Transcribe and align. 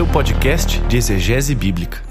seu 0.00 0.06
podcast 0.06 0.80
de 0.88 0.96
exegese 0.96 1.54
bíblica. 1.54 2.02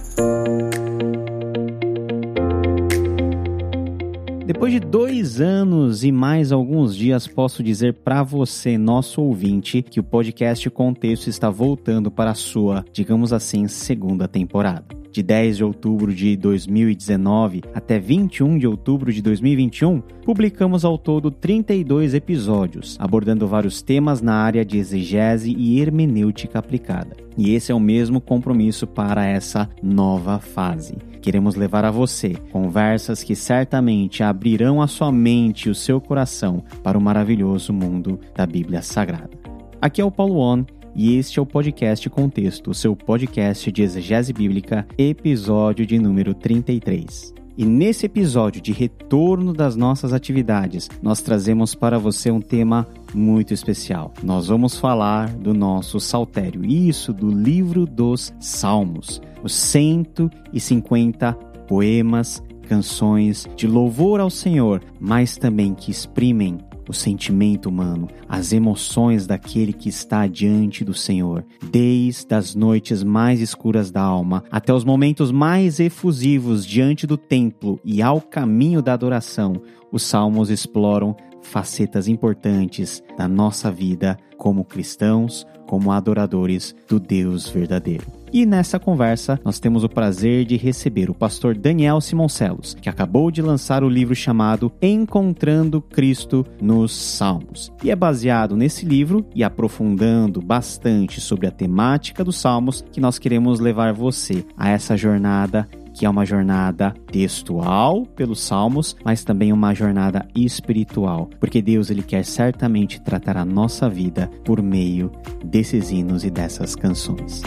Depois 4.45 4.71
de 4.71 4.79
dois 4.79 5.41
anos 5.41 6.03
e 6.03 6.11
mais 6.11 6.51
alguns 6.51 6.95
dias, 6.95 7.25
posso 7.25 7.63
dizer 7.63 7.95
para 7.95 8.21
você, 8.21 8.77
nosso 8.77 9.23
ouvinte, 9.23 9.81
que 9.81 9.99
o 9.99 10.03
podcast 10.03 10.69
Contexto 10.69 11.31
está 11.31 11.49
voltando 11.49 12.11
para 12.11 12.29
a 12.29 12.35
sua, 12.35 12.85
digamos 12.93 13.33
assim, 13.33 13.67
segunda 13.67 14.27
temporada 14.27 14.98
de 15.11 15.23
10 15.23 15.57
de 15.57 15.63
outubro 15.63 16.13
de 16.13 16.35
2019 16.37 17.61
até 17.73 17.99
21 17.99 18.57
de 18.57 18.67
outubro 18.67 19.11
de 19.11 19.21
2021, 19.21 20.01
publicamos 20.23 20.85
ao 20.85 20.97
todo 20.97 21.31
32 21.31 22.13
episódios, 22.13 22.97
abordando 22.99 23.47
vários 23.47 23.81
temas 23.81 24.21
na 24.21 24.35
área 24.35 24.63
de 24.63 24.77
exegese 24.77 25.55
e 25.57 25.79
hermenêutica 25.79 26.59
aplicada. 26.59 27.15
E 27.37 27.53
esse 27.53 27.71
é 27.71 27.75
o 27.75 27.79
mesmo 27.79 28.19
compromisso 28.19 28.85
para 28.85 29.25
essa 29.25 29.69
nova 29.81 30.39
fase. 30.39 30.97
Queremos 31.21 31.55
levar 31.55 31.83
a 31.83 31.91
você 31.91 32.35
conversas 32.51 33.23
que 33.23 33.35
certamente 33.35 34.23
abrirão 34.23 34.81
a 34.81 34.87
sua 34.87 35.11
mente 35.11 35.67
e 35.67 35.69
o 35.69 35.75
seu 35.75 35.99
coração 35.99 36.63
para 36.81 36.97
o 36.97 37.01
maravilhoso 37.01 37.73
mundo 37.73 38.19
da 38.35 38.45
Bíblia 38.45 38.81
Sagrada. 38.81 39.37
Aqui 39.81 40.01
é 40.01 40.05
o 40.05 40.11
Paulo 40.11 40.39
On 40.39 40.65
e 40.95 41.17
este 41.17 41.39
é 41.39 41.41
o 41.41 41.45
podcast 41.45 42.09
Contexto, 42.09 42.73
seu 42.73 42.95
podcast 42.95 43.71
de 43.71 43.81
exegese 43.81 44.33
bíblica, 44.33 44.87
episódio 44.97 45.85
de 45.85 45.99
número 45.99 46.33
33. 46.33 47.33
E 47.57 47.65
nesse 47.65 48.05
episódio 48.05 48.61
de 48.61 48.71
retorno 48.71 49.51
das 49.51 49.75
nossas 49.75 50.13
atividades, 50.13 50.89
nós 51.01 51.21
trazemos 51.21 51.75
para 51.75 51.99
você 51.99 52.31
um 52.31 52.39
tema 52.39 52.87
muito 53.13 53.53
especial. 53.53 54.13
Nós 54.23 54.47
vamos 54.47 54.77
falar 54.77 55.29
do 55.35 55.53
nosso 55.53 55.99
saltério, 55.99 56.65
isso 56.65 57.11
do 57.11 57.29
livro 57.29 57.85
dos 57.85 58.33
Salmos, 58.39 59.21
os 59.43 59.53
150 59.53 61.33
poemas, 61.67 62.41
canções 62.61 63.45
de 63.55 63.67
louvor 63.67 64.21
ao 64.21 64.29
Senhor, 64.29 64.81
mas 64.99 65.35
também 65.35 65.73
que 65.73 65.91
exprimem 65.91 66.59
o 66.89 66.93
sentimento 66.93 67.69
humano, 67.69 68.09
as 68.27 68.51
emoções 68.51 69.27
daquele 69.27 69.71
que 69.71 69.87
está 69.87 70.25
diante 70.25 70.83
do 70.83 70.93
Senhor, 70.93 71.45
desde 71.71 72.33
as 72.33 72.55
noites 72.55 73.03
mais 73.03 73.39
escuras 73.39 73.91
da 73.91 74.01
alma 74.01 74.43
até 74.51 74.73
os 74.73 74.83
momentos 74.83 75.31
mais 75.31 75.79
efusivos 75.79 76.65
diante 76.65 77.05
do 77.05 77.15
templo 77.15 77.79
e 77.85 78.01
ao 78.01 78.19
caminho 78.19 78.81
da 78.81 78.93
adoração, 78.93 79.53
os 79.91 80.01
salmos 80.01 80.49
exploram 80.49 81.15
facetas 81.43 82.07
importantes 82.07 83.03
da 83.15 83.27
nossa 83.27 83.71
vida 83.71 84.17
como 84.37 84.65
cristãos, 84.65 85.45
como 85.67 85.91
adoradores 85.91 86.75
do 86.87 86.99
Deus 86.99 87.47
verdadeiro. 87.47 88.18
E 88.31 88.45
nessa 88.45 88.79
conversa, 88.79 89.39
nós 89.43 89.59
temos 89.59 89.83
o 89.83 89.89
prazer 89.89 90.45
de 90.45 90.55
receber 90.55 91.09
o 91.09 91.13
pastor 91.13 91.55
Daniel 91.55 91.99
Simoncelos, 91.99 92.75
que 92.79 92.89
acabou 92.89 93.31
de 93.31 93.41
lançar 93.41 93.83
o 93.83 93.89
livro 93.89 94.15
chamado 94.15 94.71
Encontrando 94.81 95.81
Cristo 95.81 96.45
nos 96.61 96.95
Salmos. 96.95 97.71
E 97.83 97.89
é 97.89 97.95
baseado 97.95 98.55
nesse 98.55 98.85
livro 98.85 99.25
e 99.33 99.43
aprofundando 99.43 100.41
bastante 100.41 101.19
sobre 101.19 101.47
a 101.47 101.51
temática 101.51 102.23
dos 102.23 102.37
Salmos 102.37 102.83
que 102.91 103.01
nós 103.01 103.17
queremos 103.17 103.59
levar 103.59 103.93
você 103.93 104.45
a 104.57 104.69
essa 104.69 104.95
jornada 104.95 105.67
que 105.99 106.05
é 106.05 106.09
uma 106.09 106.25
jornada 106.25 106.93
textual 107.11 108.05
pelos 108.05 108.39
salmos, 108.39 108.95
mas 109.03 109.25
também 109.25 109.51
uma 109.51 109.73
jornada 109.73 110.25
espiritual, 110.33 111.29
porque 111.41 111.61
Deus 111.61 111.89
ele 111.89 112.03
quer 112.03 112.23
certamente 112.23 113.01
tratar 113.01 113.35
a 113.35 113.43
nossa 113.43 113.89
vida 113.89 114.29
por 114.45 114.61
meio 114.61 115.11
desses 115.43 115.91
hinos 115.91 116.23
e 116.23 116.29
dessas 116.29 116.73
canções. 116.73 117.41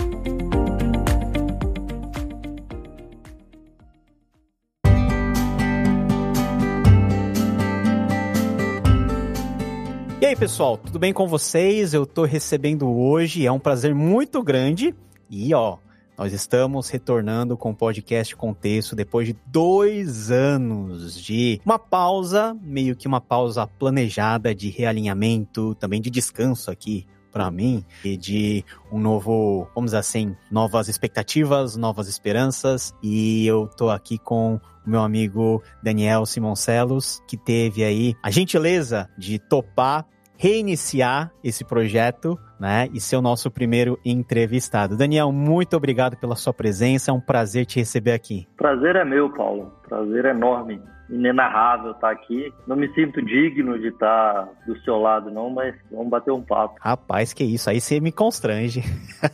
Pessoal, 10.42 10.76
tudo 10.76 10.98
bem 10.98 11.12
com 11.12 11.28
vocês? 11.28 11.94
Eu 11.94 12.04
tô 12.04 12.25
recebendo 12.25 12.91
hoje, 12.91 13.47
é 13.47 13.53
um 13.53 13.60
prazer 13.60 13.94
muito 13.94 14.42
grande. 14.42 14.92
E 15.30 15.54
ó, 15.54 15.78
nós 16.19 16.32
estamos 16.32 16.88
retornando 16.88 17.56
com 17.56 17.70
o 17.70 17.75
podcast 17.76 18.34
Contexto 18.34 18.97
depois 18.97 19.28
de 19.28 19.36
dois 19.47 20.32
anos 20.32 21.14
de 21.22 21.60
uma 21.64 21.78
pausa, 21.78 22.56
meio 22.60 22.97
que 22.97 23.06
uma 23.06 23.20
pausa 23.20 23.69
planejada 23.69 24.52
de 24.52 24.69
realinhamento, 24.69 25.76
também 25.76 26.00
de 26.00 26.10
descanso 26.10 26.72
aqui 26.72 27.06
para 27.31 27.48
mim 27.48 27.84
e 28.04 28.16
de 28.16 28.64
um 28.91 28.98
novo, 28.98 29.69
vamos 29.76 29.92
dizer 29.92 29.98
assim, 29.98 30.34
novas 30.50 30.88
expectativas, 30.88 31.76
novas 31.76 32.08
esperanças. 32.08 32.92
E 33.00 33.47
eu 33.47 33.69
tô 33.69 33.91
aqui 33.91 34.19
com 34.19 34.60
o 34.84 34.91
meu 34.91 35.02
amigo 35.02 35.62
Daniel 35.81 36.26
Simoncelos, 36.26 37.22
que 37.28 37.36
teve 37.36 37.84
aí 37.84 38.16
a 38.20 38.28
gentileza 38.28 39.08
de 39.16 39.38
topar 39.38 40.04
reiniciar 40.42 41.30
esse 41.44 41.64
projeto, 41.64 42.36
né, 42.58 42.88
e 42.92 42.98
ser 42.98 43.14
o 43.14 43.22
nosso 43.22 43.48
primeiro 43.48 43.97
entrevistado. 44.04 44.97
Daniel, 44.97 45.30
muito 45.30 45.76
obrigado 45.76 46.16
pela 46.16 46.34
sua 46.34 46.53
presença, 46.53 47.12
é 47.12 47.14
um 47.14 47.20
prazer 47.20 47.64
te 47.64 47.78
receber 47.78 48.10
aqui. 48.10 48.48
Prazer 48.56 48.97
é 48.97 49.04
meu, 49.04 49.31
Paulo. 49.31 49.72
Prazer 49.88 50.25
enorme, 50.25 50.82
inenarrável 51.08 51.92
estar 51.92 52.10
aqui. 52.10 52.52
Não 52.66 52.75
me 52.75 52.92
sinto 52.92 53.25
digno 53.25 53.78
de 53.78 53.86
estar 53.86 54.48
do 54.66 54.76
seu 54.81 54.97
lado, 54.97 55.31
não, 55.31 55.48
mas 55.48 55.76
vamos 55.92 56.08
bater 56.08 56.32
um 56.32 56.42
papo. 56.42 56.75
Rapaz, 56.81 57.32
que 57.32 57.44
isso, 57.44 57.70
aí 57.70 57.81
você 57.81 58.00
me 58.00 58.10
constrange. 58.10 58.82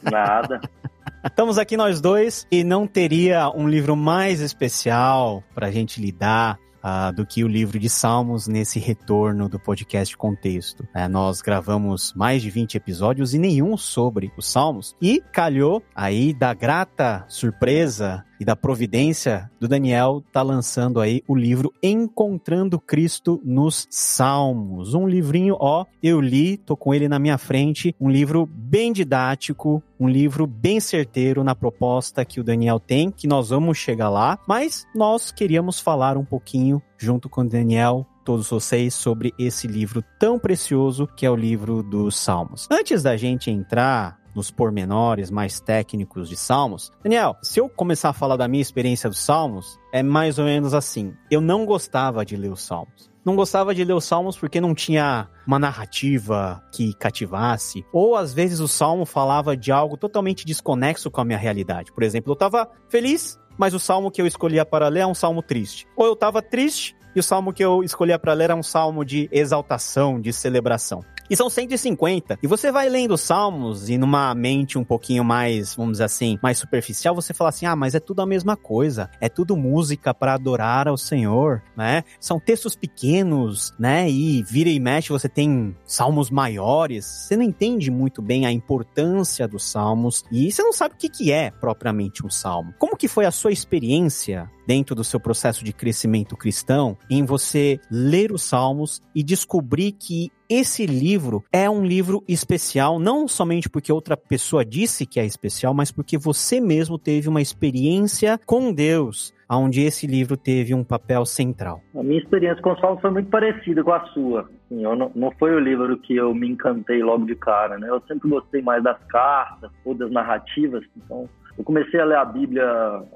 Nada. 0.02 0.60
Estamos 1.24 1.56
aqui 1.56 1.74
nós 1.74 2.02
dois 2.02 2.46
e 2.52 2.62
não 2.62 2.86
teria 2.86 3.50
um 3.54 3.66
livro 3.66 3.96
mais 3.96 4.42
especial 4.42 5.42
para 5.54 5.68
a 5.68 5.70
gente 5.70 6.02
lidar 6.02 6.58
uh, 6.84 7.12
do 7.12 7.26
que 7.26 7.44
o 7.44 7.48
livro 7.48 7.78
de 7.78 7.88
Salmos 7.88 8.46
nesse 8.46 8.78
retorno 8.78 9.48
do 9.48 9.58
podcast 9.58 10.16
Contexto. 10.16 10.82
Uh, 10.94 11.08
nós 11.08 11.40
gravamos 11.40 12.12
mais 12.14 12.42
de 12.42 12.50
20 12.50 12.76
episódios 12.76 13.34
e 13.34 13.38
nenhum 13.38 13.76
sobre 13.76 14.32
os 14.36 14.46
Salmos. 14.46 14.94
E 15.00 15.22
calhou 15.32 15.82
aí 15.94 16.32
da 16.32 16.54
grata 16.54 17.24
surpresa 17.28 18.24
e 18.40 18.44
da 18.44 18.56
providência 18.56 19.50
do 19.58 19.68
Daniel 19.68 20.22
tá 20.32 20.42
lançando 20.42 21.00
aí 21.00 21.22
o 21.26 21.34
livro 21.34 21.72
Encontrando 21.82 22.78
Cristo 22.78 23.40
nos 23.44 23.86
Salmos. 23.90 24.94
Um 24.94 25.06
livrinho, 25.06 25.56
ó, 25.58 25.84
eu 26.02 26.20
li, 26.20 26.56
tô 26.56 26.76
com 26.76 26.94
ele 26.94 27.08
na 27.08 27.18
minha 27.18 27.38
frente, 27.38 27.94
um 28.00 28.08
livro 28.08 28.46
bem 28.46 28.92
didático, 28.92 29.82
um 29.98 30.08
livro 30.08 30.46
bem 30.46 30.80
certeiro 30.80 31.42
na 31.42 31.54
proposta 31.54 32.24
que 32.24 32.40
o 32.40 32.44
Daniel 32.44 32.78
tem, 32.78 33.10
que 33.10 33.26
nós 33.26 33.50
vamos 33.50 33.78
chegar 33.78 34.08
lá, 34.08 34.38
mas 34.46 34.86
nós 34.94 35.30
queríamos 35.30 35.80
falar 35.80 36.16
um 36.16 36.24
pouquinho 36.24 36.82
junto 36.96 37.28
com 37.28 37.42
o 37.42 37.48
Daniel 37.48 38.06
todos 38.24 38.50
vocês 38.50 38.92
sobre 38.92 39.32
esse 39.38 39.66
livro 39.66 40.04
tão 40.18 40.38
precioso 40.38 41.08
que 41.16 41.24
é 41.24 41.30
o 41.30 41.34
livro 41.34 41.82
dos 41.82 42.14
Salmos. 42.14 42.68
Antes 42.70 43.02
da 43.02 43.16
gente 43.16 43.50
entrar 43.50 44.18
nos 44.38 44.52
pormenores 44.52 45.32
mais 45.32 45.58
técnicos 45.58 46.28
de 46.28 46.36
Salmos. 46.36 46.92
Daniel, 47.02 47.36
se 47.42 47.60
eu 47.60 47.68
começar 47.68 48.10
a 48.10 48.12
falar 48.12 48.36
da 48.36 48.46
minha 48.46 48.62
experiência 48.62 49.10
dos 49.10 49.18
Salmos, 49.18 49.78
é 49.92 50.00
mais 50.00 50.38
ou 50.38 50.44
menos 50.44 50.74
assim. 50.74 51.12
Eu 51.28 51.40
não 51.40 51.66
gostava 51.66 52.24
de 52.24 52.36
ler 52.36 52.52
os 52.52 52.62
Salmos. 52.62 53.10
Não 53.24 53.34
gostava 53.34 53.74
de 53.74 53.82
ler 53.82 53.94
os 53.94 54.04
Salmos 54.04 54.38
porque 54.38 54.60
não 54.60 54.76
tinha 54.76 55.28
uma 55.44 55.58
narrativa 55.58 56.62
que 56.72 56.94
cativasse. 56.94 57.84
Ou 57.92 58.14
às 58.14 58.32
vezes 58.32 58.60
o 58.60 58.68
Salmo 58.68 59.04
falava 59.04 59.56
de 59.56 59.72
algo 59.72 59.96
totalmente 59.96 60.46
desconexo 60.46 61.10
com 61.10 61.20
a 61.20 61.24
minha 61.24 61.36
realidade. 61.36 61.92
Por 61.92 62.04
exemplo, 62.04 62.30
eu 62.30 62.34
estava 62.34 62.70
feliz, 62.88 63.40
mas 63.58 63.74
o 63.74 63.80
salmo 63.80 64.08
que 64.08 64.22
eu 64.22 64.26
escolhia 64.26 64.64
para 64.64 64.86
ler 64.86 65.00
é 65.00 65.06
um 65.06 65.14
salmo 65.14 65.42
triste. 65.42 65.84
Ou 65.96 66.06
eu 66.06 66.12
estava 66.12 66.40
triste 66.40 66.96
e 67.14 67.18
o 67.18 67.22
salmo 67.22 67.52
que 67.52 67.64
eu 67.64 67.82
escolhia 67.82 68.18
para 68.20 68.32
ler 68.32 68.50
é 68.50 68.54
um 68.54 68.62
salmo 68.62 69.04
de 69.04 69.28
exaltação, 69.32 70.20
de 70.20 70.32
celebração. 70.32 71.02
E 71.30 71.36
são 71.36 71.50
150. 71.50 72.38
E 72.42 72.46
você 72.46 72.72
vai 72.72 72.88
lendo 72.88 73.14
os 73.14 73.20
salmos 73.20 73.88
e 73.88 73.98
numa 73.98 74.34
mente 74.34 74.78
um 74.78 74.84
pouquinho 74.84 75.24
mais, 75.24 75.74
vamos 75.74 75.92
dizer 75.92 76.04
assim, 76.04 76.38
mais 76.42 76.58
superficial, 76.58 77.14
você 77.14 77.34
fala 77.34 77.50
assim: 77.50 77.66
"Ah, 77.66 77.76
mas 77.76 77.94
é 77.94 78.00
tudo 78.00 78.22
a 78.22 78.26
mesma 78.26 78.56
coisa. 78.56 79.10
É 79.20 79.28
tudo 79.28 79.56
música 79.56 80.14
para 80.14 80.34
adorar 80.34 80.88
ao 80.88 80.96
Senhor", 80.96 81.62
né? 81.76 82.02
São 82.18 82.40
textos 82.40 82.74
pequenos, 82.74 83.74
né? 83.78 84.08
E 84.10 84.42
vira 84.42 84.70
e 84.70 84.80
mexe 84.80 85.10
você 85.10 85.28
tem 85.28 85.76
salmos 85.84 86.30
maiores. 86.30 87.04
Você 87.04 87.36
não 87.36 87.42
entende 87.44 87.90
muito 87.90 88.22
bem 88.22 88.46
a 88.46 88.52
importância 88.52 89.46
dos 89.46 89.64
salmos 89.64 90.24
e 90.32 90.50
você 90.50 90.62
não 90.62 90.72
sabe 90.72 90.94
o 90.94 90.98
que 90.98 91.08
que 91.08 91.32
é 91.32 91.50
propriamente 91.50 92.24
um 92.24 92.30
salmo. 92.30 92.72
Como 92.78 92.96
que 92.96 93.08
foi 93.08 93.26
a 93.26 93.30
sua 93.30 93.52
experiência 93.52 94.50
dentro 94.66 94.94
do 94.94 95.02
seu 95.02 95.18
processo 95.18 95.64
de 95.64 95.72
crescimento 95.72 96.36
cristão 96.36 96.96
em 97.08 97.24
você 97.24 97.80
ler 97.90 98.32
os 98.32 98.42
salmos 98.42 99.00
e 99.14 99.22
descobrir 99.22 99.92
que 99.92 100.30
esse 100.48 100.86
livro 100.86 101.44
é 101.52 101.68
um 101.68 101.84
livro 101.84 102.24
especial, 102.26 102.98
não 102.98 103.28
somente 103.28 103.68
porque 103.68 103.92
outra 103.92 104.16
pessoa 104.16 104.64
disse 104.64 105.06
que 105.06 105.20
é 105.20 105.24
especial, 105.26 105.74
mas 105.74 105.92
porque 105.92 106.16
você 106.16 106.60
mesmo 106.60 106.98
teve 106.98 107.28
uma 107.28 107.42
experiência 107.42 108.40
com 108.46 108.72
Deus 108.72 109.34
onde 109.50 109.82
esse 109.82 110.06
livro 110.06 110.36
teve 110.36 110.74
um 110.74 110.84
papel 110.84 111.24
central? 111.24 111.80
A 111.94 112.02
minha 112.02 112.20
experiência 112.20 112.62
com 112.62 112.72
os 112.72 112.80
Salmos 112.80 113.00
foi 113.00 113.10
muito 113.10 113.30
parecida 113.30 113.82
com 113.82 113.92
a 113.92 114.04
sua. 114.08 114.40
Assim, 114.40 114.82
não, 114.82 115.10
não 115.14 115.30
foi 115.38 115.54
o 115.54 115.58
livro 115.58 115.96
que 115.98 116.16
eu 116.16 116.34
me 116.34 116.48
encantei 116.50 117.02
logo 117.02 117.24
de 117.24 117.34
cara, 117.34 117.78
né? 117.78 117.88
Eu 117.88 118.02
sempre 118.06 118.28
gostei 118.28 118.60
mais 118.60 118.82
das 118.82 119.02
cartas 119.04 119.70
ou 119.84 119.94
das 119.94 120.10
narrativas, 120.10 120.84
então 120.96 121.28
eu 121.58 121.64
comecei 121.64 121.98
a 121.98 122.04
ler 122.04 122.16
a 122.16 122.24
Bíblia 122.24 122.64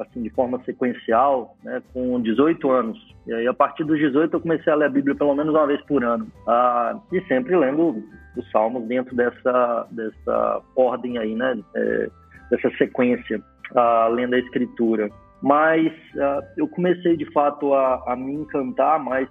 assim 0.00 0.20
de 0.20 0.30
forma 0.30 0.60
sequencial, 0.64 1.56
né, 1.62 1.80
com 1.94 2.20
18 2.20 2.70
anos. 2.70 2.98
E 3.24 3.32
aí 3.32 3.46
a 3.46 3.54
partir 3.54 3.84
dos 3.84 3.96
18 3.98 4.34
eu 4.34 4.40
comecei 4.40 4.72
a 4.72 4.76
ler 4.76 4.86
a 4.86 4.90
Bíblia 4.90 5.14
pelo 5.14 5.34
menos 5.34 5.54
uma 5.54 5.66
vez 5.66 5.80
por 5.82 6.02
ano. 6.02 6.26
Ah, 6.48 6.98
e 7.12 7.20
sempre 7.22 7.56
lendo 7.56 8.02
os 8.36 8.50
Salmos 8.50 8.86
dentro 8.88 9.14
dessa 9.14 9.86
dessa 9.92 10.60
ordem 10.74 11.18
aí, 11.18 11.36
né, 11.36 11.56
é, 11.76 12.10
dessa 12.50 12.68
sequência, 12.76 13.40
ah, 13.76 14.08
lendo 14.08 14.34
a 14.34 14.40
Escritura. 14.40 15.08
Mas 15.40 15.92
ah, 16.18 16.40
eu 16.56 16.66
comecei 16.66 17.16
de 17.16 17.30
fato 17.32 17.72
a, 17.72 18.02
a 18.08 18.16
me 18.16 18.34
encantar 18.34 18.98
mais 18.98 19.28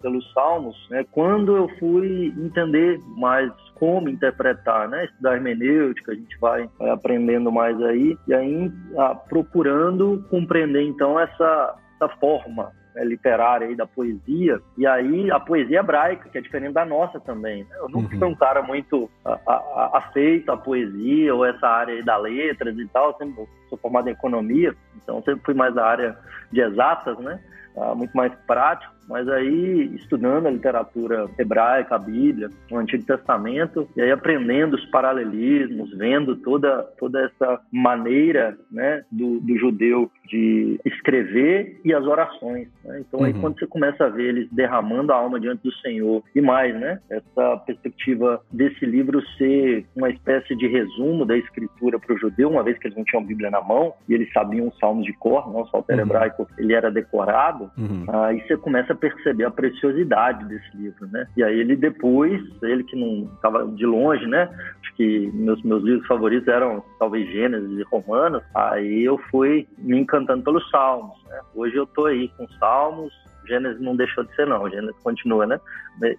pelos 0.00 0.32
salmos, 0.32 0.76
né, 0.90 1.04
quando 1.10 1.56
eu 1.56 1.68
fui 1.78 2.32
entender 2.36 3.00
mais 3.16 3.52
como 3.74 4.08
interpretar, 4.08 4.88
né, 4.88 5.04
estudar 5.04 5.34
hermenêutica, 5.34 6.12
a 6.12 6.14
gente 6.14 6.38
vai, 6.38 6.68
vai 6.78 6.90
aprendendo 6.90 7.50
mais 7.52 7.80
aí, 7.82 8.16
e 8.26 8.34
aí 8.34 8.72
ah, 8.96 9.14
procurando 9.14 10.24
compreender 10.30 10.82
então 10.82 11.18
essa, 11.18 11.76
essa 11.94 12.08
forma 12.16 12.72
né, 12.94 13.04
literária 13.04 13.68
aí 13.68 13.76
da 13.76 13.86
poesia, 13.86 14.60
e 14.76 14.86
aí 14.86 15.30
a 15.30 15.38
poesia 15.38 15.80
hebraica, 15.80 16.28
que 16.28 16.38
é 16.38 16.40
diferente 16.40 16.72
da 16.72 16.84
nossa 16.84 17.20
também. 17.20 17.64
Né? 17.64 17.76
Eu 17.76 17.88
nunca 17.88 18.12
uhum. 18.14 18.18
fui 18.18 18.28
um 18.28 18.34
cara 18.34 18.62
muito 18.62 19.08
a, 19.24 19.38
a, 19.46 19.98
afeito 19.98 20.50
à 20.50 20.56
poesia 20.56 21.34
ou 21.34 21.44
essa 21.44 21.66
área 21.66 21.94
aí 21.94 22.02
da 22.02 22.16
letras 22.16 22.76
e 22.76 22.86
tal, 22.88 23.10
eu 23.10 23.16
sempre 23.16 23.46
sou 23.68 23.78
formado 23.78 24.08
em 24.08 24.12
economia, 24.12 24.74
então 25.02 25.22
sempre 25.22 25.44
fui 25.44 25.54
mais 25.54 25.74
da 25.74 25.86
área 25.86 26.18
de 26.50 26.60
exatas, 26.60 27.18
né? 27.18 27.38
Ah, 27.76 27.94
muito 27.94 28.16
mais 28.16 28.34
prático. 28.46 28.97
Mas 29.08 29.28
aí, 29.28 29.90
estudando 29.96 30.46
a 30.46 30.50
literatura 30.50 31.28
hebraica, 31.38 31.94
a 31.94 31.98
Bíblia, 31.98 32.50
o 32.70 32.76
Antigo 32.76 33.04
Testamento, 33.04 33.88
e 33.96 34.02
aí 34.02 34.10
aprendendo 34.10 34.74
os 34.74 34.84
paralelismos, 34.86 35.96
vendo 35.96 36.36
toda, 36.36 36.82
toda 36.98 37.24
essa 37.24 37.60
maneira 37.72 38.56
né, 38.70 39.02
do, 39.10 39.40
do 39.40 39.56
judeu 39.58 40.10
de 40.28 40.78
escrever 40.84 41.80
e 41.84 41.94
as 41.94 42.04
orações. 42.04 42.68
Né? 42.84 43.00
Então, 43.00 43.24
aí 43.24 43.32
uhum. 43.32 43.40
quando 43.40 43.58
você 43.58 43.66
começa 43.66 44.04
a 44.04 44.08
ver 44.08 44.28
eles 44.28 44.48
derramando 44.52 45.12
a 45.12 45.16
alma 45.16 45.40
diante 45.40 45.62
do 45.62 45.72
Senhor, 45.76 46.22
e 46.34 46.40
mais, 46.40 46.78
né? 46.78 47.00
Essa 47.08 47.56
perspectiva 47.58 48.40
desse 48.52 48.84
livro 48.84 49.22
ser 49.36 49.86
uma 49.96 50.10
espécie 50.10 50.54
de 50.54 50.66
resumo 50.66 51.24
da 51.24 51.36
escritura 51.36 51.98
para 51.98 52.14
o 52.14 52.18
judeu, 52.18 52.50
uma 52.50 52.62
vez 52.62 52.78
que 52.78 52.86
eles 52.86 52.96
não 52.96 53.04
tinham 53.04 53.24
Bíblia 53.24 53.50
na 53.50 53.60
mão, 53.60 53.94
e 54.08 54.14
eles 54.14 54.30
sabiam 54.32 54.68
os 54.68 54.78
salmos 54.78 55.04
de 55.04 55.12
cor, 55.14 55.50
não, 55.52 55.62
o 55.62 55.68
saltério 55.68 56.04
uhum. 56.04 56.10
hebraico, 56.10 56.48
ele 56.58 56.72
era 56.72 56.90
decorado, 56.90 57.70
uhum. 57.76 58.04
aí 58.08 58.40
você 58.46 58.56
começa 58.56 58.92
a 58.92 58.96
perceber 58.98 59.44
a 59.44 59.50
preciosidade 59.50 60.44
desse 60.44 60.76
livro, 60.76 61.06
né? 61.08 61.26
E 61.36 61.42
aí 61.42 61.58
ele 61.58 61.76
depois, 61.76 62.40
ele 62.62 62.84
que 62.84 62.96
não 62.96 63.30
estava 63.34 63.66
de 63.66 63.86
longe, 63.86 64.26
né? 64.26 64.48
Acho 64.82 64.94
que 64.96 65.30
meus, 65.32 65.62
meus 65.62 65.82
livros 65.82 66.06
favoritos 66.06 66.48
eram 66.48 66.82
talvez 66.98 67.28
Gênesis 67.30 67.78
e 67.78 67.82
Romanos, 67.82 68.42
aí 68.54 69.04
eu 69.04 69.18
fui 69.30 69.66
me 69.78 69.98
encantando 69.98 70.42
pelos 70.42 70.68
Salmos, 70.70 71.16
né? 71.28 71.40
Hoje 71.54 71.76
eu 71.76 71.86
tô 71.86 72.06
aí 72.06 72.28
com 72.36 72.48
Salmos, 72.58 73.12
Gênesis 73.48 73.80
não 73.80 73.96
deixou 73.96 74.22
de 74.24 74.34
ser, 74.36 74.46
não. 74.46 74.68
Gênesis 74.68 75.00
continua, 75.02 75.46
né? 75.46 75.58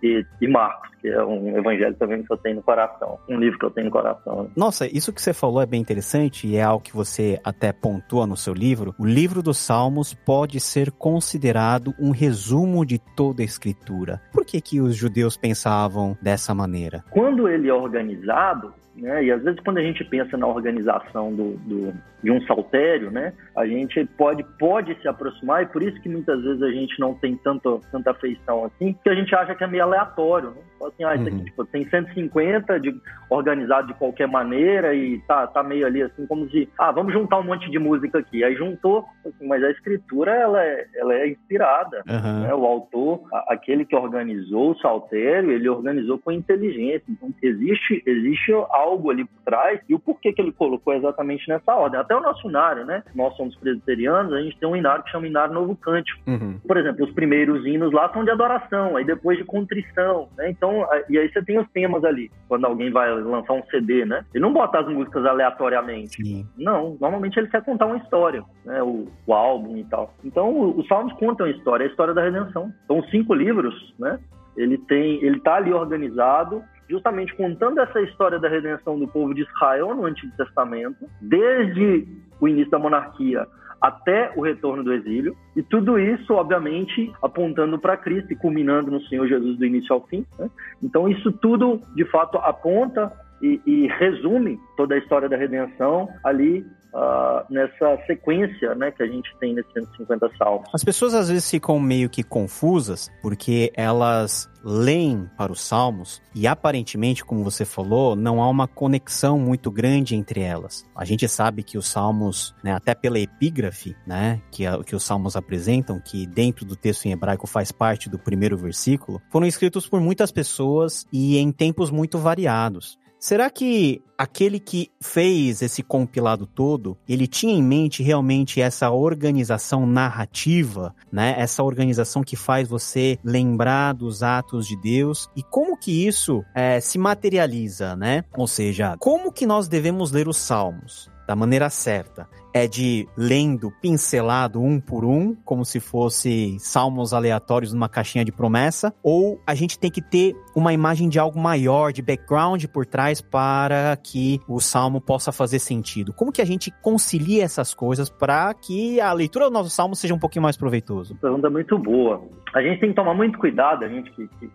E, 0.04 0.26
e, 0.42 0.48
Marcos, 0.48 0.90
que 1.00 1.07
é 1.07 1.24
um 1.24 1.57
evangelho 1.57 1.96
também 1.96 2.24
que 2.24 2.31
eu 2.31 2.38
tenho 2.38 2.57
no 2.57 2.63
coração. 2.63 3.18
Um 3.30 3.38
livro 3.38 3.57
que 3.57 3.66
eu 3.66 3.72
tenho 3.72 3.86
no 3.86 3.92
coração. 3.92 4.44
Né? 4.44 4.50
Nossa, 4.56 4.86
isso 4.88 5.13
que 5.13 5.22
você 5.22 5.34
falou 5.34 5.62
é 5.62 5.66
bem 5.66 5.81
interessante 5.81 6.48
e 6.48 6.56
é 6.56 6.62
algo 6.62 6.84
que 6.84 6.96
você 6.96 7.40
até 7.44 7.72
pontua 7.72 8.28
no 8.28 8.38
seu 8.38 8.54
livro. 8.54 8.94
O 9.00 9.06
livro 9.06 9.42
dos 9.42 9.57
Salmos 9.57 10.13
pode 10.13 10.60
ser 10.60 10.92
considerado 10.92 11.94
um 12.00 12.12
resumo 12.12 12.86
de 12.86 13.00
toda 13.00 13.42
a 13.42 13.46
escritura. 13.46 14.22
Por 14.31 14.46
que, 14.46 14.62
que 14.62 14.81
os 14.81 14.96
judeus 14.96 15.38
pensavam 15.38 16.18
dessa 16.22 16.54
maneira? 16.54 17.04
Quando 17.12 17.48
ele 17.48 17.69
é 17.69 17.74
organizado, 17.74 18.74
né? 19.02 19.24
E 19.24 19.31
às 19.31 19.42
vezes 19.42 19.60
quando 19.62 19.78
a 19.78 19.81
gente 19.81 20.04
pensa 20.04 20.38
na 20.38 20.48
organização 20.48 21.34
do, 21.34 21.57
do, 21.57 21.94
de 22.22 22.31
um 22.31 22.42
saltério, 22.45 23.10
né, 23.10 23.34
a 23.56 23.66
gente 23.66 24.06
pode, 24.18 24.44
pode 24.57 25.00
se 25.02 25.07
aproximar, 25.07 25.63
e 25.63 25.68
por 25.68 25.81
isso 25.81 26.00
que 26.02 26.10
muitas 26.10 26.42
vezes 26.44 26.62
a 26.62 26.72
gente 26.72 27.00
não 27.00 27.13
tem 27.13 27.36
tanto, 27.38 27.81
tanta 27.92 28.12
afeição 28.12 28.66
assim, 28.66 28.95
que 29.02 29.10
a 29.10 29.16
gente 29.16 29.34
acha 29.34 29.56
que 29.56 29.63
é 29.63 29.68
meio 29.68 29.84
aleatório. 29.84 30.52
Né? 30.52 30.62
Assim, 30.90 31.04
ah, 31.04 31.16
isso 31.16 31.28
aqui 31.28 31.36
uhum. 31.36 31.46
tipo, 31.46 31.66
tem 31.66 31.90
150 31.90 32.80
de, 32.80 32.96
organizado 33.30 33.88
de 33.88 33.94
qualquer 33.94 34.28
maneira 34.28 34.94
e 34.94 35.20
tá, 35.22 35.48
tá 35.48 35.64
meio 35.64 35.86
ali 35.86 36.02
assim, 36.02 36.26
como 36.28 36.50
se, 36.50 36.68
ah, 36.78 36.92
vamos 36.92 37.14
juntar 37.14 37.40
um 37.40 37.44
monte 37.44 37.70
de 37.70 37.80
música 37.80 38.20
aqui. 38.20 38.44
Aí 38.44 38.56
juntou, 38.56 39.06
assim, 39.26 39.48
mas 39.48 39.64
a 39.64 39.72
escritura 39.72 40.32
ela 40.32 40.64
é, 40.64 40.88
ela 40.96 41.14
é 41.14 41.30
inspirada. 41.30 42.04
Uhum. 42.08 42.40
Né? 42.42 42.54
O 42.54 42.66
autor, 42.66 43.22
aquele 43.48 43.86
que 43.86 43.96
organizou 43.96 44.72
o 44.72 44.78
saltério, 44.80 45.52
ele 45.52 45.70
organizou 45.70 46.18
com 46.18 46.32
inteligência. 46.32 47.04
Então 47.10 47.34
existe, 47.42 48.04
existe 48.06 48.52
algo 48.70 49.12
ali 49.12 49.26
por 49.26 49.42
trás 49.46 49.80
e 49.88 49.96
o 49.96 50.00
porquê 50.00 50.34
que 50.34 50.42
ele 50.42 50.52
colocou 50.52 50.94
exatamente 50.94 51.48
nessa 51.48 51.74
ordem. 51.74 52.00
Até 52.00 52.16
o 52.16 52.22
nosso 52.22 52.48
inário, 52.48 52.86
né? 52.86 53.04
Nós 53.16 53.36
somos 53.36 53.56
presbiterianos, 53.56 54.34
a 54.34 54.42
gente 54.42 54.58
tem 54.60 54.68
um 54.68 54.76
inário 54.76 55.04
que 55.04 55.12
chama 55.12 55.28
Inário 55.28 55.54
Novo 55.54 55.76
Cântico. 55.76 56.20
Uhum. 56.28 56.60
Por 56.66 56.78
exemplo, 56.78 57.06
os 57.06 57.12
primeiros 57.12 57.66
hinos 57.66 57.92
lá 57.92 58.12
são 58.12 58.24
de 58.24 58.32
adoração, 58.32 58.96
aí 58.96 59.06
depois 59.06 59.38
de 59.38 59.44
contrição, 59.44 60.30
né? 60.38 60.50
Então, 60.50 60.79
e 61.10 61.18
aí 61.18 61.31
você 61.31 61.42
tem 61.44 61.60
os 61.60 61.68
temas 61.70 62.04
ali, 62.04 62.31
quando 62.48 62.66
alguém 62.66 62.92
vai 62.92 63.12
lançar 63.14 63.54
um 63.54 63.64
CD, 63.70 64.06
né? 64.06 64.26
Ele 64.34 64.42
não 64.42 64.54
bota 64.54 64.80
as 64.80 64.88
músicas 64.88 65.26
aleatoriamente. 65.26 66.24
Sim. 66.24 66.48
Não, 66.58 66.98
normalmente 67.00 67.38
ele 67.38 67.48
quer 67.48 67.64
contar 67.64 67.86
uma 67.86 67.98
história, 67.98 68.44
né? 68.66 68.81
O, 68.84 69.08
o 69.26 69.34
álbum 69.34 69.78
e 69.78 69.84
tal. 69.86 70.14
Então, 70.24 70.78
os 70.78 70.88
salmos 70.88 71.14
contam 71.14 71.46
a 71.46 71.50
história, 71.50 71.86
a 71.86 71.90
história 71.90 72.14
da 72.14 72.22
redenção. 72.22 72.72
São 72.88 73.04
cinco 73.04 73.34
livros, 73.34 73.94
né? 74.00 74.20
Ele 74.58 74.78
tem, 74.78 75.24
ele 75.24 75.40
tá 75.40 75.56
ali 75.56 75.72
organizado 75.72 76.64
justamente 76.90 77.36
contando 77.36 77.80
essa 77.80 78.02
história 78.02 78.40
da 78.40 78.50
redenção 78.50 78.98
do 78.98 79.08
povo 79.08 79.34
de 79.34 79.44
Israel 79.44 79.94
no 79.94 80.06
Antigo 80.06 80.36
Testamento, 80.36 81.08
desde 81.22 82.08
o 82.42 82.48
início 82.48 82.72
da 82.72 82.80
monarquia 82.80 83.48
até 83.81 84.31
o 84.36 84.42
retorno 84.42 84.84
do 84.84 84.94
exílio, 84.94 85.36
e 85.56 85.64
tudo 85.64 85.98
isso, 85.98 86.34
obviamente, 86.34 87.12
apontando 87.22 87.80
para 87.80 87.98
Cristo 87.98 88.34
e 88.34 88.36
culminando 88.36 88.92
no 88.92 89.02
Senhor 89.04 89.28
Jesus 89.28 89.58
do 89.58 89.66
início 89.66 89.94
ao 89.94 90.06
fim. 90.08 90.26
Né? 90.38 90.50
Então, 90.84 91.08
isso 91.08 91.31
tudo, 91.31 91.81
de 91.96 92.06
fato, 92.06 92.38
aponta 92.40 93.12
e, 93.42 93.62
e, 93.66 93.88
resume 93.88 94.60
toda 94.76 94.96
a 94.96 94.98
história 94.98 95.30
da 95.30 95.38
redenção 95.38 96.10
ali 96.24 96.66
uh, 96.94 97.46
nessa 97.50 97.98
sequência 98.06 98.76
né, 98.76 98.92
que 98.92 99.04
a 99.04 99.08
gente 99.08 99.30
tem 99.40 99.54
nesses 99.54 99.72
150 99.74 100.30
salmos. 100.38 100.70
As 100.74 100.84
pessoas 100.84 101.14
às 101.14 101.30
vezes 101.30 101.50
ficam 101.50 101.80
meio 101.80 102.10
que 102.10 102.24
confusas 102.24 103.12
porque 103.22 103.72
elas 103.76 104.50
leem 104.64 105.30
para 105.38 105.52
os 105.52 105.62
salmos 105.62 106.22
e 106.36 106.48
aparentemente, 106.48 107.24
como 107.24 107.44
você 107.44 107.64
falou, 107.64 108.16
não 108.16 108.42
há 108.42 108.50
uma 108.50 108.68
conexão 108.68 109.40
muito 109.40 109.72
grande 109.72 110.16
entre 110.16 110.42
elas. 110.42 110.86
A 110.96 111.06
gente 111.06 111.28
sabe 111.28 111.64
que 111.64 111.78
os 111.78 111.88
salmos, 111.88 112.54
né, 112.64 112.74
até 112.74 112.94
pela 112.94 113.19
epígrafe, 113.19 113.96
né, 114.06 114.42
que, 114.52 114.66
a, 114.66 114.84
que 114.84 114.96
os 114.96 115.04
salmos 115.04 115.36
apresentam, 115.36 116.00
que 116.00 116.28
dentro 116.28 116.66
do 116.66 116.76
texto 116.76 117.06
em 117.06 117.12
hebraico 117.12 117.48
faz 117.48 117.72
parte 117.72 118.10
do 118.10 118.19
primeiro 118.19 118.58
versículo, 118.58 119.22
foram 119.30 119.48
escritos 119.48 119.88
por 119.88 120.02
muitas 120.02 120.31
pessoas 120.31 121.06
e 121.12 121.38
em 121.38 121.52
tempos 121.52 121.90
muito 121.90 122.18
variados. 122.18 122.99
Será 123.19 123.49
que 123.49 124.02
aquele 124.18 124.59
que 124.59 124.90
fez 125.02 125.61
esse 125.61 125.83
compilado 125.83 126.45
todo, 126.45 126.97
ele 127.07 127.28
tinha 127.28 127.54
em 127.54 127.61
mente 127.61 128.02
realmente 128.02 128.61
essa 128.61 128.90
organização 128.90 129.85
narrativa, 129.85 130.95
né? 131.11 131.35
Essa 131.38 131.61
organização 131.61 132.23
que 132.23 132.38
faz 132.38 132.68
você 132.69 133.19
lembrar 133.23 133.94
dos 133.94 134.23
atos 134.23 134.66
de 134.66 134.76
Deus 134.78 135.30
e 135.35 135.44
como 135.44 135.78
que 135.78 136.07
isso 136.07 136.44
é, 136.56 136.80
se 136.80 136.97
materializa, 136.97 137.95
né? 137.95 138.23
Ou 138.38 138.47
seja, 138.47 138.95
como 138.99 139.33
que 139.33 139.45
nós 139.45 139.68
devemos 139.68 140.11
ler 140.11 140.28
os 140.28 140.38
Salmos? 140.38 141.09
da 141.30 141.35
maneira 141.35 141.69
certa 141.69 142.28
é 142.54 142.68
de 142.68 143.08
lendo 143.16 143.72
pincelado 143.82 144.62
um 144.62 144.80
por 144.80 145.06
um, 145.06 145.36
como 145.46 145.64
se 145.66 145.80
fosse 145.80 146.58
salmos 146.60 147.14
aleatórios 147.14 147.74
numa 147.74 147.90
caixinha 147.90 148.26
de 148.26 148.32
promessa, 148.32 148.94
ou 149.04 149.40
a 149.46 149.54
gente 149.56 149.78
tem 149.80 149.92
que 149.92 150.02
ter 150.02 150.36
uma 150.56 150.74
imagem 150.74 151.10
de 151.10 151.20
algo 151.20 151.40
maior, 151.40 151.92
de 151.92 152.02
background 152.02 152.66
por 152.66 152.86
trás 152.86 153.22
para 153.22 153.98
que 153.98 154.40
o 154.48 154.60
salmo 154.60 155.00
possa 155.00 155.32
fazer 155.32 155.60
sentido. 155.60 156.14
Como 156.14 156.32
que 156.32 156.42
a 156.42 156.46
gente 156.46 156.72
concilia 156.82 157.44
essas 157.44 157.74
coisas 157.74 158.10
para 158.10 158.54
que 158.54 159.00
a 159.00 159.14
leitura 159.14 159.46
do 159.46 159.52
nosso 159.52 159.70
salmo 159.70 159.96
seja 159.96 160.14
um 160.14 160.20
pouquinho 160.20 160.44
mais 160.44 160.58
proveitoso? 160.58 161.16
Pergunta 161.16 161.50
muito 161.50 161.78
boa. 161.78 162.22
A 162.54 162.62
gente 162.62 162.80
tem 162.80 162.90
que 162.90 162.96
tomar 162.96 163.14
muito 163.14 163.38
cuidado, 163.38 163.86
a 163.86 163.88
gente 163.88 164.12
que, 164.12 164.28
que 164.40 164.50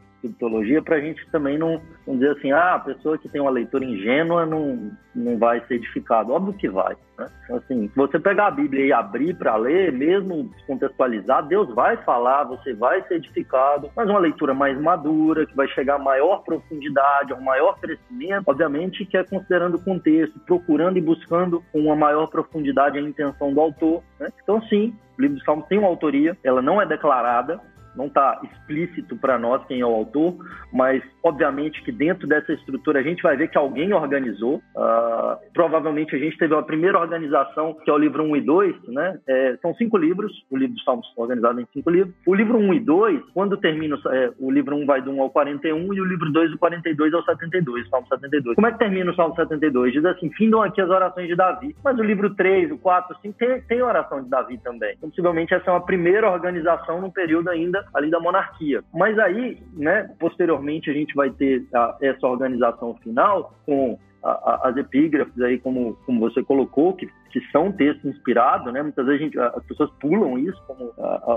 para 0.83 0.97
a 0.97 1.00
gente 1.00 1.26
também 1.31 1.59
não, 1.59 1.81
não 2.07 2.14
dizer 2.14 2.31
assim, 2.31 2.52
ah, 2.52 2.75
a 2.75 2.81
pessoa 2.81 3.19
que 3.19 3.28
tem 3.28 3.40
uma 3.40 3.50
leitura 3.50 3.85
ingênua 3.85 4.47
não, 4.47 4.90
não 5.14 5.38
vai 5.38 5.61
ser 5.66 5.75
edificada. 5.75 6.33
Óbvio 6.33 6.54
que 6.54 6.69
vai. 6.69 6.97
Né? 7.19 7.28
Então, 7.45 7.57
assim, 7.57 7.88
se 7.88 7.95
você 7.95 8.19
pegar 8.19 8.49
a 8.49 8.50
Bíblia 8.50 8.87
e 8.87 8.93
abrir 8.93 9.35
para 9.35 9.57
ler, 9.57 9.93
mesmo 9.93 10.45
descontextualizar, 10.45 11.47
Deus 11.47 11.73
vai 11.75 11.97
falar, 11.99 12.45
você 12.45 12.75
vai 12.75 13.02
ser 13.07 13.16
edificado, 13.16 13.90
mas 13.97 14.09
uma 14.09 14.19
leitura 14.19 14.54
mais 14.54 14.81
madura, 14.81 15.47
que 15.47 15.54
vai 15.54 15.69
chegar 15.69 15.97
a 15.97 15.99
maior 15.99 16.43
profundidade, 16.43 17.33
a 17.33 17.37
um 17.37 17.43
maior 17.43 17.78
crescimento, 17.78 18.45
obviamente 18.47 19.04
que 19.04 19.16
é 19.16 19.25
considerando 19.25 19.76
o 19.76 19.85
contexto, 19.85 20.38
procurando 20.40 20.99
e 20.99 21.02
buscando 21.02 21.62
uma 21.73 21.95
maior 21.95 22.26
profundidade 22.26 22.99
a 22.99 23.00
intenção 23.00 23.52
do 23.52 23.61
autor. 23.61 24.02
Né? 24.19 24.28
Então, 24.43 24.61
sim, 24.62 24.95
O 25.16 25.23
livro 25.23 25.37
dos 25.37 25.45
Salmos 25.45 25.66
tem 25.69 25.78
uma 25.78 25.88
autoria, 25.88 26.37
ela 26.43 26.61
não 26.61 26.81
é 26.81 26.87
declarada, 26.87 27.61
não 27.97 28.07
está 28.07 28.41
explícito 28.43 29.17
para 29.17 29.39
nós 29.39 29.65
quem 29.67 29.81
é 29.81 29.87
o 29.87 29.95
autor, 29.95 30.37
mas 30.73 31.03
obviamente 31.23 31.83
que 31.83 31.93
dentro 31.93 32.27
dessa 32.27 32.53
estrutura 32.53 33.01
a 33.01 33.03
gente 33.03 33.23
vai 33.23 33.37
ver 33.37 33.49
que 33.49 33.59
alguém 33.59 33.93
organizou. 33.93 34.57
Uh, 34.77 35.37
provavelmente 35.53 36.15
a 36.15 36.19
gente 36.19 36.37
teve 36.37 36.55
a 36.55 36.63
primeira 36.63 36.99
organização, 36.99 37.75
que 37.75 37.91
é 37.91 37.93
o 37.93 37.99
livro 37.99 38.23
1 38.23 38.37
e 38.37 38.41
2, 38.41 38.89
né? 38.89 39.19
É, 39.27 39.57
são 39.63 39.75
cinco 39.75 39.97
livros, 39.97 40.33
o 40.51 40.57
livro 40.57 40.75
dos 40.75 40.85
Salmos 40.85 41.07
organizado 41.17 41.61
em 41.61 41.67
cinco 41.73 41.91
livros. 41.91 42.15
O 42.27 42.35
livro 42.35 42.59
1 42.59 42.75
e 42.75 42.81
2, 42.81 43.23
quando 43.33 43.57
termina, 43.57 43.99
é, 44.11 44.33
o 44.39 44.51
livro 44.51 44.77
1 44.77 44.87
vai 44.87 45.01
do 45.01 45.11
1 45.11 45.23
ao 45.23 45.31
41 45.31 45.95
e 45.95 46.01
o 46.01 46.05
livro 46.05 46.31
2 46.31 46.51
do 46.51 46.59
42 46.59 47.15
ao 47.15 47.23
72, 47.25 47.89
Salmo 47.89 48.07
72. 48.09 48.55
Como 48.55 48.67
é 48.67 48.73
que 48.73 48.79
termina 48.79 49.11
o 49.11 49.15
Salmo 49.15 49.35
72? 49.35 49.93
Diz 49.93 50.05
assim, 50.05 50.31
findam 50.33 50.63
aqui 50.63 50.81
as 50.81 50.91
orações 50.91 51.29
de 51.29 51.37
Davi. 51.37 51.75
Mas 51.83 51.99
o 51.99 52.03
livro 52.03 52.35
3, 52.35 52.73
o 52.73 52.79
4, 52.79 53.17
o 53.17 53.21
5 53.21 53.39
tem, 53.39 53.61
tem 53.63 53.83
oração 53.83 54.23
de 54.23 54.29
Davi 54.29 54.59
também. 54.59 54.95
Então, 54.97 55.11
possivelmente 55.11 55.55
essa 55.55 55.71
é 55.71 55.73
uma 55.73 55.85
primeira 55.85 56.31
organização 56.31 57.01
num 57.01 57.11
período 57.11 57.49
ainda 57.51 57.84
ali 57.93 58.11
da 58.11 58.21
monarquia. 58.21 58.83
Mas 58.93 59.19
aí, 59.19 59.59
né, 59.73 60.11
posteriormente, 60.19 60.91
a 60.91 60.95
gente 60.95 61.14
vai 61.14 61.31
ter 61.31 61.67
a, 61.75 61.97
essa 62.00 62.26
organização 62.26 62.95
final 63.03 63.55
com 63.67 63.99
a, 64.23 64.69
as 64.69 64.76
epígrafes 64.76 65.41
aí, 65.41 65.59
como, 65.59 65.95
como 66.07 66.21
você 66.21 66.43
colocou, 66.43 66.95
que, 66.95 67.09
que 67.31 67.40
são 67.50 67.73
textos 67.73 68.04
inspirados, 68.04 68.73
né? 68.73 68.83
Muitas 68.83 69.04
vezes 69.07 69.23
gente, 69.23 69.38
as 69.38 69.64
pessoas 69.66 69.90
pulam 70.00 70.38
isso, 70.38 70.61
como, 70.66 70.93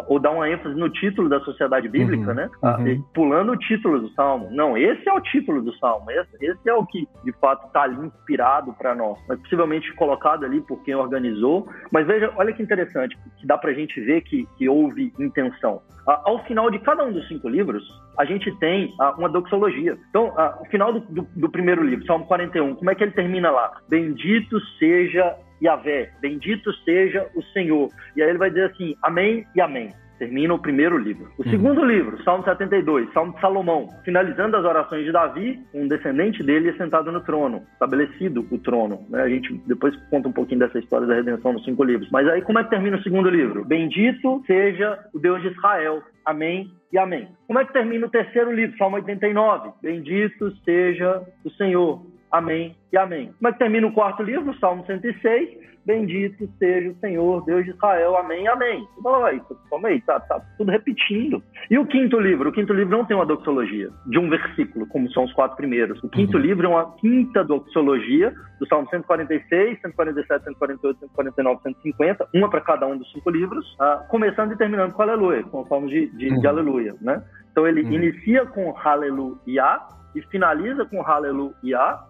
ou 0.08 0.20
dão 0.20 0.36
uma 0.36 0.50
ênfase 0.50 0.76
no 0.76 0.90
título 0.90 1.28
da 1.28 1.40
sociedade 1.42 1.90
bíblica, 1.90 2.30
uhum, 2.30 2.36
né? 2.36 2.50
Uhum. 2.64 3.04
pulando 3.14 3.52
o 3.54 3.58
título 3.58 4.00
do 4.00 4.10
salmo. 4.10 4.50
Não, 4.52 4.78
esse 4.78 5.08
é 5.10 5.14
o 5.14 5.22
título 5.22 5.62
do 5.62 5.74
salmo, 5.78 6.10
esse, 6.12 6.46
esse 6.46 6.70
é 6.70 6.74
o 6.74 6.86
que 6.86 7.08
de 7.24 7.32
fato 7.34 7.68
está 7.68 7.84
ali 7.84 8.06
inspirado 8.06 8.74
para 8.74 8.94
nós, 8.94 9.18
mas 9.28 9.40
possivelmente 9.40 9.92
colocado 9.96 10.46
ali 10.46 10.62
por 10.62 10.84
quem 10.84 10.96
organizou. 10.96 11.68
Mas 11.92 12.06
veja, 12.06 12.32
olha 12.36 12.54
que 12.54 12.62
interessante, 12.62 13.18
que 13.40 13.48
dá 13.48 13.58
para 13.58 13.72
a 13.72 13.74
gente 13.74 14.00
ver 14.02 14.22
que, 14.22 14.48
que 14.58 14.70
houve 14.70 15.14
intenção. 15.20 15.82
Ao 16.06 16.42
final 16.46 16.72
de 16.72 16.80
cada 16.80 17.04
um 17.04 17.12
dos 17.12 17.28
cinco 17.28 17.50
livros, 17.50 17.84
a 18.18 18.24
gente 18.24 18.50
tem 18.60 18.94
uma 19.18 19.28
doxologia. 19.28 19.98
Então, 20.10 20.34
o 20.62 20.66
final 20.66 20.94
do, 20.94 21.02
do, 21.02 21.28
do 21.36 21.50
primeiro 21.50 21.84
livro, 21.84 22.06
Salmo 22.06 22.26
41, 22.26 22.76
como 22.76 22.90
é 22.90 22.96
que 22.96 23.04
ele 23.04 23.12
termina 23.12 23.52
lá? 23.52 23.74
Bendito 23.90 24.58
seja 24.80 25.36
Yahvé, 25.62 26.12
bendito 26.22 26.74
seja 26.84 27.28
o 27.36 27.42
Senhor. 27.54 27.90
E 28.16 28.22
aí 28.22 28.30
ele 28.30 28.38
vai 28.38 28.50
dizer 28.50 28.72
assim, 28.72 28.96
amém 29.02 29.46
e 29.56 29.62
amém. 29.62 29.92
Termina 30.18 30.54
o 30.54 30.60
primeiro 30.60 30.98
livro. 30.98 31.30
O 31.38 31.44
uhum. 31.44 31.52
segundo 31.52 31.86
livro, 31.86 32.22
Salmo 32.24 32.44
72, 32.44 33.12
Salmo 33.14 33.34
de 33.34 33.40
Salomão, 33.40 33.88
finalizando 34.04 34.58
as 34.58 34.66
orações 34.66 35.06
de 35.06 35.12
Davi, 35.12 35.60
um 35.74 35.88
descendente 35.88 36.42
dele 36.42 36.70
é 36.70 36.74
sentado 36.74 37.12
no 37.12 37.22
trono, 37.22 37.62
estabelecido 37.74 38.46
o 38.50 38.58
trono. 38.58 39.06
Né? 39.10 39.22
A 39.22 39.30
gente 39.30 39.54
depois 39.68 39.96
conta 40.10 40.28
um 40.28 40.32
pouquinho 40.32 40.60
dessa 40.60 40.80
história 40.80 41.06
da 41.06 41.14
redenção 41.14 41.54
nos 41.54 41.64
cinco 41.64 41.84
livros. 41.84 42.10
Mas 42.10 42.28
aí 42.28 42.42
como 42.42 42.58
é 42.58 42.64
que 42.64 42.72
termina 42.72 42.98
o 42.98 43.04
segundo 43.04 43.30
livro? 43.30 43.64
Bendito 43.64 44.44
seja 44.48 44.98
o 45.14 45.20
Deus 45.20 45.42
de 45.42 45.50
Israel. 45.50 46.02
Amém 46.26 46.72
e 46.92 46.98
amém. 46.98 47.28
Como 47.46 47.60
é 47.60 47.66
que 47.66 47.74
termina 47.74 48.08
o 48.08 48.10
terceiro 48.10 48.52
livro, 48.52 48.78
Salmo 48.78 48.96
89? 48.96 49.70
Bendito 49.84 50.52
seja 50.66 51.22
o 51.46 51.50
Senhor. 51.52 52.02
Amém 52.32 52.76
e 52.92 52.98
amém. 52.98 53.32
Como 53.38 53.48
é 53.48 53.52
que 53.54 53.60
termina 53.60 53.88
o 53.88 53.94
quarto 53.94 54.24
livro, 54.24 54.58
Salmo 54.60 54.86
106? 54.86 55.68
Bendito 55.88 56.50
seja 56.60 56.90
o 56.90 56.96
Senhor, 56.96 57.46
Deus 57.46 57.64
de 57.64 57.72
Israel, 57.72 58.18
amém, 58.18 58.46
amém. 58.50 58.86
Você 58.94 59.02
fala, 59.02 59.30
aí, 59.30 59.42
calma 59.70 59.88
aí, 59.88 60.02
tá, 60.02 60.20
tá 60.20 60.42
tudo 60.58 60.70
repetindo. 60.70 61.42
E 61.72 61.80
o 61.80 61.86
quinto 61.86 62.20
livro? 62.20 62.50
O 62.50 62.52
quinto 62.52 62.74
livro 62.74 62.98
não 62.98 63.06
tem 63.06 63.16
uma 63.16 63.26
doxologia 63.26 63.90
de 64.06 64.20
um 64.20 64.30
versículo, 64.30 64.86
como 64.88 65.10
são 65.14 65.24
os 65.24 65.32
quatro 65.32 65.56
primeiros. 65.56 66.04
O 66.04 66.10
quinto 66.10 66.36
uhum. 66.36 66.44
livro 66.44 66.66
é 66.66 66.70
uma 66.70 66.92
quinta 66.98 67.42
doxologia 67.42 68.34
do 68.60 68.68
Salmo 68.68 68.90
146, 68.90 69.80
147, 69.80 70.44
148, 70.44 71.00
149, 71.00 71.62
150, 71.64 72.28
uma 72.34 72.50
para 72.50 72.60
cada 72.60 72.86
um 72.86 72.98
dos 72.98 73.10
cinco 73.14 73.30
livros, 73.30 73.66
uh, 73.76 74.06
começando 74.10 74.52
e 74.52 74.58
terminando 74.58 74.92
com 74.92 75.02
aleluia, 75.02 75.44
com 75.44 75.62
o 75.62 75.68
salmo 75.68 75.88
de, 75.88 76.08
de, 76.18 76.28
uhum. 76.34 76.42
de 76.42 76.48
aleluia, 76.48 76.96
né? 77.00 77.24
Então 77.50 77.66
ele 77.66 77.84
uhum. 77.84 77.94
inicia 77.94 78.46
com 78.46 78.76
aleluia 78.78 79.80
e 80.16 80.22
finaliza 80.24 80.86
com 80.86 81.02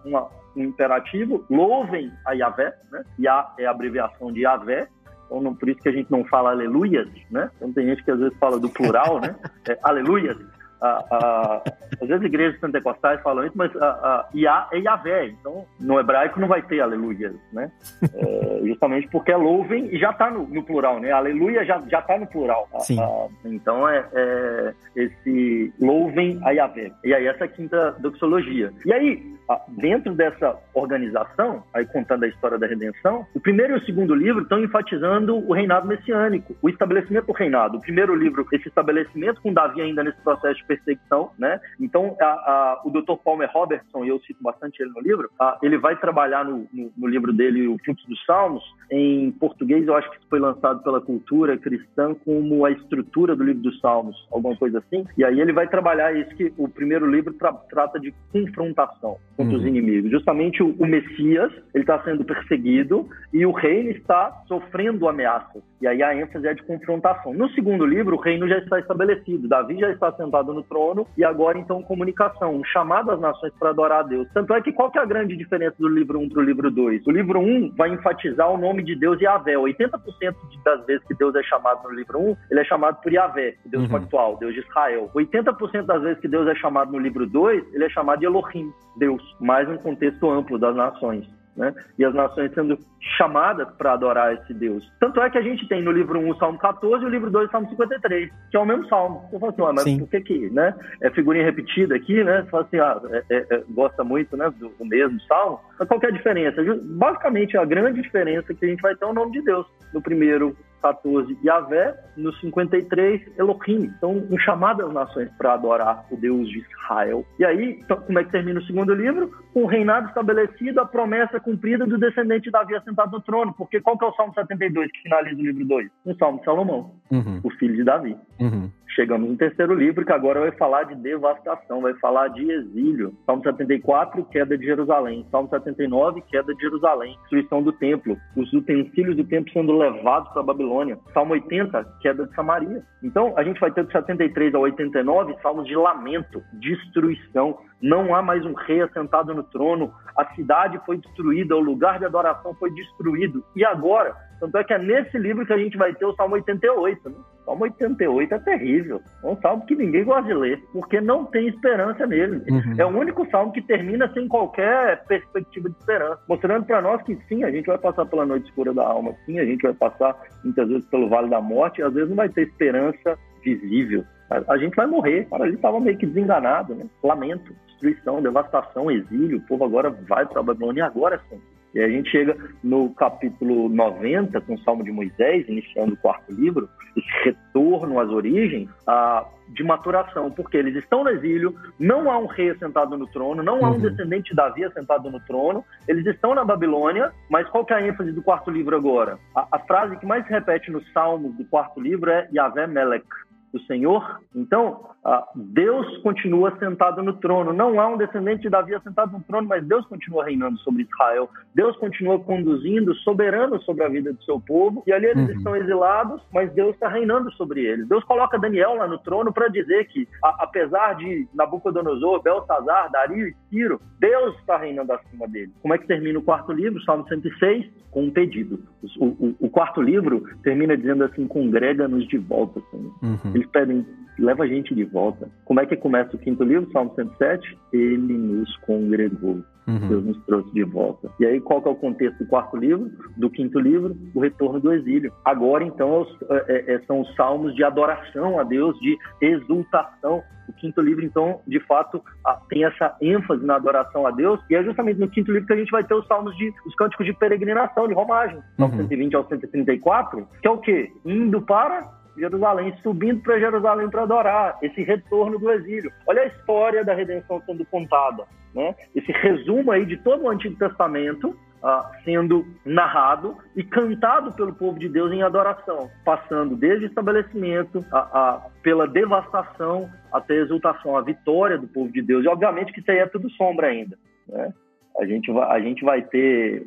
uma, 0.04 0.28
um 0.56 0.64
imperativo, 0.64 1.44
louvem 1.50 2.12
a 2.26 2.32
Yahvé, 2.32 2.76
né? 2.90 3.04
Yah 3.18 3.54
é 3.58 3.66
a 3.66 3.70
abreviação 3.70 4.32
de 4.32 4.40
Yahvé, 4.40 4.88
então 5.28 5.42
não, 5.42 5.54
por 5.54 5.68
isso 5.68 5.80
que 5.80 5.88
a 5.88 5.92
gente 5.92 6.10
não 6.10 6.24
fala 6.24 6.50
aleluias, 6.50 7.08
né? 7.30 7.50
Então 7.56 7.72
tem 7.72 7.86
gente 7.86 8.02
que 8.02 8.10
às 8.10 8.18
vezes 8.18 8.36
fala 8.38 8.58
do 8.58 8.68
plural, 8.68 9.20
né? 9.20 9.36
É, 9.68 9.78
aleluias. 9.82 10.38
Ah, 10.80 11.62
às 12.00 12.08
vezes 12.08 12.24
igrejas 12.24 12.60
pentecostais 12.60 13.20
falam 13.22 13.44
isso, 13.44 13.56
mas 13.56 13.74
ah, 13.76 14.28
Iá 14.34 14.68
é 14.72 14.78
Yahvé, 14.78 15.26
então 15.28 15.64
no 15.80 15.98
hebraico 15.98 16.38
não 16.40 16.48
vai 16.48 16.62
ter 16.62 16.80
aleluia, 16.80 17.34
né? 17.52 17.70
É, 18.02 18.60
justamente 18.64 19.08
porque 19.08 19.32
é 19.32 19.36
louvem 19.36 19.86
e 19.94 19.98
já 19.98 20.10
está 20.10 20.30
no, 20.30 20.46
no, 20.46 20.62
plural, 20.62 21.00
né? 21.00 21.10
Aleluia 21.10 21.64
já 21.64 21.82
já 21.88 21.98
está 21.98 22.18
no 22.18 22.26
plural. 22.26 22.68
Sim. 22.80 22.98
então 23.44 23.88
é, 23.88 24.06
é, 24.12 24.74
esse 24.94 25.72
louvem 25.80 26.40
a 26.44 26.50
Yahvé. 26.50 26.92
E 27.04 27.12
aí 27.12 27.26
essa 27.26 27.44
é 27.44 27.46
a 27.46 27.50
quinta 27.50 27.92
doxologia. 27.98 28.72
E 28.84 28.92
aí 28.92 29.37
dentro 29.68 30.14
dessa 30.14 30.56
organização, 30.74 31.62
aí 31.72 31.86
contando 31.86 32.24
a 32.24 32.28
história 32.28 32.58
da 32.58 32.66
redenção, 32.66 33.26
o 33.34 33.40
primeiro 33.40 33.74
e 33.74 33.78
o 33.78 33.84
segundo 33.84 34.14
livro 34.14 34.42
estão 34.42 34.62
enfatizando 34.62 35.36
o 35.36 35.52
reinado 35.52 35.86
messiânico, 35.86 36.54
o 36.60 36.68
estabelecimento 36.68 37.26
do 37.26 37.32
reinado. 37.32 37.78
O 37.78 37.80
primeiro 37.80 38.14
livro, 38.14 38.46
esse 38.52 38.68
estabelecimento 38.68 39.40
com 39.40 39.52
Davi 39.52 39.80
ainda 39.80 40.04
nesse 40.04 40.20
processo 40.22 40.56
de 40.56 40.66
perseguição, 40.66 41.30
né? 41.38 41.60
Então, 41.80 42.16
a, 42.20 42.24
a, 42.24 42.82
o 42.84 42.90
Dr. 42.90 43.16
Palmer 43.24 43.50
Robertson, 43.52 44.04
e 44.04 44.08
eu 44.08 44.20
cito 44.20 44.42
bastante 44.42 44.82
ele 44.82 44.90
no 44.90 45.00
livro, 45.00 45.30
a, 45.40 45.58
ele 45.62 45.78
vai 45.78 45.96
trabalhar 45.96 46.44
no, 46.44 46.66
no, 46.72 46.92
no, 46.96 47.06
livro 47.06 47.32
dele, 47.32 47.68
O 47.68 47.78
Fluxo 47.84 48.06
dos 48.08 48.24
Salmos, 48.24 48.62
em 48.90 49.30
português, 49.32 49.86
eu 49.86 49.94
acho 49.96 50.10
que 50.10 50.18
foi 50.28 50.38
lançado 50.38 50.82
pela 50.82 51.00
cultura 51.00 51.56
cristã 51.56 52.14
como 52.24 52.64
a 52.64 52.70
estrutura 52.70 53.34
do 53.34 53.44
livro 53.44 53.62
dos 53.62 53.80
Salmos, 53.80 54.16
alguma 54.30 54.56
coisa 54.56 54.78
assim. 54.78 55.06
E 55.16 55.24
aí 55.24 55.40
ele 55.40 55.52
vai 55.52 55.68
trabalhar 55.68 56.14
isso 56.14 56.34
que 56.36 56.52
o 56.56 56.68
primeiro 56.68 57.10
livro 57.10 57.32
tra 57.34 57.52
trata 57.52 57.98
de 57.98 58.12
confrontação 58.32 59.16
contra 59.38 59.54
uhum. 59.54 59.60
os 59.60 59.66
inimigos. 59.66 60.10
Justamente 60.10 60.60
o, 60.64 60.74
o 60.80 60.84
Messias, 60.84 61.52
ele 61.72 61.84
está 61.84 62.02
sendo 62.02 62.24
perseguido 62.24 63.08
e 63.32 63.46
o 63.46 63.52
reino 63.52 63.90
está 63.90 64.42
sofrendo 64.48 65.08
ameaças. 65.08 65.62
E 65.80 65.86
aí 65.86 66.02
a 66.02 66.12
ênfase 66.12 66.48
é 66.48 66.54
de 66.54 66.62
confrontação. 66.64 67.32
No 67.32 67.48
segundo 67.50 67.86
livro, 67.86 68.16
o 68.16 68.20
reino 68.20 68.48
já 68.48 68.58
está 68.58 68.80
estabelecido. 68.80 69.46
Davi 69.46 69.78
já 69.78 69.90
está 69.90 70.10
sentado 70.12 70.52
no 70.52 70.64
trono 70.64 71.06
e 71.16 71.24
agora 71.24 71.56
então 71.56 71.80
comunicação, 71.84 72.56
um 72.56 72.64
chamado 72.64 73.12
às 73.12 73.20
nações 73.20 73.52
para 73.60 73.70
adorar 73.70 74.00
a 74.00 74.02
Deus. 74.02 74.26
Tanto 74.34 74.52
é 74.54 74.60
que 74.60 74.72
qual 74.72 74.90
que 74.90 74.98
é 74.98 75.02
a 75.02 75.06
grande 75.06 75.36
diferença 75.36 75.76
do 75.78 75.88
livro 75.88 76.18
1 76.18 76.30
para 76.30 76.40
o 76.40 76.44
livro 76.44 76.68
2? 76.68 77.06
O 77.06 77.10
livro 77.12 77.38
1 77.38 77.74
vai 77.76 77.90
enfatizar 77.90 78.50
o 78.50 78.58
nome 78.58 78.82
de 78.82 78.96
Deus 78.96 79.20
Yahvé. 79.20 79.54
80% 79.54 80.34
das 80.64 80.84
vezes 80.84 81.06
que 81.06 81.14
Deus 81.14 81.32
é 81.36 81.42
chamado 81.44 81.84
no 81.84 81.94
livro 81.94 82.18
1, 82.18 82.36
ele 82.50 82.60
é 82.60 82.64
chamado 82.64 83.00
por 83.00 83.12
Yahvé, 83.12 83.54
Deus 83.66 83.84
uhum. 83.84 83.90
pactual, 83.90 84.36
Deus 84.36 84.52
de 84.52 84.60
Israel. 84.60 85.08
80% 85.14 85.82
das 85.82 86.02
vezes 86.02 86.20
que 86.20 86.26
Deus 86.26 86.48
é 86.48 86.56
chamado 86.56 86.90
no 86.90 86.98
livro 86.98 87.24
2, 87.24 87.74
ele 87.74 87.84
é 87.84 87.88
chamado 87.88 88.18
de 88.18 88.26
Elohim, 88.26 88.72
Deus, 88.96 89.22
mais 89.40 89.68
um 89.68 89.76
contexto 89.76 90.30
amplo 90.30 90.58
das 90.58 90.74
nações 90.74 91.26
né? 91.58 91.74
E 91.98 92.04
as 92.04 92.14
nações 92.14 92.54
sendo 92.54 92.78
chamadas 93.16 93.68
para 93.76 93.92
adorar 93.92 94.32
esse 94.32 94.54
Deus. 94.54 94.88
Tanto 95.00 95.20
é 95.20 95.28
que 95.28 95.36
a 95.36 95.42
gente 95.42 95.68
tem 95.68 95.82
no 95.82 95.90
livro 95.90 96.20
1 96.20 96.30
o 96.30 96.36
Salmo 96.36 96.58
14 96.58 97.02
e 97.02 97.06
o 97.06 97.10
livro 97.10 97.30
2 97.30 97.48
o 97.48 97.50
Salmo 97.50 97.68
53, 97.68 98.30
que 98.50 98.56
é 98.56 98.60
o 98.60 98.64
mesmo 98.64 98.86
salmo. 98.88 99.28
Eu 99.32 99.40
falo 99.40 99.52
assim, 99.52 99.62
ah, 99.62 99.72
mas 99.72 99.82
Sim. 99.82 99.98
por 99.98 100.08
que 100.08 100.20
que, 100.20 100.50
né? 100.50 100.72
É 101.02 101.10
figurinha 101.10 101.44
repetida 101.44 101.96
aqui, 101.96 102.22
né? 102.22 102.42
Você 102.42 102.50
fala 102.50 102.62
assim, 102.64 102.78
ah, 102.78 103.00
é, 103.10 103.24
é, 103.28 103.46
é, 103.50 103.62
gosta 103.70 104.04
muito, 104.04 104.36
né, 104.36 104.48
do, 104.56 104.68
do, 104.68 104.84
mesmo 104.86 105.20
salmo. 105.22 105.60
Mas 105.78 105.88
qual 105.88 106.00
é 106.02 106.06
a 106.06 106.12
diferença? 106.12 106.62
Basicamente, 106.82 107.58
a 107.58 107.64
grande 107.64 108.00
diferença 108.00 108.54
que 108.54 108.64
a 108.64 108.68
gente 108.68 108.80
vai 108.80 108.94
ter 108.94 109.04
é 109.04 109.08
o 109.08 109.14
nome 109.14 109.32
de 109.32 109.42
Deus. 109.42 109.66
No 109.92 110.00
primeiro 110.00 110.56
14, 110.80 111.38
Yahvé, 111.44 111.94
no 112.16 112.32
53, 112.34 113.38
Elohim. 113.38 113.92
Então, 113.96 114.26
um 114.30 114.38
chamado 114.38 114.84
às 114.84 114.92
nações 114.92 115.30
para 115.36 115.54
adorar 115.54 116.06
o 116.10 116.16
Deus 116.16 116.48
de 116.48 116.58
Israel. 116.58 117.24
E 117.38 117.44
aí, 117.44 117.78
então, 117.82 117.96
como 117.98 118.18
é 118.18 118.24
que 118.24 118.30
termina 118.30 118.60
o 118.60 118.64
segundo 118.64 118.94
livro? 118.94 119.30
Com 119.52 119.64
o 119.64 119.66
reinado 119.66 120.08
estabelecido, 120.08 120.80
a 120.80 120.86
promessa 120.86 121.40
cumprida 121.40 121.86
do 121.86 121.98
descendente 121.98 122.44
de 122.44 122.50
Davi 122.50 122.74
assentado 122.74 123.12
no 123.12 123.20
trono. 123.20 123.54
Porque 123.54 123.80
qual 123.80 123.98
que 123.98 124.04
é 124.04 124.08
o 124.08 124.14
Salmo 124.14 124.34
72 124.34 124.90
que 124.92 125.02
finaliza 125.02 125.40
o 125.40 125.44
livro 125.44 125.64
2? 125.64 125.90
Um 126.06 126.14
Salmo 126.16 126.38
de 126.38 126.44
Salomão, 126.44 126.92
uhum. 127.10 127.40
o 127.42 127.50
filho 127.50 127.76
de 127.76 127.84
Davi. 127.84 128.16
Uhum. 128.40 128.70
Chegamos 128.94 129.30
no 129.30 129.36
terceiro 129.36 129.74
livro, 129.74 130.04
que 130.04 130.12
agora 130.12 130.40
vai 130.40 130.50
falar 130.52 130.84
de 130.84 130.96
devastação, 130.96 131.82
vai 131.82 131.94
falar 131.94 132.28
de 132.28 132.50
exílio. 132.50 133.14
Salmo 133.26 133.42
74, 133.42 134.24
queda 134.24 134.58
de 134.58 134.64
Jerusalém. 134.64 135.24
Salmo 135.30 135.48
79, 135.48 136.22
queda 136.22 136.52
de 136.54 136.60
Jerusalém. 136.60 137.16
Destruição 137.20 137.62
do 137.62 137.72
templo. 137.72 138.16
Os 138.36 138.52
utensílios 138.52 139.16
do 139.16 139.24
templo 139.24 139.52
sendo 139.52 139.76
levados 139.76 140.32
para 140.32 140.40
a 140.40 140.44
Babilônia. 140.68 140.98
Salmo 141.14 141.32
80, 141.32 141.84
queda 142.00 142.26
de 142.26 142.34
Samaria. 142.34 142.82
Então, 143.02 143.32
a 143.36 143.42
gente 143.42 143.58
vai 143.58 143.70
ter 143.70 143.84
de 143.84 143.92
73 143.92 144.54
a 144.54 144.58
89 144.58 145.34
salmos 145.42 145.66
de 145.66 145.74
lamento, 145.74 146.42
destruição. 146.52 147.58
Não 147.80 148.14
há 148.14 148.20
mais 148.20 148.44
um 148.44 148.54
rei 148.54 148.82
assentado 148.82 149.34
no 149.34 149.42
trono. 149.42 149.92
a 150.16 150.24
cidade 150.34 150.80
foi 150.84 150.96
destruída, 150.96 151.56
o 151.56 151.60
lugar 151.60 151.98
de 151.98 152.04
adoração 152.04 152.54
foi 152.54 152.70
destruído. 152.72 153.44
E 153.54 153.64
agora? 153.64 154.16
Tanto 154.40 154.56
é 154.58 154.64
que 154.64 154.72
é 154.72 154.78
nesse 154.78 155.16
livro 155.18 155.46
que 155.46 155.52
a 155.52 155.58
gente 155.58 155.76
vai 155.76 155.94
ter 155.94 156.04
o 156.04 156.14
Salmo 156.14 156.34
88. 156.34 157.08
Né? 157.08 157.16
Salmo 157.44 157.64
88 157.64 158.34
é 158.34 158.38
terrível. 158.40 159.00
É 159.24 159.26
um 159.26 159.36
salmo 159.40 159.64
que 159.64 159.74
ninguém 159.74 160.04
gosta 160.04 160.24
de 160.24 160.34
ler, 160.34 160.62
porque 160.72 161.00
não 161.00 161.24
tem 161.24 161.48
esperança 161.48 162.06
nele. 162.06 162.42
Uhum. 162.50 162.74
É 162.76 162.84
o 162.84 162.88
único 162.88 163.28
salmo 163.30 163.52
que 163.52 163.62
termina 163.62 164.12
sem 164.12 164.28
qualquer 164.28 165.04
perspectiva 165.06 165.70
de 165.70 165.76
esperança, 165.76 166.20
mostrando 166.28 166.66
para 166.66 166.82
nós 166.82 167.02
que 167.02 167.16
sim, 167.28 167.44
a 167.44 167.50
gente 167.50 167.66
vai 167.66 167.78
passar 167.78 168.04
pela 168.06 168.26
noite 168.26 168.48
escura 168.48 168.74
da 168.74 168.86
alma, 168.86 169.14
sim, 169.24 169.38
a 169.38 169.44
gente 169.44 169.62
vai 169.62 169.72
passar 169.72 170.14
muitas 170.44 170.68
vezes 170.68 170.84
pelo 170.86 171.08
vale 171.08 171.30
da 171.30 171.40
morte, 171.40 171.80
e 171.80 171.84
às 171.84 171.94
vezes 171.94 172.10
não 172.10 172.16
vai 172.16 172.28
ter 172.28 172.42
esperança 172.42 173.16
visível. 173.42 174.04
A, 174.30 174.54
a 174.54 174.58
gente 174.58 174.74
vai 174.74 174.86
morrer. 174.86 175.22
O 175.22 175.30
cara 175.30 175.44
ali 175.44 175.54
estava 175.54 175.80
meio 175.80 175.96
que 175.96 176.06
desenganado, 176.06 176.74
né? 176.74 176.86
Lamento, 177.02 177.52
destruição, 177.66 178.22
devastação, 178.22 178.90
exílio. 178.90 179.38
O 179.38 179.46
povo 179.46 179.64
agora 179.64 179.90
vai 179.90 180.26
para 180.26 180.40
a 180.40 180.44
Babilônia 180.44 180.80
e 180.80 180.84
agora 180.84 181.20
sim. 181.28 181.40
E 181.74 181.80
a 181.80 181.88
gente 181.88 182.10
chega 182.10 182.36
no 182.64 182.90
capítulo 182.94 183.68
90, 183.68 184.40
com 184.40 184.54
o 184.54 184.60
Salmo 184.60 184.82
de 184.82 184.90
Moisés, 184.90 185.46
iniciando 185.48 185.94
o 185.94 185.96
quarto 185.98 186.32
livro, 186.32 186.68
esse 186.96 187.06
retorno 187.24 188.00
às 188.00 188.08
origens 188.08 188.68
a, 188.86 189.26
de 189.48 189.62
maturação, 189.62 190.30
porque 190.30 190.56
eles 190.56 190.74
estão 190.76 191.04
no 191.04 191.10
exílio, 191.10 191.54
não 191.78 192.10
há 192.10 192.18
um 192.18 192.26
rei 192.26 192.54
sentado 192.56 192.96
no 192.96 193.06
trono, 193.06 193.42
não 193.42 193.64
há 193.64 193.70
um 193.70 193.74
uhum. 193.74 193.80
descendente 193.80 194.30
de 194.30 194.36
Davi 194.36 194.68
sentado 194.72 195.10
no 195.10 195.20
trono, 195.20 195.64
eles 195.86 196.06
estão 196.06 196.34
na 196.34 196.44
Babilônia, 196.44 197.12
mas 197.30 197.48
qual 197.48 197.64
que 197.64 197.72
é 197.72 197.76
a 197.76 197.86
ênfase 197.86 198.12
do 198.12 198.22
quarto 198.22 198.50
livro 198.50 198.74
agora? 198.74 199.18
A, 199.34 199.46
a 199.52 199.58
frase 199.60 199.96
que 199.98 200.06
mais 200.06 200.26
se 200.26 200.32
repete 200.32 200.70
nos 200.70 200.90
Salmos 200.92 201.36
do 201.36 201.44
quarto 201.44 201.80
livro 201.80 202.10
é 202.10 202.28
Yahvé 202.32 202.66
Melech, 202.66 203.06
do 203.52 203.60
Senhor. 203.62 204.20
Então, 204.34 204.88
Deus 205.34 205.98
continua 205.98 206.56
sentado 206.58 207.02
no 207.02 207.14
trono. 207.14 207.52
Não 207.52 207.80
há 207.80 207.88
um 207.88 207.96
descendente 207.96 208.42
de 208.42 208.50
Davi 208.50 208.78
sentado 208.82 209.12
no 209.12 209.22
trono, 209.22 209.48
mas 209.48 209.64
Deus 209.64 209.86
continua 209.86 210.24
reinando 210.24 210.58
sobre 210.58 210.82
Israel. 210.82 211.28
Deus 211.54 211.76
continua 211.76 212.18
conduzindo, 212.18 212.94
soberano 212.96 213.60
sobre 213.62 213.84
a 213.84 213.88
vida 213.88 214.12
do 214.12 214.22
seu 214.24 214.40
povo. 214.40 214.82
E 214.86 214.92
ali 214.92 215.06
eles 215.06 215.28
uhum. 215.28 215.36
estão 215.36 215.56
exilados, 215.56 216.20
mas 216.32 216.52
Deus 216.52 216.74
está 216.74 216.88
reinando 216.88 217.32
sobre 217.32 217.64
eles. 217.64 217.88
Deus 217.88 218.04
coloca 218.04 218.38
Daniel 218.38 218.74
lá 218.74 218.86
no 218.86 218.98
trono 218.98 219.32
para 219.32 219.48
dizer 219.48 219.86
que, 219.88 220.06
apesar 220.22 220.94
de 220.94 221.26
Nabucodonosor, 221.34 222.22
Belsazar, 222.22 222.90
Dario 222.90 223.28
e 223.28 223.36
Ciro, 223.48 223.80
Deus 223.98 224.36
está 224.38 224.56
reinando 224.56 224.92
acima 224.92 225.26
dele. 225.26 225.52
Como 225.62 225.74
é 225.74 225.78
que 225.78 225.86
termina 225.86 226.18
o 226.18 226.22
quarto 226.22 226.52
livro, 226.52 226.82
Salmo 226.82 227.06
106? 227.08 227.66
Com 227.90 228.04
um 228.04 228.10
pedido. 228.10 228.60
O, 229.00 229.06
o, 229.06 229.36
o 229.40 229.50
quarto 229.50 229.80
livro 229.80 230.22
termina 230.42 230.76
dizendo 230.76 231.04
assim: 231.04 231.26
congrega-nos 231.26 232.06
de 232.06 232.18
volta, 232.18 232.60
Senhor. 232.70 232.92
Uhum. 233.02 233.37
Eles 233.38 233.50
pedem 233.50 233.86
leva 234.18 234.44
a 234.44 234.46
gente 234.46 234.74
de 234.74 234.84
volta. 234.84 235.28
Como 235.44 235.60
é 235.60 235.66
que 235.66 235.76
começa 235.76 236.16
o 236.16 236.18
quinto 236.18 236.42
livro, 236.42 236.70
Salmo 236.72 236.92
107? 236.94 237.56
Ele 237.72 238.14
nos 238.14 238.56
congregou. 238.58 239.42
Uhum. 239.66 239.86
Deus 239.86 240.04
nos 240.04 240.24
trouxe 240.24 240.50
de 240.54 240.64
volta. 240.64 241.10
E 241.20 241.26
aí, 241.26 241.40
qual 241.40 241.60
que 241.60 241.68
é 241.68 241.70
o 241.70 241.76
contexto 241.76 242.18
do 242.18 242.26
quarto 242.26 242.56
livro? 242.56 242.90
Do 243.18 243.28
quinto 243.28 243.60
livro? 243.60 243.94
O 244.14 244.20
retorno 244.20 244.58
do 244.58 244.72
exílio. 244.72 245.12
Agora, 245.24 245.62
então, 245.62 246.06
é, 246.30 246.44
é, 246.48 246.74
é, 246.74 246.80
são 246.86 247.02
os 247.02 247.14
salmos 247.14 247.54
de 247.54 247.62
adoração 247.62 248.40
a 248.40 248.44
Deus, 248.44 248.78
de 248.80 248.96
exultação. 249.20 250.22
O 250.48 250.52
quinto 250.54 250.80
livro, 250.80 251.04
então, 251.04 251.40
de 251.46 251.60
fato, 251.60 252.02
tem 252.48 252.64
essa 252.64 252.96
ênfase 253.02 253.44
na 253.44 253.56
adoração 253.56 254.06
a 254.06 254.10
Deus. 254.10 254.40
E 254.48 254.54
é 254.54 254.64
justamente 254.64 254.98
no 254.98 255.10
quinto 255.10 255.30
livro 255.30 255.46
que 255.46 255.52
a 255.52 255.58
gente 255.58 255.70
vai 255.70 255.84
ter 255.84 255.92
os 255.92 256.06
salmos 256.06 256.34
de 256.38 256.50
os 256.66 256.74
cânticos 256.74 257.04
de 257.04 257.12
peregrinação, 257.12 257.86
de 257.86 257.92
romagem. 257.92 258.38
Uhum. 258.58 258.70
120 258.70 259.14
ao 259.16 259.28
134, 259.28 260.26
que 260.40 260.48
é 260.48 260.50
o 260.50 260.56
quê? 260.56 260.90
Indo 261.04 261.42
para 261.42 261.97
Jerusalém, 262.18 262.74
subindo 262.82 263.20
para 263.22 263.38
Jerusalém 263.38 263.88
para 263.88 264.02
adorar, 264.02 264.58
esse 264.62 264.82
retorno 264.82 265.38
do 265.38 265.50
exílio. 265.50 265.92
Olha 266.06 266.22
a 266.22 266.26
história 266.26 266.84
da 266.84 266.94
redenção 266.94 267.42
sendo 267.46 267.64
contada, 267.66 268.24
né? 268.54 268.74
Esse 268.94 269.12
resumo 269.12 269.70
aí 269.70 269.86
de 269.86 269.96
todo 269.98 270.24
o 270.24 270.30
Antigo 270.30 270.56
Testamento 270.56 271.36
uh, 271.62 272.04
sendo 272.04 272.46
narrado 272.64 273.36
e 273.56 273.62
cantado 273.62 274.32
pelo 274.32 274.54
povo 274.54 274.78
de 274.78 274.88
Deus 274.88 275.12
em 275.12 275.22
adoração, 275.22 275.90
passando 276.04 276.56
desde 276.56 276.86
o 276.86 276.88
estabelecimento, 276.88 277.84
a, 277.92 277.98
a, 277.98 278.46
pela 278.62 278.86
devastação 278.86 279.88
até 280.12 280.34
a 280.34 280.42
exultação, 280.42 280.96
a 280.96 281.02
vitória 281.02 281.58
do 281.58 281.68
povo 281.68 281.92
de 281.92 282.02
Deus. 282.02 282.24
E 282.24 282.28
obviamente 282.28 282.72
que 282.72 282.80
isso 282.80 282.90
aí 282.90 282.98
é 282.98 283.06
tudo 283.06 283.30
sombra 283.30 283.68
ainda, 283.68 283.98
né? 284.28 284.52
A 284.98 285.06
gente 285.06 285.30
vai, 285.30 285.56
a 285.56 285.60
gente 285.60 285.84
vai 285.84 286.02
ter 286.02 286.66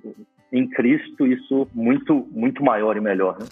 em 0.54 0.68
Cristo 0.70 1.28
isso 1.28 1.68
muito 1.74 2.28
muito 2.32 2.64
maior 2.64 2.96
e 2.96 3.02
melhor, 3.02 3.38
né? 3.40 3.46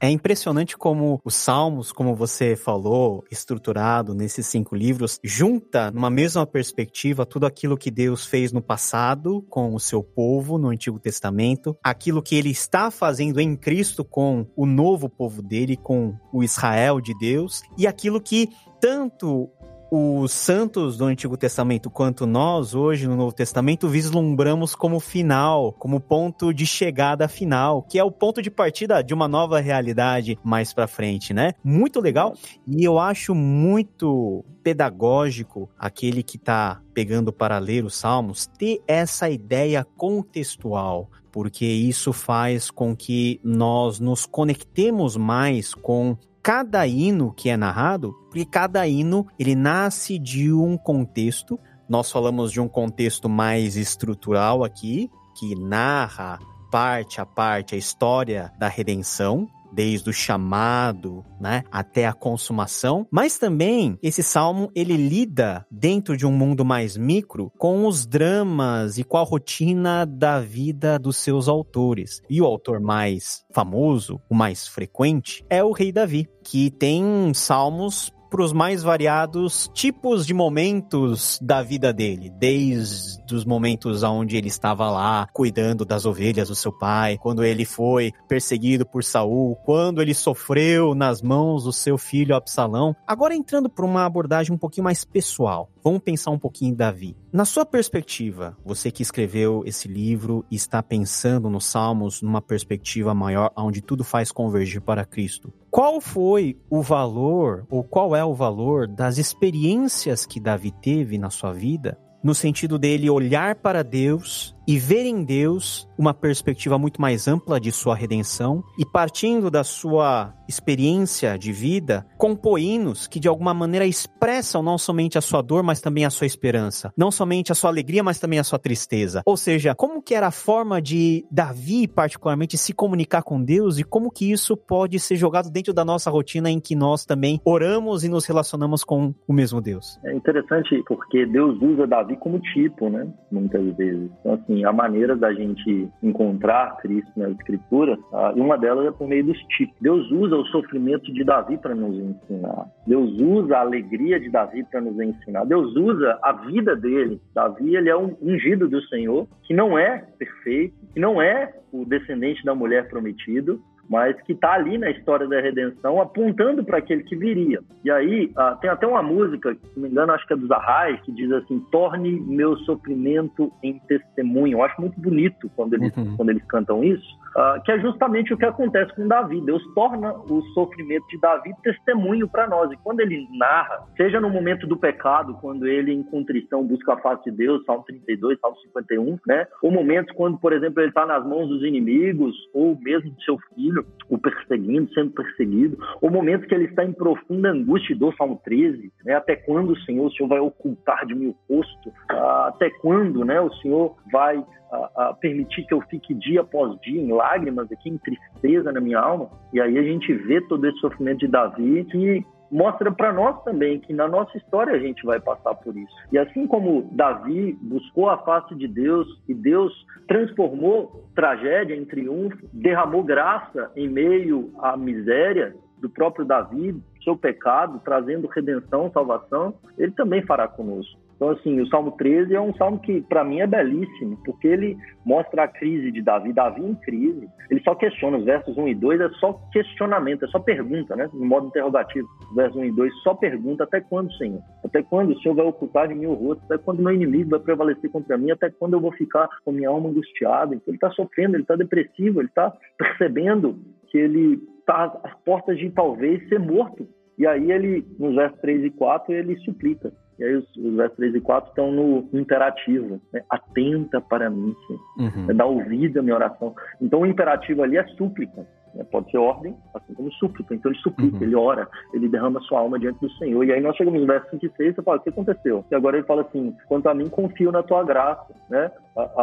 É 0.00 0.08
impressionante 0.08 0.76
como 0.76 1.20
os 1.24 1.34
Salmos, 1.34 1.90
como 1.90 2.14
você 2.14 2.54
falou, 2.54 3.24
estruturado 3.32 4.14
nesses 4.14 4.46
cinco 4.46 4.76
livros, 4.76 5.18
junta 5.24 5.90
numa 5.90 6.08
mesma 6.08 6.46
perspectiva 6.46 7.26
tudo 7.26 7.46
aquilo 7.46 7.76
que 7.76 7.90
Deus 7.90 8.24
fez 8.24 8.52
no 8.52 8.62
passado 8.62 9.42
com 9.50 9.74
o 9.74 9.80
seu 9.80 10.00
povo 10.00 10.56
no 10.56 10.68
Antigo 10.68 11.00
Testamento, 11.00 11.76
aquilo 11.82 12.22
que 12.22 12.36
ele 12.36 12.50
está 12.50 12.92
fazendo 12.92 13.40
em 13.40 13.56
Cristo 13.56 14.04
com 14.04 14.46
o 14.54 14.64
novo 14.64 15.08
povo 15.08 15.42
dele, 15.42 15.76
com 15.76 16.14
o 16.32 16.44
Israel 16.44 17.00
de 17.00 17.12
Deus, 17.18 17.62
e 17.76 17.84
aquilo 17.84 18.20
que 18.20 18.50
tanto 18.80 19.50
os 19.90 20.32
santos 20.32 20.96
do 20.96 21.04
Antigo 21.04 21.36
Testamento 21.36 21.88
quanto 21.88 22.26
nós 22.26 22.74
hoje 22.74 23.06
no 23.06 23.16
Novo 23.16 23.32
Testamento 23.32 23.88
vislumbramos 23.88 24.74
como 24.74 25.00
final, 25.00 25.72
como 25.72 26.00
ponto 26.00 26.52
de 26.52 26.66
chegada 26.66 27.26
final, 27.28 27.82
que 27.82 27.98
é 27.98 28.04
o 28.04 28.10
ponto 28.10 28.42
de 28.42 28.50
partida 28.50 29.02
de 29.02 29.14
uma 29.14 29.26
nova 29.26 29.60
realidade 29.60 30.38
mais 30.44 30.72
para 30.72 30.86
frente, 30.86 31.32
né? 31.32 31.52
Muito 31.64 32.00
legal 32.00 32.34
e 32.66 32.84
eu 32.84 32.98
acho 32.98 33.34
muito 33.34 34.44
pedagógico 34.62 35.70
aquele 35.78 36.22
que 36.22 36.36
tá 36.36 36.82
pegando 36.92 37.32
para 37.32 37.58
ler 37.58 37.84
os 37.84 37.96
Salmos 37.96 38.46
ter 38.46 38.82
essa 38.86 39.30
ideia 39.30 39.86
contextual, 39.96 41.10
porque 41.32 41.64
isso 41.64 42.12
faz 42.12 42.70
com 42.70 42.94
que 42.94 43.40
nós 43.42 43.98
nos 43.98 44.26
conectemos 44.26 45.16
mais 45.16 45.72
com 45.72 46.16
cada 46.42 46.86
hino 46.86 47.32
que 47.32 47.48
é 47.48 47.56
narrado, 47.56 48.12
porque 48.28 48.44
cada 48.44 48.86
hino 48.86 49.26
ele 49.38 49.54
nasce 49.54 50.18
de 50.18 50.52
um 50.52 50.76
contexto. 50.76 51.58
Nós 51.88 52.10
falamos 52.10 52.52
de 52.52 52.60
um 52.60 52.68
contexto 52.68 53.28
mais 53.28 53.76
estrutural 53.76 54.64
aqui, 54.64 55.10
que 55.38 55.54
narra 55.54 56.38
parte 56.70 57.20
a 57.20 57.26
parte 57.26 57.74
a 57.74 57.78
história 57.78 58.52
da 58.58 58.68
redenção, 58.68 59.48
desde 59.72 60.10
o 60.10 60.12
chamado, 60.12 61.24
né, 61.40 61.62
até 61.70 62.06
a 62.06 62.12
consumação, 62.12 63.06
mas 63.10 63.38
também 63.38 63.98
esse 64.02 64.22
salmo 64.22 64.70
ele 64.74 64.96
lida 64.96 65.66
dentro 65.70 66.16
de 66.16 66.26
um 66.26 66.32
mundo 66.32 66.64
mais 66.64 66.96
micro 66.96 67.52
com 67.58 67.86
os 67.86 68.06
dramas 68.06 68.98
e 68.98 69.04
com 69.04 69.16
a 69.16 69.22
rotina 69.22 70.04
da 70.06 70.40
vida 70.40 70.98
dos 70.98 71.16
seus 71.16 71.48
autores. 71.48 72.22
E 72.28 72.40
o 72.40 72.46
autor 72.46 72.80
mais 72.80 73.44
famoso, 73.52 74.20
o 74.28 74.34
mais 74.34 74.66
frequente, 74.66 75.44
é 75.48 75.62
o 75.62 75.72
rei 75.72 75.92
Davi, 75.92 76.28
que 76.42 76.70
tem 76.70 77.32
salmos 77.34 78.12
para 78.28 78.42
os 78.42 78.52
mais 78.52 78.82
variados 78.82 79.70
tipos 79.72 80.26
de 80.26 80.34
momentos 80.34 81.38
da 81.42 81.62
vida 81.62 81.92
dele, 81.92 82.30
desde 82.30 83.34
os 83.34 83.44
momentos 83.44 84.02
onde 84.02 84.36
ele 84.36 84.48
estava 84.48 84.90
lá 84.90 85.26
cuidando 85.32 85.84
das 85.84 86.04
ovelhas 86.04 86.48
do 86.48 86.54
seu 86.54 86.72
pai, 86.72 87.18
quando 87.18 87.44
ele 87.44 87.64
foi 87.64 88.12
perseguido 88.28 88.84
por 88.86 89.02
Saul, 89.02 89.56
quando 89.64 90.02
ele 90.02 90.14
sofreu 90.14 90.94
nas 90.94 91.22
mãos 91.22 91.64
do 91.64 91.72
seu 91.72 91.96
filho 91.96 92.34
Absalão. 92.34 92.94
Agora 93.06 93.34
entrando 93.34 93.68
para 93.68 93.84
uma 93.84 94.04
abordagem 94.04 94.54
um 94.54 94.58
pouquinho 94.58 94.84
mais 94.84 95.04
pessoal. 95.04 95.70
Vamos 95.82 96.02
pensar 96.02 96.30
um 96.30 96.38
pouquinho 96.38 96.72
em 96.72 96.74
Davi. 96.74 97.16
Na 97.32 97.44
sua 97.44 97.64
perspectiva, 97.64 98.56
você 98.64 98.90
que 98.90 99.02
escreveu 99.02 99.62
esse 99.64 99.88
livro 99.88 100.44
e 100.50 100.56
está 100.56 100.82
pensando 100.82 101.48
nos 101.48 101.66
Salmos 101.66 102.22
numa 102.22 102.42
perspectiva 102.42 103.14
maior, 103.14 103.50
onde 103.56 103.80
tudo 103.80 104.02
faz 104.02 104.32
convergir 104.32 104.80
para 104.80 105.04
Cristo, 105.04 105.52
qual 105.70 106.00
foi 106.00 106.58
o 106.70 106.82
valor, 106.82 107.66
ou 107.70 107.84
qual 107.84 108.16
é 108.16 108.24
o 108.24 108.34
valor 108.34 108.86
das 108.86 109.18
experiências 109.18 110.24
que 110.24 110.40
Davi 110.40 110.70
teve 110.70 111.18
na 111.18 111.30
sua 111.30 111.52
vida, 111.52 111.98
no 112.22 112.34
sentido 112.34 112.78
dele 112.78 113.10
olhar 113.10 113.54
para 113.56 113.84
Deus 113.84 114.56
e 114.68 114.78
ver 114.78 115.06
em 115.06 115.24
Deus 115.24 115.88
uma 115.98 116.12
perspectiva 116.12 116.78
muito 116.78 117.00
mais 117.00 117.26
ampla 117.26 117.58
de 117.58 117.72
sua 117.72 117.94
redenção 117.94 118.62
e 118.78 118.84
partindo 118.84 119.50
da 119.50 119.64
sua 119.64 120.34
experiência 120.46 121.38
de 121.38 121.52
vida, 121.52 122.06
compor 122.16 122.58
hinos 122.58 123.06
que 123.06 123.18
de 123.18 123.28
alguma 123.28 123.52
maneira 123.52 123.86
expressam 123.86 124.62
não 124.62 124.78
somente 124.78 125.18
a 125.18 125.20
sua 125.20 125.42
dor, 125.42 125.62
mas 125.62 125.80
também 125.80 126.04
a 126.04 126.10
sua 126.10 126.26
esperança, 126.26 126.92
não 126.96 127.10
somente 127.10 127.50
a 127.50 127.54
sua 127.54 127.70
alegria, 127.70 128.02
mas 128.02 128.20
também 128.20 128.38
a 128.38 128.44
sua 128.44 128.58
tristeza. 128.58 129.22
Ou 129.26 129.36
seja, 129.36 129.74
como 129.74 130.02
que 130.02 130.14
era 130.14 130.28
a 130.28 130.30
forma 130.30 130.80
de 130.80 131.26
Davi 131.30 131.88
particularmente 131.88 132.56
se 132.56 132.72
comunicar 132.72 133.22
com 133.22 133.42
Deus 133.42 133.78
e 133.78 133.84
como 133.84 134.10
que 134.10 134.30
isso 134.30 134.56
pode 134.56 134.98
ser 135.00 135.16
jogado 135.16 135.50
dentro 135.50 135.72
da 135.72 135.84
nossa 135.84 136.10
rotina 136.10 136.50
em 136.50 136.60
que 136.60 136.76
nós 136.76 137.04
também 137.04 137.40
oramos 137.44 138.04
e 138.04 138.08
nos 138.08 138.26
relacionamos 138.26 138.84
com 138.84 139.14
o 139.26 139.32
mesmo 139.32 139.60
Deus. 139.60 139.98
É 140.04 140.14
interessante 140.14 140.82
porque 140.86 141.24
Deus 141.26 141.60
usa 141.60 141.86
Davi 141.86 142.16
como 142.16 142.38
tipo, 142.40 142.90
né? 142.90 143.06
Muitas 143.30 143.76
vezes. 143.76 144.10
Então 144.20 144.34
assim, 144.34 144.57
assim, 144.58 144.64
a 144.64 144.72
maneira 144.72 145.16
da 145.16 145.32
gente 145.32 145.88
encontrar 146.02 146.76
Cristo 146.78 147.10
nas 147.16 147.30
Escrituras, 147.32 147.98
ah, 148.12 148.32
e 148.34 148.40
uma 148.40 148.56
delas 148.56 148.86
é 148.86 148.90
por 148.90 149.06
meio 149.06 149.24
dos 149.24 149.38
tipos. 149.56 149.74
Deus 149.80 150.10
usa 150.10 150.36
o 150.36 150.46
sofrimento 150.46 151.12
de 151.12 151.24
Davi 151.24 151.56
para 151.58 151.74
nos 151.74 151.96
ensinar. 151.96 152.66
Deus 152.86 153.12
usa 153.20 153.56
a 153.56 153.60
alegria 153.60 154.18
de 154.18 154.28
Davi 154.30 154.64
para 154.64 154.80
nos 154.80 154.98
ensinar. 155.00 155.44
Deus 155.44 155.74
usa 155.76 156.18
a 156.22 156.32
vida 156.32 156.74
dele. 156.74 157.20
Davi, 157.34 157.76
ele 157.76 157.88
é 157.88 157.96
um 157.96 158.16
ungido 158.20 158.68
do 158.68 158.80
Senhor, 158.88 159.26
que 159.44 159.54
não 159.54 159.78
é 159.78 160.04
perfeito, 160.18 160.74
que 160.92 161.00
não 161.00 161.20
é 161.20 161.52
o 161.72 161.84
descendente 161.84 162.44
da 162.44 162.54
mulher 162.54 162.88
prometido, 162.88 163.60
mas 163.88 164.20
que 164.22 164.32
está 164.32 164.52
ali 164.52 164.76
na 164.76 164.90
história 164.90 165.26
da 165.26 165.40
redenção, 165.40 166.00
apontando 166.00 166.62
para 166.62 166.78
aquele 166.78 167.02
que 167.04 167.16
viria. 167.16 167.60
E 167.82 167.90
aí, 167.90 168.30
ah, 168.36 168.56
tem 168.60 168.68
até 168.68 168.86
uma 168.86 169.02
música, 169.02 169.54
se 169.54 169.60
não 169.76 169.84
me 169.84 169.88
engano, 169.88 170.12
acho 170.12 170.26
que 170.26 170.34
é 170.34 170.36
dos 170.36 170.50
Arrais, 170.50 171.00
que 171.02 171.12
diz 171.12 171.30
assim: 171.32 171.60
torne 171.72 172.20
meu 172.20 172.56
sofrimento 172.58 173.50
em 173.62 173.78
testemunho. 173.80 174.58
Eu 174.58 174.62
acho 174.62 174.80
muito 174.80 175.00
bonito 175.00 175.50
quando 175.56 175.74
eles, 175.74 175.96
uhum. 175.96 176.16
quando 176.16 176.30
eles 176.30 176.44
cantam 176.44 176.84
isso, 176.84 177.06
uh, 177.38 177.62
que 177.62 177.70
é 177.70 177.78
justamente 177.78 178.34
o 178.34 178.36
que 178.36 178.44
acontece 178.44 178.92
com 178.94 179.06
Davi. 179.06 179.40
Deus 179.40 179.62
torna 179.74 180.12
o 180.12 180.42
sofrimento 180.54 181.06
de 181.08 181.18
Davi 181.20 181.54
testemunho 181.62 182.28
para 182.28 182.48
nós. 182.48 182.70
E 182.72 182.76
quando 182.78 183.00
ele 183.00 183.26
narra, 183.38 183.86
seja 183.96 184.20
no 184.20 184.28
momento 184.28 184.66
do 184.66 184.76
pecado, 184.76 185.34
quando 185.40 185.66
ele 185.66 185.92
em 185.92 186.02
contrição 186.02 186.66
busca 186.66 186.94
a 186.94 186.96
face 186.98 187.30
de 187.30 187.36
Deus, 187.36 187.64
Salmo 187.64 187.84
32, 187.84 188.38
Salmo 188.40 188.56
51, 188.60 189.18
né? 189.26 189.46
Ou 189.62 189.70
momentos 189.70 190.14
quando, 190.16 190.38
por 190.38 190.52
exemplo, 190.52 190.80
ele 190.80 190.88
está 190.88 191.06
nas 191.06 191.24
mãos 191.24 191.48
dos 191.48 191.62
inimigos, 191.62 192.34
ou 192.52 192.76
mesmo 192.80 193.10
do 193.10 193.22
seu 193.22 193.38
filho, 193.54 193.86
o 194.08 194.18
perseguindo, 194.18 194.92
sendo 194.92 195.10
perseguido, 195.10 195.78
ou 196.00 196.10
momentos 196.10 196.46
que 196.46 196.54
ele 196.54 196.64
está 196.64 196.84
em 196.84 196.92
profunda 196.92 197.50
angústia, 197.50 197.94
do 197.94 198.14
Salmo 198.16 198.40
13, 198.44 198.92
né? 199.04 199.14
Até 199.14 199.36
quando, 199.36 199.78
Senhor, 199.80 200.06
o 200.06 200.12
Senhor 200.12 200.28
vai 200.28 200.40
ocultar 200.40 201.06
de 201.06 201.14
mim 201.14 201.28
o 201.28 201.54
rosto? 201.54 201.88
Uh, 202.10 202.48
até 202.48 202.70
quando, 202.70 203.24
né? 203.24 203.40
O 203.40 203.52
Senhor 203.54 203.96
vai 204.10 204.44
a, 204.70 205.08
a, 205.08 205.14
permitir 205.14 205.64
que 205.66 205.74
eu 205.74 205.80
fique 205.82 206.14
dia 206.14 206.40
após 206.40 206.78
dia 206.80 207.00
em 207.00 207.12
lágrimas 207.12 207.70
aqui, 207.70 207.90
em 207.90 207.98
tristeza 207.98 208.72
na 208.72 208.80
minha 208.80 208.98
alma. 208.98 209.30
E 209.52 209.60
aí 209.60 209.78
a 209.78 209.82
gente 209.82 210.12
vê 210.12 210.40
todo 210.42 210.66
esse 210.66 210.78
sofrimento 210.78 211.20
de 211.20 211.28
Davi 211.28 211.84
que 211.84 212.24
mostra 212.50 212.90
para 212.90 213.12
nós 213.12 213.42
também 213.44 213.78
que 213.78 213.92
na 213.92 214.08
nossa 214.08 214.36
história 214.36 214.74
a 214.74 214.78
gente 214.78 215.04
vai 215.04 215.20
passar 215.20 215.54
por 215.54 215.76
isso. 215.76 215.94
E 216.10 216.18
assim 216.18 216.46
como 216.46 216.88
Davi 216.92 217.56
buscou 217.60 218.08
a 218.08 218.18
face 218.18 218.54
de 218.54 218.66
Deus 218.66 219.06
e 219.28 219.34
Deus 219.34 219.72
transformou 220.06 221.04
tragédia 221.14 221.74
em 221.74 221.84
triunfo, 221.84 222.38
derramou 222.52 223.02
graça 223.02 223.70
em 223.76 223.88
meio 223.88 224.50
à 224.60 224.76
miséria 224.76 225.54
do 225.78 225.88
próprio 225.88 226.24
Davi, 226.24 226.74
seu 227.04 227.16
pecado, 227.16 227.80
trazendo 227.84 228.26
redenção, 228.26 228.90
salvação, 228.92 229.54
ele 229.76 229.92
também 229.92 230.22
fará 230.22 230.48
conosco. 230.48 230.98
Então, 231.18 231.30
assim, 231.30 231.60
o 231.60 231.66
Salmo 231.66 231.90
13 231.92 232.32
é 232.32 232.40
um 232.40 232.54
salmo 232.54 232.78
que, 232.78 233.00
para 233.00 233.24
mim, 233.24 233.40
é 233.40 233.46
belíssimo, 233.46 234.16
porque 234.24 234.46
ele 234.46 234.78
mostra 235.04 235.42
a 235.42 235.48
crise 235.48 235.90
de 235.90 236.00
Davi. 236.00 236.32
Davi 236.32 236.64
em 236.64 236.76
crise. 236.76 237.28
Ele 237.50 237.60
só 237.62 237.74
questiona. 237.74 238.18
Os 238.18 238.24
versos 238.24 238.56
1 238.56 238.68
e 238.68 238.74
2 238.76 239.00
é 239.00 239.08
só 239.18 239.32
questionamento, 239.52 240.24
é 240.24 240.28
só 240.28 240.38
pergunta, 240.38 240.94
né? 240.94 241.10
No 241.12 241.26
modo 241.26 241.48
interrogativo. 241.48 242.08
Os 242.30 242.36
versos 242.36 242.56
1 242.56 242.64
e 242.66 242.70
2 242.70 242.94
só 243.02 243.14
pergunta: 243.14 243.64
até 243.64 243.80
quando, 243.80 244.12
Senhor? 244.12 244.40
Até 244.64 244.80
quando 244.80 245.10
o 245.10 245.20
Senhor 245.20 245.34
vai 245.34 245.44
ocultar 245.44 245.88
de 245.88 245.94
mim 245.96 246.06
o 246.06 246.14
rosto? 246.14 246.44
Até 246.44 246.56
quando 246.56 246.84
meu 246.84 246.92
inimigo 246.92 247.30
vai 247.30 247.40
prevalecer 247.40 247.90
contra 247.90 248.16
mim? 248.16 248.30
Até 248.30 248.48
quando 248.50 248.74
eu 248.74 248.80
vou 248.80 248.92
ficar 248.92 249.28
com 249.44 249.50
minha 249.50 249.70
alma 249.70 249.88
angustiada? 249.88 250.54
Então, 250.54 250.68
ele 250.68 250.76
está 250.76 250.90
sofrendo, 250.92 251.34
ele 251.34 251.42
está 251.42 251.56
depressivo, 251.56 252.20
ele 252.20 252.28
está 252.28 252.52
percebendo 252.78 253.58
que 253.88 253.98
ele 253.98 254.40
está 254.60 254.84
às 255.02 255.14
portas 255.24 255.58
de 255.58 255.68
talvez 255.70 256.28
ser 256.28 256.38
morto. 256.38 256.86
E 257.18 257.26
aí 257.26 257.50
ele, 257.50 257.84
nos 257.98 258.14
versos 258.14 258.40
3 258.40 258.66
e 258.66 258.70
4, 258.70 259.12
ele 259.12 259.36
suplica. 259.38 259.92
E 260.18 260.24
aí 260.24 260.34
os, 260.34 260.56
os 260.56 260.74
versos 260.74 260.96
3 260.96 261.14
e 261.14 261.20
4 261.20 261.50
estão 261.50 261.70
no 261.70 262.08
imperativo, 262.12 263.00
né? 263.12 263.22
Atenta 263.30 264.00
para 264.00 264.28
mim, 264.28 264.54
Senhor. 264.66 264.80
Uhum. 264.98 265.30
É 265.30 265.34
dar 265.34 265.46
ouvido 265.46 266.00
à 266.00 266.02
minha 266.02 266.16
oração. 266.16 266.54
Então 266.80 267.00
o 267.00 267.06
imperativo 267.06 267.62
ali 267.62 267.76
é 267.76 267.84
súplica. 267.88 268.46
Né? 268.74 268.84
Pode 268.84 269.10
ser 269.10 269.18
ordem, 269.18 269.54
assim 269.74 269.94
como 269.94 270.10
súplica. 270.12 270.54
Então 270.54 270.70
ele 270.70 270.80
suplica, 270.80 271.16
uhum. 271.16 271.22
ele 271.22 271.36
ora, 271.36 271.68
ele 271.92 272.08
derrama 272.08 272.40
sua 272.40 272.60
alma 272.60 272.78
diante 272.78 273.00
do 273.00 273.10
Senhor. 273.12 273.44
E 273.44 273.52
aí 273.52 273.60
nós 273.60 273.76
chegamos 273.76 274.00
no 274.00 274.06
verso 274.06 274.30
5 274.30 274.46
e 274.46 274.50
6 274.56 274.78
e 274.78 274.82
fala, 274.82 274.98
o 274.98 275.00
que 275.00 275.08
aconteceu? 275.08 275.64
E 275.70 275.74
agora 275.74 275.96
ele 275.96 276.06
fala 276.06 276.22
assim, 276.22 276.54
quanto 276.66 276.88
a 276.88 276.94
mim, 276.94 277.08
confio 277.08 277.52
na 277.52 277.62
tua 277.62 277.82
graça, 277.82 278.34
né? 278.48 278.70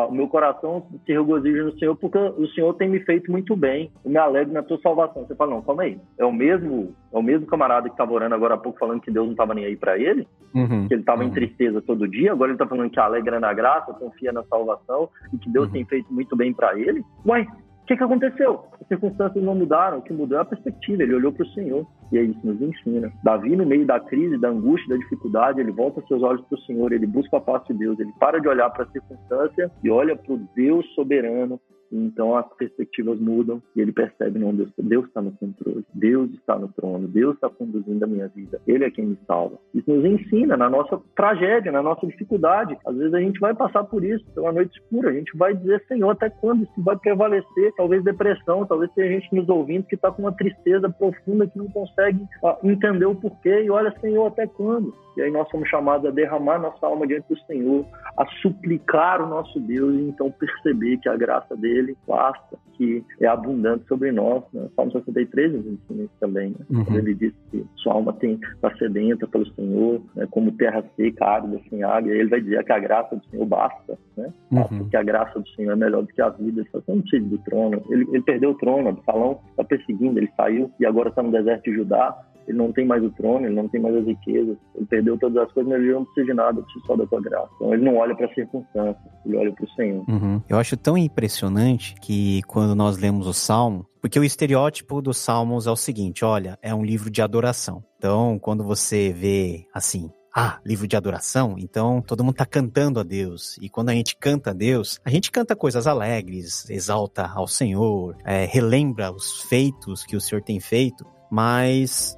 O 0.07 0.11
meu 0.11 0.27
coração 0.29 0.85
se 1.05 1.11
regozija 1.11 1.63
no 1.65 1.77
Senhor 1.77 1.95
porque 1.97 2.17
o 2.17 2.47
Senhor 2.49 2.73
tem 2.75 2.89
me 2.89 3.01
feito 3.01 3.29
muito 3.29 3.57
bem. 3.57 3.91
Eu 4.05 4.11
me 4.11 4.17
alegro 4.17 4.53
na 4.53 4.63
tua 4.63 4.79
salvação. 4.79 5.25
Você 5.25 5.35
fala, 5.35 5.51
não, 5.51 5.61
calma 5.61 5.83
aí. 5.83 5.99
É 6.17 6.23
o 6.23 6.31
mesmo, 6.31 6.95
é 7.11 7.17
o 7.17 7.21
mesmo 7.21 7.45
camarada 7.45 7.89
que 7.89 7.93
estava 7.93 8.13
orando 8.13 8.35
agora 8.35 8.53
há 8.53 8.57
pouco 8.57 8.79
falando 8.79 9.01
que 9.01 9.11
Deus 9.11 9.25
não 9.25 9.33
estava 9.33 9.53
nem 9.53 9.65
aí 9.65 9.75
para 9.75 9.97
ele, 9.97 10.25
uhum. 10.53 10.87
que 10.87 10.93
ele 10.93 11.01
estava 11.01 11.23
uhum. 11.23 11.27
em 11.27 11.31
tristeza 11.31 11.81
todo 11.81 12.07
dia. 12.07 12.31
Agora 12.31 12.51
ele 12.51 12.55
está 12.55 12.65
falando 12.65 12.89
que 12.89 12.99
alegra 12.99 13.37
na 13.37 13.51
graça, 13.53 13.93
confia 13.93 14.31
na 14.31 14.43
salvação 14.45 15.09
e 15.33 15.37
que 15.37 15.49
Deus 15.49 15.67
uhum. 15.67 15.73
tem 15.73 15.85
feito 15.85 16.13
muito 16.13 16.37
bem 16.37 16.53
para 16.53 16.79
ele. 16.79 17.03
Uai, 17.25 17.45
o 17.85 17.87
que, 17.87 17.95
que 17.95 18.03
aconteceu? 18.03 18.65
As 18.81 18.87
circunstâncias 18.87 19.43
não 19.43 19.53
mudaram, 19.53 19.99
o 19.99 20.01
que 20.01 20.11
mudou 20.11 20.39
é 20.39 20.41
a 20.41 20.45
perspectiva. 20.45 21.03
Ele 21.03 21.13
olhou 21.13 21.31
para 21.31 21.43
o 21.43 21.49
Senhor. 21.49 21.85
E 22.11 22.17
é 22.17 22.23
isso 22.23 22.39
nos 22.43 22.59
ensina. 22.59 23.13
Davi, 23.23 23.55
no 23.55 23.63
meio 23.63 23.85
da 23.85 23.99
crise, 23.99 24.39
da 24.39 24.49
angústia, 24.49 24.89
da 24.89 25.03
dificuldade, 25.03 25.59
ele 25.59 25.71
volta 25.71 26.01
seus 26.07 26.23
olhos 26.23 26.43
para 26.47 26.57
o 26.57 26.61
Senhor, 26.61 26.91
ele 26.91 27.05
busca 27.05 27.37
a 27.37 27.41
face 27.41 27.71
de 27.71 27.77
Deus, 27.77 27.99
ele 27.99 28.11
para 28.19 28.41
de 28.41 28.47
olhar 28.47 28.71
para 28.71 28.85
a 28.85 28.87
circunstância 28.87 29.69
e 29.83 29.91
olha 29.91 30.15
para 30.15 30.33
o 30.33 30.39
Deus 30.55 30.83
soberano 30.95 31.61
então 31.91 32.35
as 32.35 32.47
perspectivas 32.55 33.19
mudam 33.19 33.61
e 33.75 33.81
ele 33.81 33.91
percebe, 33.91 34.39
não, 34.39 34.53
Deus, 34.53 35.05
está 35.05 35.21
no 35.21 35.31
controle, 35.31 35.85
Deus 35.93 36.31
está 36.33 36.57
no 36.57 36.67
trono, 36.69 37.07
Deus 37.07 37.35
está 37.35 37.49
conduzindo 37.49 38.03
a 38.03 38.07
minha 38.07 38.27
vida, 38.27 38.61
Ele 38.67 38.83
é 38.83 38.91
quem 38.91 39.05
me 39.05 39.17
salva. 39.27 39.57
Isso 39.73 39.89
nos 39.89 40.05
ensina 40.05 40.57
na 40.57 40.69
nossa 40.69 40.99
tragédia, 41.15 41.71
na 41.71 41.81
nossa 41.81 42.05
dificuldade. 42.07 42.77
Às 42.85 42.95
vezes 42.95 43.13
a 43.13 43.19
gente 43.19 43.39
vai 43.39 43.53
passar 43.53 43.83
por 43.83 44.03
isso, 44.03 44.25
pela 44.33 44.51
noite 44.51 44.79
escura, 44.79 45.09
a 45.09 45.13
gente 45.13 45.35
vai 45.37 45.55
dizer, 45.55 45.83
Senhor, 45.87 46.09
até 46.09 46.29
quando 46.29 46.63
isso 46.63 46.83
vai 46.83 46.97
prevalecer? 46.97 47.73
Talvez 47.75 48.03
depressão, 48.03 48.65
talvez 48.65 48.91
tenha 48.93 49.09
gente 49.09 49.33
nos 49.33 49.47
ouvindo 49.49 49.85
que 49.85 49.95
está 49.95 50.11
com 50.11 50.23
uma 50.23 50.35
tristeza 50.35 50.89
profunda 50.89 51.47
que 51.47 51.57
não 51.57 51.67
consegue 51.67 52.21
uh, 52.43 52.67
entender 52.67 53.05
o 53.05 53.15
porquê 53.15 53.63
e 53.63 53.69
olha, 53.69 53.93
Senhor, 53.99 54.27
até 54.27 54.47
quando? 54.47 54.93
E 55.17 55.21
aí 55.21 55.31
nós 55.31 55.49
somos 55.49 55.69
chamados 55.69 56.05
a 56.05 56.11
derramar 56.11 56.59
nossa 56.59 56.85
alma 56.85 57.07
diante 57.07 57.27
do 57.29 57.39
Senhor, 57.41 57.85
a 58.17 58.25
suplicar 58.41 59.21
o 59.21 59.27
nosso 59.27 59.59
Deus 59.59 59.95
e 59.95 60.09
então 60.09 60.31
perceber 60.31 60.97
que 60.97 61.09
a 61.09 61.15
graça 61.15 61.55
dele 61.55 61.97
basta, 62.07 62.57
que 62.73 63.03
é 63.19 63.27
abundante 63.27 63.85
sobre 63.87 64.11
nós. 64.11 64.43
Né? 64.53 64.67
Salmo 64.75 64.91
63 64.91 65.53
nos 65.53 65.65
ensina 65.65 66.03
isso 66.03 66.13
também. 66.19 66.49
Né? 66.49 66.65
Uhum. 66.69 66.97
Ele 66.97 67.13
diz 67.13 67.33
que 67.51 67.65
sua 67.75 67.93
alma 67.93 68.13
tem 68.13 68.39
está 68.55 68.75
sedenta 68.77 69.27
pelo 69.27 69.45
Senhor, 69.53 70.01
né? 70.15 70.27
como 70.29 70.51
terra 70.51 70.83
seca, 70.95 71.25
árida, 71.25 71.59
sem 71.69 71.83
água. 71.83 72.11
E 72.11 72.19
ele 72.19 72.29
vai 72.29 72.41
dizer 72.41 72.63
que 72.63 72.73
a 72.73 72.79
graça 72.79 73.15
do 73.15 73.25
Senhor 73.27 73.45
basta, 73.45 73.97
né? 74.17 74.31
Uhum. 74.51 74.79
Porque 74.79 74.97
a 74.97 75.03
graça 75.03 75.39
do 75.39 75.47
Senhor 75.49 75.71
é 75.71 75.75
melhor 75.75 76.01
do 76.01 76.07
que 76.07 76.21
a 76.21 76.29
vida. 76.29 76.61
Ele 76.61 76.83
não 76.87 77.01
precisa 77.01 77.25
do 77.25 77.37
trono. 77.39 77.81
Ele, 77.89 78.05
ele 78.11 78.21
perdeu 78.21 78.51
o 78.51 78.55
trono, 78.55 78.89
Absalão 78.89 79.39
está 79.49 79.63
perseguindo, 79.63 80.19
ele 80.19 80.31
saiu 80.35 80.71
e 80.79 80.85
agora 80.85 81.09
está 81.09 81.23
no 81.23 81.31
deserto 81.31 81.63
de 81.63 81.75
Judá 81.75 82.17
ele 82.47 82.57
não 82.57 82.71
tem 82.71 82.85
mais 82.85 83.03
o 83.03 83.09
trono, 83.11 83.45
ele 83.45 83.55
não 83.55 83.67
tem 83.67 83.81
mais 83.81 83.95
as 83.95 84.05
riquezas, 84.05 84.57
ele 84.75 84.85
perdeu 84.85 85.17
todas 85.17 85.37
as 85.37 85.51
coisas, 85.51 85.71
mas 85.71 85.81
ele 85.81 85.93
não 85.93 86.05
precisa 86.05 86.25
de 86.25 86.33
nada, 86.33 86.61
precisa 86.61 86.85
só 86.85 86.95
da 86.95 87.05
tua 87.05 87.21
graça. 87.21 87.49
Então 87.55 87.73
ele 87.73 87.83
não 87.83 87.97
olha 87.97 88.15
para 88.15 88.27
as 88.27 88.33
circunstâncias, 88.33 89.13
ele 89.25 89.37
olha 89.37 89.51
para 89.51 89.65
o 89.65 89.69
Senhor. 89.71 90.03
Uhum. 90.07 90.41
Eu 90.47 90.57
acho 90.57 90.77
tão 90.77 90.97
impressionante 90.97 91.95
que 92.01 92.41
quando 92.43 92.75
nós 92.75 92.97
lemos 92.97 93.27
o 93.27 93.33
Salmo, 93.33 93.85
porque 94.01 94.19
o 94.19 94.23
estereótipo 94.23 95.01
dos 95.01 95.17
Salmos 95.17 95.65
é 95.65 95.71
o 95.71 95.75
seguinte: 95.75 96.23
olha, 96.23 96.59
é 96.61 96.73
um 96.73 96.83
livro 96.83 97.09
de 97.09 97.21
adoração. 97.21 97.83
Então, 97.97 98.37
quando 98.39 98.63
você 98.63 99.11
vê 99.11 99.65
assim, 99.73 100.11
ah, 100.35 100.59
livro 100.65 100.85
de 100.85 100.97
adoração, 100.97 101.55
então 101.57 102.01
todo 102.01 102.21
mundo 102.21 102.33
está 102.33 102.45
cantando 102.45 102.99
a 102.99 103.03
Deus. 103.03 103.57
E 103.61 103.69
quando 103.69 103.89
a 103.89 103.93
gente 103.93 104.17
canta 104.17 104.51
a 104.51 104.53
Deus, 104.53 104.99
a 105.05 105.09
gente 105.09 105.31
canta 105.31 105.55
coisas 105.55 105.87
alegres, 105.87 106.69
exalta 106.69 107.25
ao 107.25 107.47
Senhor, 107.47 108.17
é, 108.25 108.43
relembra 108.45 109.11
os 109.11 109.43
feitos 109.43 110.03
que 110.03 110.15
o 110.15 110.21
Senhor 110.21 110.41
tem 110.41 110.59
feito, 110.59 111.05
mas 111.31 112.17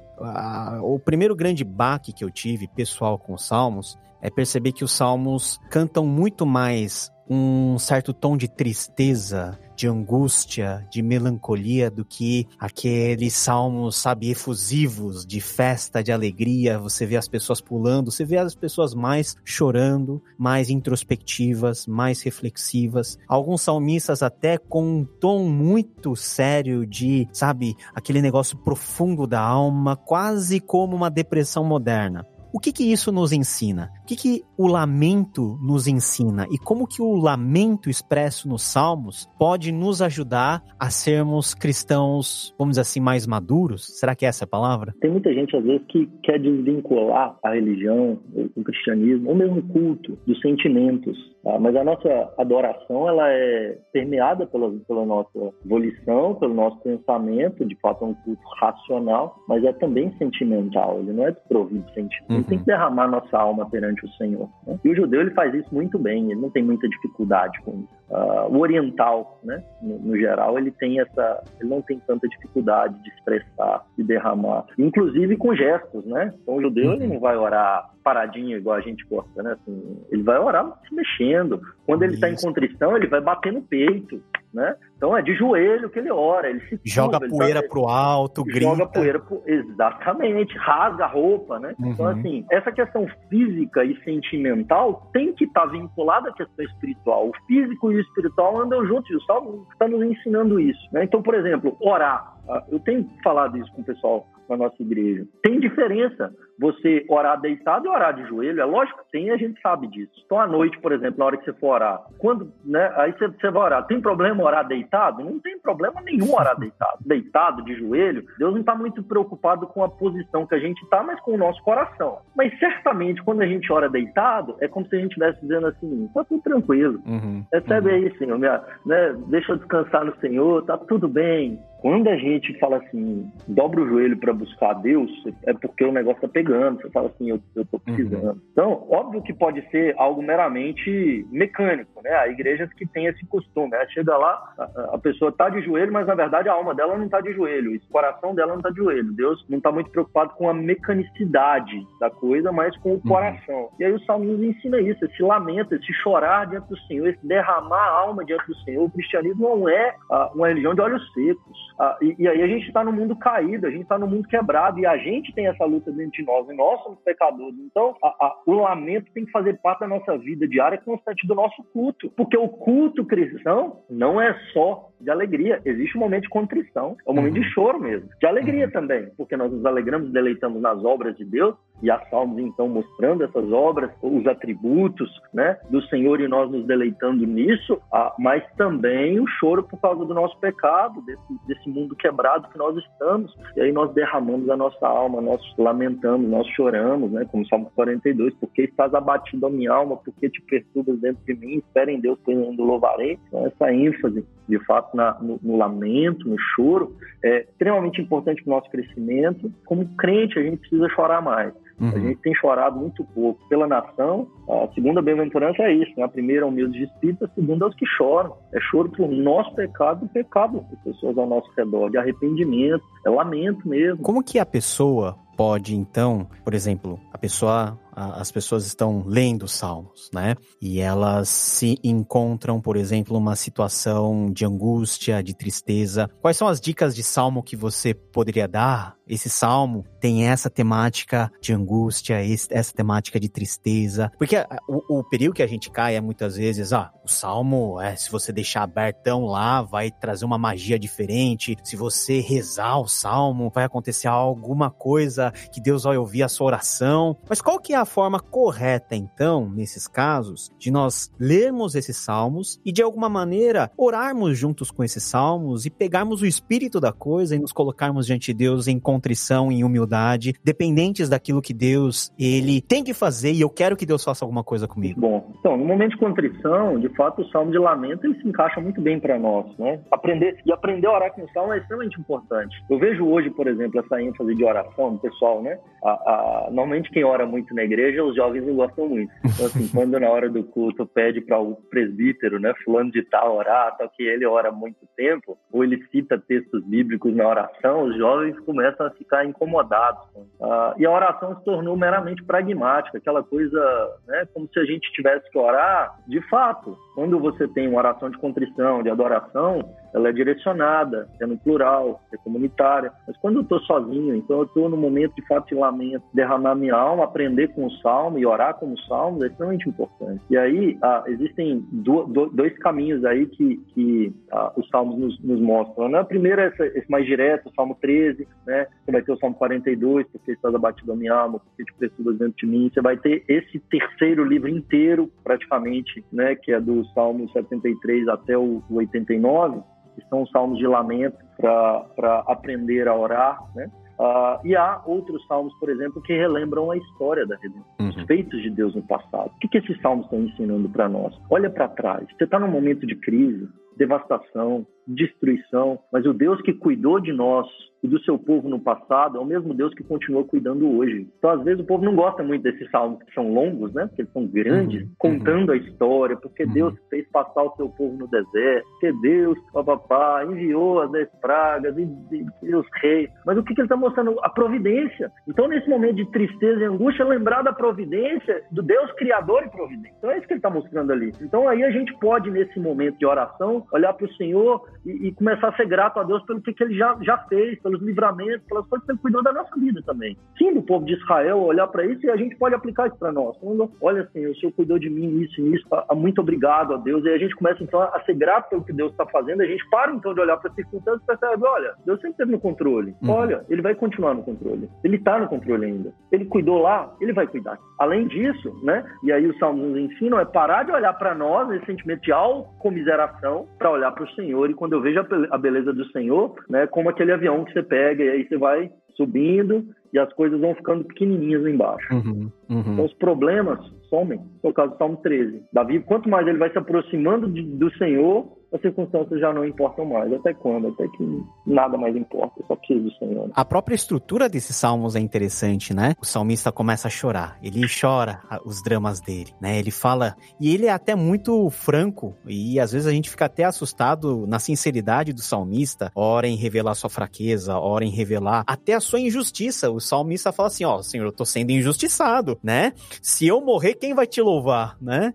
o 0.82 0.98
primeiro 0.98 1.34
grande 1.34 1.64
baque 1.64 2.12
que 2.12 2.24
eu 2.24 2.30
tive 2.30 2.68
pessoal 2.68 3.18
com 3.18 3.34
os 3.34 3.44
salmos 3.46 3.98
é 4.20 4.30
perceber 4.30 4.72
que 4.72 4.84
os 4.84 4.92
salmos 4.92 5.60
cantam 5.70 6.04
muito 6.04 6.44
mais 6.44 7.12
um 7.28 7.78
certo 7.78 8.12
tom 8.12 8.36
de 8.36 8.48
tristeza, 8.48 9.58
de 9.78 9.86
angústia, 9.86 10.84
de 10.90 11.00
melancolia 11.00 11.88
do 11.88 12.04
que 12.04 12.48
aqueles 12.58 13.32
salmos, 13.34 13.94
sabe, 13.94 14.28
efusivos 14.28 15.24
de 15.24 15.40
festa, 15.40 16.02
de 16.02 16.10
alegria. 16.10 16.80
Você 16.80 17.06
vê 17.06 17.16
as 17.16 17.28
pessoas 17.28 17.60
pulando, 17.60 18.10
você 18.10 18.24
vê 18.24 18.38
as 18.38 18.56
pessoas 18.56 18.92
mais 18.92 19.36
chorando, 19.44 20.20
mais 20.36 20.68
introspectivas, 20.68 21.86
mais 21.86 22.20
reflexivas. 22.22 23.16
Alguns 23.28 23.62
salmistas 23.62 24.20
até 24.20 24.58
com 24.58 24.82
um 24.82 25.04
tom 25.04 25.44
muito 25.48 26.16
sério 26.16 26.84
de, 26.84 27.28
sabe, 27.32 27.76
aquele 27.94 28.20
negócio 28.20 28.58
profundo 28.58 29.28
da 29.28 29.40
alma, 29.40 29.94
quase 29.94 30.58
como 30.58 30.96
uma 30.96 31.08
depressão 31.08 31.62
moderna. 31.62 32.26
O 32.52 32.58
que 32.58 32.72
que 32.72 32.90
isso 32.90 33.12
nos 33.12 33.30
ensina? 33.30 33.90
O 34.02 34.06
que 34.06 34.16
que 34.16 34.42
o 34.56 34.66
lamento 34.66 35.58
nos 35.62 35.86
ensina? 35.86 36.46
E 36.50 36.58
como 36.58 36.86
que 36.86 37.02
o 37.02 37.14
lamento 37.14 37.90
expresso 37.90 38.48
nos 38.48 38.62
Salmos 38.62 39.28
pode 39.38 39.70
nos 39.70 40.00
ajudar 40.00 40.62
a 40.80 40.88
sermos 40.88 41.54
cristãos, 41.54 42.54
vamos 42.58 42.72
dizer 42.72 42.82
assim, 42.82 43.00
mais 43.00 43.26
maduros? 43.26 43.98
Será 43.98 44.14
que 44.14 44.24
é 44.24 44.28
essa 44.28 44.44
a 44.44 44.48
palavra? 44.48 44.94
Tem 45.00 45.10
muita 45.10 45.32
gente, 45.32 45.54
às 45.54 45.62
vezes, 45.62 45.86
que 45.88 46.08
quer 46.22 46.40
desvincular 46.40 47.36
a 47.44 47.50
religião, 47.50 48.18
o 48.56 48.64
cristianismo, 48.64 49.28
ou 49.28 49.36
mesmo 49.36 49.58
o 49.58 49.62
culto, 49.62 50.18
dos 50.26 50.40
sentimentos. 50.40 51.16
Ah, 51.48 51.58
mas 51.58 51.74
a 51.74 51.82
nossa 51.82 52.30
adoração 52.36 53.08
ela 53.08 53.30
é 53.30 53.78
permeada 53.90 54.46
pela, 54.46 54.70
pela 54.86 55.06
nossa 55.06 55.52
volição, 55.64 56.34
pelo 56.34 56.52
nosso 56.52 56.78
pensamento, 56.80 57.64
de 57.64 57.74
fato 57.76 58.04
é 58.04 58.08
um 58.08 58.14
culto 58.14 58.42
racional, 58.60 59.36
mas 59.48 59.64
é 59.64 59.72
também 59.72 60.12
sentimental, 60.18 60.98
ele 60.98 61.12
não 61.12 61.26
é 61.26 61.32
desprovido 61.32 61.84
de 61.86 61.94
sentimento. 61.94 62.30
Uhum. 62.30 62.42
tem 62.42 62.58
que 62.58 62.66
derramar 62.66 63.08
nossa 63.08 63.38
alma 63.38 63.68
perante 63.70 64.04
o 64.04 64.08
Senhor. 64.10 64.48
Né? 64.66 64.78
E 64.84 64.88
o 64.90 64.94
judeu 64.94 65.22
ele 65.22 65.30
faz 65.30 65.54
isso 65.54 65.74
muito 65.74 65.98
bem, 65.98 66.30
ele 66.30 66.40
não 66.40 66.50
tem 66.50 66.62
muita 66.62 66.86
dificuldade 66.88 67.58
com 67.62 67.70
isso. 67.72 67.98
Uh, 68.10 68.56
o 68.56 68.60
oriental, 68.60 69.38
né, 69.44 69.62
no, 69.82 69.98
no, 69.98 70.16
geral, 70.16 70.58
ele 70.58 70.70
tem 70.70 70.98
essa, 70.98 71.42
ele 71.60 71.68
não 71.68 71.82
tem 71.82 71.98
tanta 72.06 72.26
dificuldade 72.26 73.02
de 73.02 73.10
expressar, 73.10 73.84
de 73.96 74.04
derramar, 74.04 74.64
inclusive 74.78 75.36
com 75.36 75.54
gestos, 75.54 76.06
né? 76.06 76.32
Então 76.42 76.56
o 76.56 76.62
judeu 76.62 76.88
uhum. 76.88 76.94
ele 76.94 77.06
não 77.06 77.20
vai 77.20 77.36
orar 77.36 77.90
paradinho 78.08 78.56
igual 78.56 78.76
a 78.76 78.80
gente 78.80 79.04
gosta, 79.04 79.42
né? 79.42 79.52
Assim, 79.52 79.98
ele 80.10 80.22
vai 80.22 80.38
orar 80.38 80.72
se 80.88 80.94
mexendo. 80.94 81.37
Quando 81.86 82.02
ele 82.02 82.14
está 82.14 82.28
em 82.28 82.36
contrição, 82.36 82.96
ele 82.96 83.06
vai 83.06 83.20
bater 83.20 83.52
no 83.52 83.62
peito, 83.62 84.22
né? 84.52 84.74
Então 84.96 85.16
é 85.16 85.22
de 85.22 85.34
joelho 85.34 85.90
que 85.90 85.98
ele 85.98 86.10
ora, 86.10 86.50
ele 86.50 86.60
se 86.60 86.80
joga 86.84 87.18
curva, 87.18 87.36
poeira 87.36 87.62
tá... 87.62 87.68
pro 87.68 87.88
alto, 87.88 88.44
grita. 88.44 88.60
Joga 88.60 88.86
poeira 88.86 89.20
pro... 89.20 89.42
exatamente, 89.46 90.56
rasga 90.58 91.04
a 91.04 91.08
roupa, 91.08 91.58
né? 91.58 91.74
Então, 91.78 91.86
uhum. 91.86 91.92
Então 91.92 92.06
assim, 92.06 92.46
essa 92.50 92.72
questão 92.72 93.06
física 93.28 93.84
e 93.84 93.96
sentimental 94.02 95.08
tem 95.12 95.32
que 95.32 95.44
estar 95.44 95.62
tá 95.62 95.66
vinculada 95.66 96.30
à 96.30 96.32
questão 96.32 96.64
espiritual. 96.64 97.28
O 97.28 97.46
físico 97.46 97.92
e 97.92 97.96
o 97.96 98.00
espiritual 98.00 98.60
andam 98.60 98.86
juntos, 98.86 99.10
e 99.10 99.16
o 99.16 99.22
Salmo 99.22 99.66
está 99.72 99.86
nos 99.86 100.02
ensinando 100.02 100.58
isso, 100.58 100.80
né? 100.92 101.04
Então, 101.04 101.22
por 101.22 101.34
exemplo, 101.34 101.76
orar. 101.80 102.36
Ah, 102.48 102.64
eu 102.70 102.80
tenho 102.80 103.06
falado 103.22 103.58
isso 103.58 103.70
com 103.72 103.82
o 103.82 103.84
pessoal 103.84 104.26
na 104.48 104.56
nossa 104.56 104.82
igreja. 104.82 105.26
Tem 105.42 105.60
diferença 105.60 106.32
você 106.58 107.04
orar 107.08 107.40
deitado 107.40 107.86
e 107.86 107.88
orar 107.88 108.14
de 108.14 108.26
joelho? 108.26 108.60
É 108.60 108.64
lógico 108.64 109.04
que 109.04 109.12
tem, 109.12 109.30
a 109.30 109.36
gente 109.36 109.60
sabe 109.60 109.86
disso. 109.86 110.12
Então, 110.24 110.40
à 110.40 110.46
noite, 110.46 110.78
por 110.80 110.92
exemplo, 110.92 111.18
na 111.18 111.24
hora 111.26 111.36
que 111.36 111.44
você 111.44 111.52
for 111.54 111.74
orar, 111.74 112.02
quando, 112.18 112.52
né, 112.64 112.92
aí 112.96 113.12
você, 113.12 113.28
você 113.28 113.50
vai 113.50 113.62
orar, 113.64 113.86
tem 113.86 114.00
problema 114.00 114.42
orar 114.42 114.66
deitado? 114.66 115.24
Não 115.24 115.38
tem 115.38 115.58
problema 115.58 116.00
nenhum 116.00 116.32
orar 116.34 116.58
deitado. 116.60 116.98
Deitado, 117.04 117.64
de 117.64 117.74
joelho, 117.76 118.24
Deus 118.38 118.52
não 118.52 118.60
está 118.60 118.74
muito 118.74 119.02
preocupado 119.02 119.66
com 119.66 119.84
a 119.84 119.88
posição 119.88 120.46
que 120.46 120.54
a 120.54 120.58
gente 120.58 120.82
está, 120.82 121.02
mas 121.02 121.20
com 121.20 121.32
o 121.32 121.38
nosso 121.38 121.62
coração. 121.62 122.18
Mas 122.36 122.56
certamente, 122.58 123.22
quando 123.22 123.42
a 123.42 123.46
gente 123.46 123.72
ora 123.72 123.88
deitado, 123.88 124.56
é 124.60 124.68
como 124.68 124.86
se 124.88 124.96
a 124.96 124.98
gente 124.98 125.10
estivesse 125.10 125.40
dizendo 125.40 125.66
assim, 125.68 126.08
tá 126.14 126.24
tudo 126.24 126.42
tranquilo. 126.42 127.00
Uhum, 127.06 127.44
Recebe 127.52 127.90
uhum. 127.90 127.94
aí, 127.94 128.18
Senhor, 128.18 128.38
minha, 128.38 128.62
né, 128.84 129.14
deixa 129.28 129.52
eu 129.52 129.56
descansar 129.56 130.04
no 130.04 130.16
Senhor, 130.20 130.64
tá 130.64 130.76
tudo 130.76 131.08
bem. 131.08 131.58
Quando 131.80 132.08
a 132.08 132.16
gente 132.16 132.58
fala 132.58 132.78
assim, 132.78 133.30
dobra 133.46 133.80
o 133.80 133.86
joelho 133.86 134.18
para 134.18 134.32
buscar 134.32 134.74
Deus, 134.74 135.10
é 135.46 135.52
porque 135.52 135.84
o 135.84 135.92
negócio 135.92 136.20
tá 136.20 136.28
pegando. 136.28 136.47
Você 136.48 136.90
fala 136.90 137.08
assim, 137.08 137.30
eu, 137.30 137.40
eu 137.54 137.64
tô 137.64 137.76
uhum. 137.76 137.80
precisando. 137.80 138.24
Uhum. 138.24 138.40
Então, 138.52 138.86
óbvio 138.90 139.22
que 139.22 139.32
pode 139.32 139.68
ser 139.70 139.94
algo 139.96 140.22
meramente 140.22 141.26
mecânico, 141.30 142.02
né? 142.02 142.10
Há 142.10 142.28
igrejas 142.28 142.72
que 142.72 142.86
têm 142.86 143.06
esse 143.06 143.24
costume. 143.26 143.70
Né? 143.70 143.86
Chega 143.88 144.16
lá, 144.16 144.52
a, 144.58 144.94
a, 144.94 144.98
pessoa 144.98 145.32
tá 145.32 145.48
de 145.48 145.60
joelho, 145.62 145.92
mas 145.92 146.06
na 146.06 146.14
verdade 146.14 146.48
a 146.48 146.52
alma 146.52 146.74
dela 146.74 146.96
não 146.96 147.08
tá 147.08 147.20
de 147.20 147.32
joelho, 147.32 147.74
o 147.74 147.92
coração 147.92 148.34
dela 148.34 148.54
não 148.54 148.62
tá 148.62 148.70
de 148.70 148.76
joelho. 148.76 149.12
Deus 149.12 149.44
não 149.48 149.60
tá 149.60 149.70
muito 149.72 149.90
preocupado 149.90 150.34
com 150.34 150.48
a 150.48 150.54
mecanicidade 150.54 151.86
da 152.00 152.10
coisa, 152.10 152.52
mas 152.52 152.76
com 152.78 152.90
o 152.90 152.94
uhum. 152.94 153.00
coração. 153.00 153.70
E 153.78 153.84
aí 153.84 153.92
o 153.92 154.00
Salmo 154.04 154.24
nos 154.24 154.42
ensina 154.42 154.80
isso, 154.80 155.04
esse 155.04 155.22
lamento, 155.22 155.74
esse 155.74 155.92
chorar 155.94 156.46
diante 156.46 156.68
do 156.68 156.78
Senhor, 156.80 157.08
esse 157.08 157.26
derramar 157.26 157.88
a 157.88 158.00
alma 158.00 158.24
diante 158.24 158.46
do 158.46 158.56
Senhor. 158.64 158.84
O 158.84 158.90
cristianismo 158.90 159.48
não 159.48 159.68
é 159.68 159.94
uh, 160.10 160.34
uma 160.34 160.48
religião 160.48 160.74
de 160.74 160.80
olhos 160.80 161.02
secos. 161.12 161.58
Ah, 161.78 161.96
e, 162.02 162.14
e, 162.18 162.28
aí 162.28 162.42
a 162.42 162.46
gente 162.46 162.66
está 162.66 162.82
no 162.84 162.92
mundo 162.92 163.16
caído, 163.16 163.66
a 163.66 163.70
gente 163.70 163.82
está 163.82 163.98
no 163.98 164.06
mundo 164.06 164.26
quebrado, 164.28 164.78
e 164.78 164.86
a 164.86 164.96
gente 164.96 165.32
tem 165.32 165.46
essa 165.46 165.64
luta 165.64 165.90
dentro 165.90 166.12
de 166.12 166.24
nós, 166.24 166.37
e 166.48 166.54
nós 166.54 166.82
somos 166.82 166.98
pecadores. 167.00 167.58
Então, 167.58 167.96
a, 168.02 168.08
a, 168.08 168.42
o 168.46 168.52
lamento 168.52 169.10
tem 169.12 169.24
que 169.24 169.32
fazer 169.32 169.58
parte 169.60 169.80
da 169.80 169.88
nossa 169.88 170.16
vida 170.18 170.46
diária 170.46 170.78
constante 170.78 171.26
do 171.26 171.34
nosso 171.34 171.62
culto. 171.72 172.10
Porque 172.10 172.36
o 172.36 172.48
culto 172.48 173.04
cristão 173.04 173.82
não 173.88 174.20
é 174.20 174.34
só 174.52 174.88
de 175.00 175.10
alegria. 175.10 175.60
Existe 175.64 175.96
um 175.96 176.00
momento 176.00 176.24
de 176.24 176.28
contrição, 176.28 176.96
é 177.06 177.10
um 177.10 177.14
momento 177.14 177.36
uhum. 177.36 177.42
de 177.42 177.50
choro 177.50 177.80
mesmo. 177.80 178.08
De 178.20 178.26
alegria 178.26 178.66
uhum. 178.66 178.72
também, 178.72 179.10
porque 179.16 179.36
nós 179.36 179.52
nos 179.52 179.64
alegramos 179.64 180.10
deleitamos 180.10 180.60
nas 180.60 180.84
obras 180.84 181.16
de 181.16 181.24
Deus, 181.24 181.54
e 181.82 181.90
há 181.90 182.00
salmos 182.10 182.38
então 182.38 182.68
mostrando 182.68 183.22
essas 183.22 183.52
obras, 183.52 183.90
os 184.02 184.26
atributos 184.26 185.08
né, 185.32 185.58
do 185.70 185.80
Senhor 185.82 186.20
e 186.20 186.26
nós 186.26 186.50
nos 186.50 186.66
deleitando 186.66 187.24
nisso, 187.24 187.80
ah, 187.92 188.14
mas 188.18 188.42
também 188.56 189.20
o 189.20 189.26
choro 189.26 189.62
por 189.62 189.80
causa 189.80 190.04
do 190.04 190.12
nosso 190.12 190.36
pecado, 190.40 191.00
desse, 191.02 191.46
desse 191.46 191.68
mundo 191.68 191.94
quebrado 191.94 192.48
que 192.48 192.58
nós 192.58 192.76
estamos. 192.76 193.34
E 193.56 193.60
aí 193.60 193.72
nós 193.72 193.92
derramamos 193.94 194.50
a 194.50 194.56
nossa 194.56 194.86
alma, 194.86 195.20
nós 195.20 195.40
lamentamos, 195.56 196.27
nós 196.28 196.46
choramos, 196.48 197.10
né, 197.10 197.26
como 197.30 197.46
Salmo 197.48 197.70
42, 197.74 198.34
porque 198.34 198.62
estás 198.62 198.94
abatido 198.94 199.46
a 199.46 199.50
minha 199.50 199.72
alma, 199.72 199.96
porque 199.96 200.28
te 200.28 200.40
perturbas 200.42 201.00
dentro 201.00 201.24
de 201.24 201.34
mim, 201.34 201.58
espera 201.58 201.90
em 201.90 202.00
Deus, 202.00 202.18
pois 202.24 202.38
ainda 202.38 202.62
louvarei. 202.62 203.18
Então, 203.28 203.46
essa 203.46 203.72
ênfase 203.72 204.24
de 204.48 204.58
fato, 204.64 204.96
na, 204.96 205.18
no, 205.20 205.38
no, 205.42 205.56
lamento, 205.56 206.28
no 206.28 206.36
choro, 206.54 206.96
é 207.22 207.42
extremamente 207.42 208.00
importante 208.00 208.42
para 208.42 208.50
o 208.52 208.56
nosso 208.56 208.70
crescimento. 208.70 209.52
Como 209.66 209.86
crente, 209.96 210.38
a 210.38 210.42
gente 210.42 210.58
precisa 210.58 210.88
chorar 210.88 211.20
mais. 211.20 211.52
Uhum. 211.78 211.88
A 211.90 211.98
gente 211.98 212.16
tem 212.22 212.34
chorado 212.34 212.78
muito 212.78 213.04
pouco 213.14 213.46
pela 213.48 213.66
nação. 213.66 214.26
A 214.48 214.68
segunda 214.74 215.00
bem-aventurança 215.00 215.62
é 215.62 215.72
isso, 215.72 215.92
né? 215.96 216.04
A 216.04 216.08
primeira 216.08 216.44
é 216.44 216.48
humilde 216.48 216.78
de 216.78 216.84
espírito, 216.84 217.24
a 217.24 217.28
segunda 217.28 217.66
é 217.66 217.68
os 217.68 217.74
que 217.74 217.86
choram. 217.86 218.34
É 218.52 218.60
choro 218.60 218.90
por 218.90 219.08
nosso 219.08 219.54
pecado 219.54 220.06
e 220.06 220.08
pecado 220.08 220.64
das 220.70 220.80
pessoas 220.80 221.16
ao 221.16 221.26
nosso 221.26 221.50
redor, 221.56 221.90
de 221.90 221.98
arrependimento, 221.98 222.82
é 223.06 223.10
lamento 223.10 223.68
mesmo. 223.68 224.02
Como 224.02 224.24
que 224.24 224.38
a 224.38 224.46
pessoa 224.46 225.16
pode, 225.38 225.76
então, 225.76 226.26
por 226.44 226.52
exemplo, 226.52 226.98
a 227.12 227.16
pessoa 227.16 227.78
as 227.98 228.30
pessoas 228.30 228.64
estão 228.66 229.02
lendo 229.04 229.48
salmos, 229.48 230.08
né? 230.12 230.36
E 230.60 230.80
elas 230.80 231.28
se 231.28 231.78
encontram, 231.82 232.60
por 232.60 232.76
exemplo, 232.76 233.16
uma 233.16 233.34
situação 233.34 234.30
de 234.32 234.44
angústia, 234.44 235.22
de 235.22 235.34
tristeza. 235.34 236.08
Quais 236.20 236.36
são 236.36 236.46
as 236.46 236.60
dicas 236.60 236.94
de 236.94 237.02
salmo 237.02 237.42
que 237.42 237.56
você 237.56 237.92
poderia 237.92 238.46
dar? 238.46 238.96
Esse 239.08 239.30
salmo 239.30 239.84
tem 240.00 240.28
essa 240.28 240.50
temática 240.50 241.30
de 241.40 241.54
angústia, 241.54 242.18
essa 242.50 242.74
temática 242.74 243.18
de 243.18 243.28
tristeza. 243.28 244.12
Porque 244.18 244.36
o, 244.68 244.98
o 244.98 245.04
período 245.04 245.34
que 245.34 245.42
a 245.42 245.46
gente 245.46 245.70
cai 245.70 245.96
é 245.96 246.00
muitas 246.00 246.36
vezes, 246.36 246.74
ah, 246.74 246.92
o 247.02 247.08
salmo, 247.08 247.80
é, 247.80 247.96
se 247.96 248.10
você 248.10 248.32
deixar 248.32 248.64
abertão 248.64 249.24
lá, 249.24 249.62
vai 249.62 249.90
trazer 249.90 250.26
uma 250.26 250.36
magia 250.36 250.78
diferente. 250.78 251.56
Se 251.64 251.74
você 251.74 252.20
rezar 252.20 252.78
o 252.78 252.86
salmo, 252.86 253.50
vai 253.52 253.64
acontecer 253.64 254.08
alguma 254.08 254.70
coisa 254.70 255.32
que 255.52 255.60
Deus 255.60 255.84
vai 255.84 255.96
ouvir 255.96 256.22
a 256.22 256.28
sua 256.28 256.48
oração. 256.48 257.16
Mas 257.28 257.40
qual 257.40 257.58
que 257.58 257.72
é 257.72 257.76
a 257.76 257.86
forma 257.88 258.20
correta, 258.20 258.94
então, 258.94 259.50
nesses 259.50 259.88
casos, 259.88 260.52
de 260.58 260.70
nós 260.70 261.10
lermos 261.18 261.74
esses 261.74 261.96
salmos 261.96 262.60
e, 262.64 262.70
de 262.70 262.82
alguma 262.82 263.08
maneira, 263.08 263.70
orarmos 263.76 264.38
juntos 264.38 264.70
com 264.70 264.84
esses 264.84 265.02
salmos 265.02 265.66
e 265.66 265.70
pegarmos 265.70 266.22
o 266.22 266.26
espírito 266.26 266.78
da 266.78 266.92
coisa 266.92 267.34
e 267.34 267.38
nos 267.38 267.52
colocarmos 267.52 268.06
diante 268.06 268.32
de 268.32 268.38
Deus 268.38 268.68
em 268.68 268.78
contrição, 268.78 269.50
em 269.50 269.64
humildade, 269.64 270.34
dependentes 270.44 271.08
daquilo 271.08 271.42
que 271.42 271.54
Deus, 271.54 272.12
ele 272.18 272.60
tem 272.60 272.84
que 272.84 272.94
fazer 272.94 273.32
e 273.32 273.40
eu 273.40 273.50
quero 273.50 273.76
que 273.76 273.86
Deus 273.86 274.04
faça 274.04 274.24
alguma 274.24 274.44
coisa 274.44 274.68
comigo. 274.68 275.00
Bom, 275.00 275.32
então, 275.40 275.56
no 275.56 275.64
momento 275.64 275.92
de 275.92 275.98
contrição, 275.98 276.78
de 276.78 276.88
fato, 276.90 277.22
o 277.22 277.28
salmo 277.30 277.50
de 277.50 277.58
lamento, 277.58 278.06
ele 278.06 278.20
se 278.20 278.28
encaixa 278.28 278.60
muito 278.60 278.80
bem 278.80 279.00
para 279.00 279.18
nós, 279.18 279.46
né? 279.58 279.80
Aprender, 279.90 280.38
e 280.44 280.52
aprender 280.52 280.86
a 280.86 280.92
orar 280.92 281.12
com 281.12 281.22
o 281.22 281.32
salmo 281.32 281.52
é 281.52 281.58
extremamente 281.58 281.98
importante. 281.98 282.54
Eu 282.68 282.78
vejo 282.78 283.06
hoje, 283.06 283.30
por 283.30 283.46
exemplo, 283.46 283.80
essa 283.80 284.00
ênfase 284.00 284.34
de 284.34 284.44
oração 284.44 284.92
do 284.92 284.98
pessoal, 284.98 285.42
né? 285.42 285.58
A, 285.82 285.90
a, 285.90 286.48
normalmente 286.50 286.90
quem 286.90 287.04
ora 287.04 287.26
muito 287.26 287.54
na 287.54 287.64
igreja 287.64 287.77
igreja, 287.78 288.04
os 288.04 288.16
jovens 288.16 288.44
não 288.44 288.56
gostam 288.56 288.88
muito. 288.88 289.12
Então, 289.24 289.46
assim, 289.46 289.68
quando 289.72 289.98
na 289.98 290.08
hora 290.08 290.28
do 290.28 290.42
culto 290.42 290.86
pede 290.86 291.20
para 291.20 291.38
o 291.38 291.54
presbítero, 291.54 292.40
né, 292.40 292.52
fulano 292.64 292.90
de 292.90 293.02
tal 293.02 293.36
orar, 293.36 293.76
tal 293.76 293.88
que 293.90 294.02
ele 294.02 294.26
ora 294.26 294.50
muito 294.50 294.86
tempo, 294.96 295.38
ou 295.52 295.62
ele 295.62 295.82
cita 295.90 296.18
textos 296.18 296.64
bíblicos 296.64 297.14
na 297.14 297.28
oração, 297.28 297.84
os 297.84 297.96
jovens 297.96 298.38
começam 298.40 298.86
a 298.86 298.90
ficar 298.90 299.24
incomodados. 299.24 300.02
Ah, 300.40 300.74
e 300.76 300.84
a 300.84 300.90
oração 300.90 301.36
se 301.36 301.44
tornou 301.44 301.76
meramente 301.76 302.24
pragmática, 302.24 302.98
aquela 302.98 303.22
coisa, 303.22 303.60
né, 304.06 304.26
como 304.34 304.48
se 304.52 304.58
a 304.58 304.64
gente 304.64 304.90
tivesse 304.92 305.30
que 305.30 305.38
orar, 305.38 305.94
de 306.06 306.20
fato, 306.28 306.76
quando 306.94 307.18
você 307.18 307.46
tem 307.48 307.68
uma 307.68 307.78
oração 307.78 308.10
de 308.10 308.18
contrição, 308.18 308.82
de 308.82 308.90
adoração, 308.90 309.74
ela 309.98 310.08
é 310.08 310.12
direcionada, 310.12 311.08
é 311.20 311.26
no 311.26 311.36
plural, 311.36 312.00
é 312.12 312.16
comunitária. 312.16 312.92
Mas 313.06 313.16
quando 313.18 313.36
eu 313.36 313.42
estou 313.42 313.60
sozinho, 313.60 314.14
então 314.14 314.38
eu 314.38 314.44
estou 314.44 314.68
no 314.68 314.76
momento 314.76 315.14
de 315.14 315.26
fato 315.26 315.48
de 315.48 315.54
lamento, 315.54 316.04
derramar 316.14 316.54
minha 316.54 316.74
alma, 316.74 317.04
aprender 317.04 317.48
com 317.48 317.66
o 317.66 317.70
salmo 317.78 318.18
e 318.18 318.26
orar 318.26 318.54
com 318.54 318.72
o 318.72 318.78
salmo 318.80 319.22
é 319.24 319.26
extremamente 319.26 319.68
importante. 319.68 320.22
E 320.30 320.36
aí 320.36 320.78
ah, 320.82 321.04
existem 321.06 321.64
do, 321.72 322.04
do, 322.04 322.26
dois 322.26 322.56
caminhos 322.58 323.04
aí 323.04 323.26
que, 323.26 323.56
que 323.74 324.14
ah, 324.30 324.52
os 324.56 324.68
salmos 324.68 324.98
nos, 324.98 325.20
nos 325.20 325.40
mostram. 325.40 325.88
Né? 325.88 325.98
A 325.98 326.04
primeira 326.04 326.52
é 326.58 326.78
esse 326.78 326.90
mais 326.90 327.04
direto, 327.04 327.48
o 327.48 327.54
Salmo 327.54 327.76
13, 327.80 328.26
né? 328.46 328.66
Você 328.84 328.92
vai 328.92 329.02
ter 329.02 329.12
o 329.12 329.18
Salmo 329.18 329.36
42, 329.36 330.06
porque 330.08 330.32
estás 330.32 330.54
abatido 330.54 330.92
a 330.92 330.96
minha 330.96 331.14
alma, 331.14 331.40
porque 331.40 331.64
te 331.64 331.74
pressuras 331.74 332.18
dentro 332.18 332.36
de 332.36 332.46
mim. 332.46 332.70
Você 332.72 332.80
vai 332.80 332.96
ter 332.96 333.24
esse 333.28 333.58
terceiro 333.60 334.24
livro 334.24 334.48
inteiro, 334.48 335.10
praticamente, 335.24 336.04
né? 336.12 336.34
Que 336.34 336.52
é 336.52 336.60
do 336.60 336.84
Salmo 336.94 337.28
73 337.30 338.08
até 338.08 338.36
o 338.36 338.62
89, 338.70 339.60
que 340.00 340.08
são 340.08 340.22
os 340.22 340.30
salmos 340.30 340.58
de 340.58 340.66
lamento 340.66 341.18
para 341.36 342.24
aprender 342.26 342.88
a 342.88 342.94
orar, 342.94 343.38
né? 343.54 343.70
Uh, 343.98 344.46
e 344.46 344.54
há 344.54 344.80
outros 344.86 345.26
salmos, 345.26 345.52
por 345.58 345.68
exemplo, 345.68 346.00
que 346.00 346.12
relembram 346.12 346.70
a 346.70 346.76
história 346.76 347.26
da 347.26 347.34
redenção, 347.34 347.64
uhum. 347.80 347.88
os 347.88 348.02
feitos 348.02 348.40
de 348.42 348.50
Deus 348.50 348.72
no 348.76 348.82
passado. 348.82 349.32
O 349.34 349.38
que, 349.40 349.48
que 349.48 349.58
esses 349.58 349.80
salmos 349.80 350.04
estão 350.04 350.20
ensinando 350.20 350.68
para 350.68 350.88
nós? 350.88 351.12
Olha 351.28 351.50
para 351.50 351.66
trás. 351.66 352.06
Você 352.16 352.22
está 352.22 352.38
num 352.38 352.48
momento 352.48 352.86
de 352.86 352.94
crise, 352.94 353.48
devastação, 353.78 354.66
destruição, 354.86 355.78
mas 355.92 356.04
o 356.06 356.12
Deus 356.12 356.40
que 356.42 356.52
cuidou 356.52 356.98
de 356.98 357.12
nós 357.12 357.46
e 357.82 357.86
do 357.86 358.00
seu 358.00 358.18
povo 358.18 358.48
no 358.48 358.58
passado 358.58 359.18
é 359.18 359.20
o 359.20 359.24
mesmo 359.24 359.54
Deus 359.54 359.72
que 359.74 359.84
continua 359.84 360.24
cuidando 360.24 360.68
hoje. 360.76 361.06
Então, 361.18 361.30
às 361.30 361.44
vezes, 361.44 361.60
o 361.60 361.66
povo 361.66 361.84
não 361.84 361.94
gosta 361.94 362.24
muito 362.24 362.42
desses 362.42 362.68
salmos 362.70 363.00
que 363.02 363.14
são 363.14 363.32
longos, 363.32 363.72
né? 363.72 363.86
Porque 363.86 364.02
eles 364.02 364.12
são 364.12 364.26
grandes, 364.26 364.82
uhum, 364.82 364.90
contando 364.98 365.52
a 365.52 365.56
história, 365.56 366.16
porque 366.16 366.44
uhum. 366.44 366.52
Deus 366.52 366.74
fez 366.90 367.08
passar 367.10 367.42
o 367.42 367.54
seu 367.56 367.68
povo 367.68 367.96
no 367.96 368.08
deserto, 368.08 368.66
porque 368.70 368.92
Deus, 369.00 369.38
papapá, 369.52 370.24
enviou 370.24 370.80
as 370.80 370.90
dez 370.90 371.08
pragas 371.20 371.76
e, 371.76 371.82
e, 371.82 372.26
e 372.42 372.54
os 372.54 372.66
reis. 372.82 373.10
Mas 373.24 373.38
o 373.38 373.42
que, 373.44 373.54
que 373.54 373.60
ele 373.60 373.66
está 373.66 373.76
mostrando? 373.76 374.18
A 374.22 374.28
providência. 374.30 375.12
Então, 375.28 375.46
nesse 375.46 375.68
momento 375.68 375.96
de 375.96 376.10
tristeza 376.10 376.62
e 376.62 376.64
angústia, 376.64 377.04
lembrar 377.04 377.42
da 377.42 377.52
providência, 377.52 378.42
do 378.50 378.62
Deus 378.62 378.90
criador 378.92 379.44
e 379.44 379.50
providência. 379.50 379.94
Então, 379.98 380.10
é 380.10 380.18
isso 380.18 380.26
que 380.26 380.32
ele 380.32 380.38
está 380.38 380.50
mostrando 380.50 380.92
ali. 380.92 381.12
Então, 381.20 381.46
aí 381.48 381.62
a 381.62 381.70
gente 381.70 381.96
pode, 381.98 382.30
nesse 382.30 382.58
momento 382.58 382.98
de 382.98 383.06
oração, 383.06 383.64
olhar 383.72 383.92
para 383.92 384.06
o 384.06 384.12
Senhor 384.14 384.64
e, 384.84 385.08
e, 385.08 385.12
começar 385.12 385.48
a 385.48 385.56
ser 385.56 385.66
grato 385.66 385.98
a 385.98 386.02
Deus 386.02 386.24
pelo 386.24 386.40
que, 386.40 386.52
que 386.52 386.64
ele 386.64 386.76
já, 386.76 386.96
já 387.02 387.18
fez, 387.28 387.60
pelos 387.60 387.80
livramentos, 387.82 388.46
pelas 388.46 388.66
coisas 388.66 388.84
que 388.86 388.92
ele 388.92 389.00
cuidou 389.00 389.22
da 389.22 389.32
nossa 389.32 389.54
vida 389.58 389.82
também. 389.84 390.16
Sim, 390.36 390.54
do 390.54 390.62
povo 390.62 390.84
de 390.84 390.94
Israel 390.94 391.38
olhar 391.38 391.66
para 391.68 391.84
isso 391.84 392.04
e 392.06 392.10
a 392.10 392.16
gente 392.16 392.36
pode 392.36 392.54
aplicar 392.54 392.88
isso 392.88 392.98
para 392.98 393.12
nós. 393.12 393.36
Quando, 393.38 393.70
olha 393.80 394.02
assim, 394.02 394.26
o 394.26 394.34
Senhor 394.36 394.52
cuidou 394.52 394.78
de 394.78 394.88
mim, 394.88 395.20
isso 395.20 395.40
e 395.40 395.54
isso, 395.54 395.66
ah, 395.72 395.94
muito 395.94 396.20
obrigado 396.20 396.74
a 396.74 396.76
Deus. 396.76 397.04
E 397.04 397.08
a 397.08 397.18
gente 397.18 397.34
começa 397.34 397.62
então 397.62 397.80
a 397.80 398.00
ser 398.04 398.14
grato 398.14 398.50
pelo 398.50 398.64
que 398.64 398.72
Deus 398.72 398.92
está 398.92 399.06
fazendo, 399.06 399.42
a 399.42 399.46
gente 399.46 399.68
para 399.70 399.92
então 399.92 400.14
de 400.14 400.20
olhar 400.20 400.36
para 400.36 400.50
as 400.50 400.54
circunstâncias 400.54 401.02
e 401.02 401.06
percebe, 401.06 401.44
olha, 401.44 401.74
Deus 401.84 402.00
sempre 402.00 402.12
esteve 402.12 402.32
no 402.32 402.40
controle. 402.40 402.94
Uhum. 403.02 403.10
Olha, 403.10 403.44
ele 403.48 403.62
vai 403.62 403.74
continuar 403.74 404.14
no 404.14 404.22
controle. 404.22 404.68
Ele 404.82 404.96
está 404.96 405.18
no 405.18 405.28
controle 405.28 405.66
ainda. 405.66 405.92
Ele 406.10 406.24
cuidou 406.24 406.58
lá, 406.58 406.94
ele 407.00 407.12
vai 407.12 407.26
cuidar. 407.26 407.58
Além 407.78 408.06
disso, 408.08 408.52
né? 408.62 408.84
E 409.02 409.12
aí 409.12 409.26
o 409.26 409.38
Salmo 409.38 409.62
nos 409.62 409.78
ensina 409.78 410.20
é 410.20 410.24
parar 410.24 410.64
de 410.64 410.72
olhar 410.72 410.92
para 410.94 411.14
nós, 411.14 411.50
esse 411.50 411.66
sentimento 411.66 412.02
de 412.02 412.12
autocomiseração, 412.12 413.46
para 413.58 413.70
olhar 413.70 413.90
para 413.92 414.04
o 414.04 414.10
Senhor. 414.10 414.48
E 414.48 414.54
quando 414.54 414.74
eu 414.74 414.80
vejo 414.80 415.00
a 415.30 415.38
beleza 415.38 415.72
do 415.72 415.84
Senhor, 415.90 416.34
né? 416.48 416.66
Como 416.66 416.88
aquele 416.88 417.12
avião 417.12 417.44
que 417.44 417.52
você 417.52 417.62
pega 417.62 418.04
e 418.04 418.08
aí 418.08 418.28
você 418.28 418.36
vai 418.36 418.70
subindo 418.96 419.64
e 419.92 419.98
as 419.98 420.12
coisas 420.12 420.40
vão 420.40 420.54
ficando 420.54 420.84
pequenininhas 420.84 421.46
embaixo. 421.46 421.94
Uhum, 421.94 422.30
uhum. 422.48 422.60
Então 422.60 422.84
os 422.84 422.94
problemas 422.94 423.58
somem. 423.88 424.20
No 424.42 424.52
caso 424.52 424.72
do 424.72 424.78
Salmo 424.78 424.96
13. 424.98 425.42
Davi, 425.52 425.80
quanto 425.80 426.08
mais 426.08 426.26
ele 426.26 426.38
vai 426.38 426.50
se 426.50 426.58
aproximando 426.58 427.30
de, 427.30 427.42
do 427.42 427.70
Senhor, 427.76 428.38
as 428.52 428.60
circunstâncias 428.60 429.20
já 429.20 429.32
não 429.32 429.44
importam 429.44 429.84
mais. 429.84 430.12
Até 430.12 430.32
quando? 430.32 430.68
Até 430.68 430.88
que 430.88 431.22
nada 431.46 431.76
mais 431.76 431.94
importa. 431.94 432.42
Só 432.46 432.56
preciso 432.56 432.84
do 432.84 432.92
Senhor. 432.94 433.30
A 433.34 433.44
própria 433.44 433.74
estrutura 433.74 434.28
desses 434.28 434.56
salmos 434.56 434.96
é 434.96 435.00
interessante, 435.00 435.74
né? 435.74 435.94
O 436.00 436.06
salmista 436.06 436.50
começa 436.50 436.88
a 436.88 436.90
chorar. 436.90 437.38
Ele 437.42 437.66
chora 437.68 438.20
os 438.44 438.62
dramas 438.62 439.00
dele, 439.00 439.32
né? 439.40 439.58
Ele 439.58 439.70
fala. 439.70 440.16
E 440.40 440.54
ele 440.54 440.66
é 440.66 440.70
até 440.70 440.94
muito 440.94 441.48
franco. 441.50 442.16
E 442.26 442.58
às 442.58 442.72
vezes 442.72 442.86
a 442.86 442.92
gente 442.92 443.10
fica 443.10 443.26
até 443.26 443.44
assustado 443.44 444.26
na 444.26 444.38
sinceridade 444.38 445.12
do 445.12 445.20
salmista. 445.20 445.90
Ora 445.94 446.26
em 446.26 446.36
revelar 446.36 446.74
sua 446.74 446.90
fraqueza, 446.90 447.58
ora 447.58 447.84
em 447.84 447.90
revelar 447.90 448.44
até 448.46 448.74
a 448.74 448.80
sua 448.80 449.00
injustiça. 449.00 449.70
O 449.78 449.80
salmista 449.80 450.32
fala 450.32 450.48
assim: 450.48 450.64
Ó, 450.64 450.82
Senhor, 450.82 451.04
eu 451.04 451.12
tô 451.12 451.24
sendo 451.24 451.50
injustiçado, 451.50 452.38
né? 452.42 452.72
Se 453.00 453.26
eu 453.26 453.40
morrer, 453.40 453.74
quem 453.74 453.94
vai 453.94 454.06
te 454.06 454.20
louvar, 454.20 454.76
né? 454.80 455.14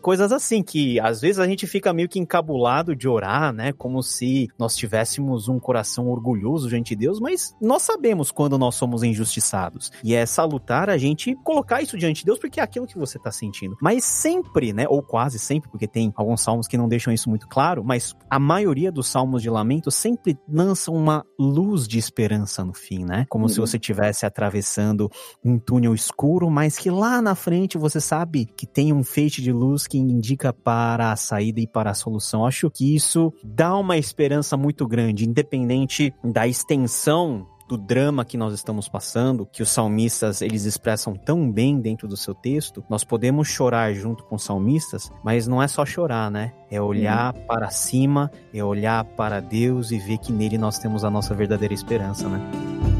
Coisas 0.00 0.32
assim 0.32 0.62
que 0.62 0.98
às 1.00 1.20
vezes 1.20 1.38
a 1.38 1.46
gente 1.46 1.66
fica 1.66 1.92
meio 1.92 2.08
que 2.08 2.18
encabulado 2.18 2.86
lado 2.86 2.96
de 2.96 3.08
orar, 3.08 3.52
né? 3.52 3.72
Como 3.72 4.02
se 4.02 4.48
nós 4.58 4.76
tivéssemos 4.76 5.48
um 5.48 5.58
coração 5.58 6.08
orgulhoso 6.08 6.68
diante 6.68 6.90
de 6.90 6.96
Deus, 6.96 7.20
mas 7.20 7.54
nós 7.60 7.82
sabemos 7.82 8.30
quando 8.30 8.58
nós 8.58 8.74
somos 8.74 9.02
injustiçados. 9.02 9.90
E 10.04 10.14
é 10.14 10.26
salutar 10.26 10.90
a 10.90 10.98
gente 10.98 11.34
colocar 11.36 11.80
isso 11.80 11.96
diante 11.96 12.20
de 12.20 12.26
Deus, 12.26 12.38
porque 12.38 12.60
é 12.60 12.62
aquilo 12.62 12.86
que 12.86 12.98
você 12.98 13.18
está 13.18 13.30
sentindo. 13.30 13.76
Mas 13.80 14.04
sempre, 14.04 14.72
né? 14.72 14.86
Ou 14.88 15.02
quase 15.02 15.38
sempre, 15.38 15.70
porque 15.70 15.86
tem 15.86 16.12
alguns 16.16 16.40
salmos 16.40 16.66
que 16.66 16.76
não 16.76 16.88
deixam 16.88 17.12
isso 17.12 17.28
muito 17.30 17.48
claro, 17.48 17.84
mas 17.84 18.14
a 18.28 18.38
maioria 18.38 18.92
dos 18.92 19.06
salmos 19.08 19.42
de 19.42 19.50
lamento 19.50 19.90
sempre 19.90 20.36
lançam 20.48 20.94
uma 20.94 21.24
luz 21.38 21.86
de 21.86 21.98
esperança 21.98 22.64
no 22.64 22.74
fim, 22.74 23.04
né? 23.04 23.26
Como 23.28 23.44
uhum. 23.44 23.48
se 23.48 23.60
você 23.60 23.78
estivesse 23.96 24.26
atravessando 24.26 25.10
um 25.44 25.58
túnel 25.58 25.94
escuro, 25.94 26.50
mas 26.50 26.78
que 26.78 26.90
lá 26.90 27.22
na 27.22 27.34
frente 27.34 27.78
você 27.78 28.00
sabe 28.00 28.44
que 28.44 28.66
tem 28.66 28.92
um 28.92 29.02
feixe 29.02 29.40
de 29.40 29.52
luz 29.52 29.86
que 29.86 29.98
indica 29.98 30.52
para 30.52 31.12
a 31.12 31.16
saída 31.16 31.60
e 31.60 31.66
para 31.66 31.90
a 31.90 31.94
solução. 31.94 32.44
Acho 32.44 32.70
que 32.70 32.94
isso 32.94 33.32
dá 33.42 33.74
uma 33.76 33.96
esperança 33.96 34.56
muito 34.56 34.86
grande, 34.86 35.28
independente 35.28 36.12
da 36.22 36.46
extensão 36.46 37.46
do 37.68 37.76
drama 37.76 38.24
que 38.24 38.36
nós 38.36 38.54
estamos 38.54 38.88
passando, 38.88 39.44
que 39.44 39.60
os 39.60 39.70
salmistas 39.70 40.40
eles 40.40 40.64
expressam 40.64 41.14
tão 41.14 41.50
bem 41.50 41.80
dentro 41.80 42.06
do 42.06 42.16
seu 42.16 42.32
texto, 42.32 42.84
nós 42.88 43.02
podemos 43.02 43.48
chorar 43.48 43.92
junto 43.92 44.22
com 44.22 44.36
os 44.36 44.44
salmistas, 44.44 45.10
mas 45.24 45.48
não 45.48 45.60
é 45.60 45.66
só 45.66 45.84
chorar, 45.84 46.30
né? 46.30 46.52
É 46.70 46.80
olhar 46.80 47.34
hum. 47.34 47.40
para 47.48 47.68
cima, 47.70 48.30
é 48.54 48.62
olhar 48.62 49.02
para 49.02 49.40
Deus 49.40 49.90
e 49.90 49.98
ver 49.98 50.18
que 50.18 50.32
nele 50.32 50.56
nós 50.56 50.78
temos 50.78 51.04
a 51.04 51.10
nossa 51.10 51.34
verdadeira 51.34 51.74
esperança, 51.74 52.28
né? 52.28 52.95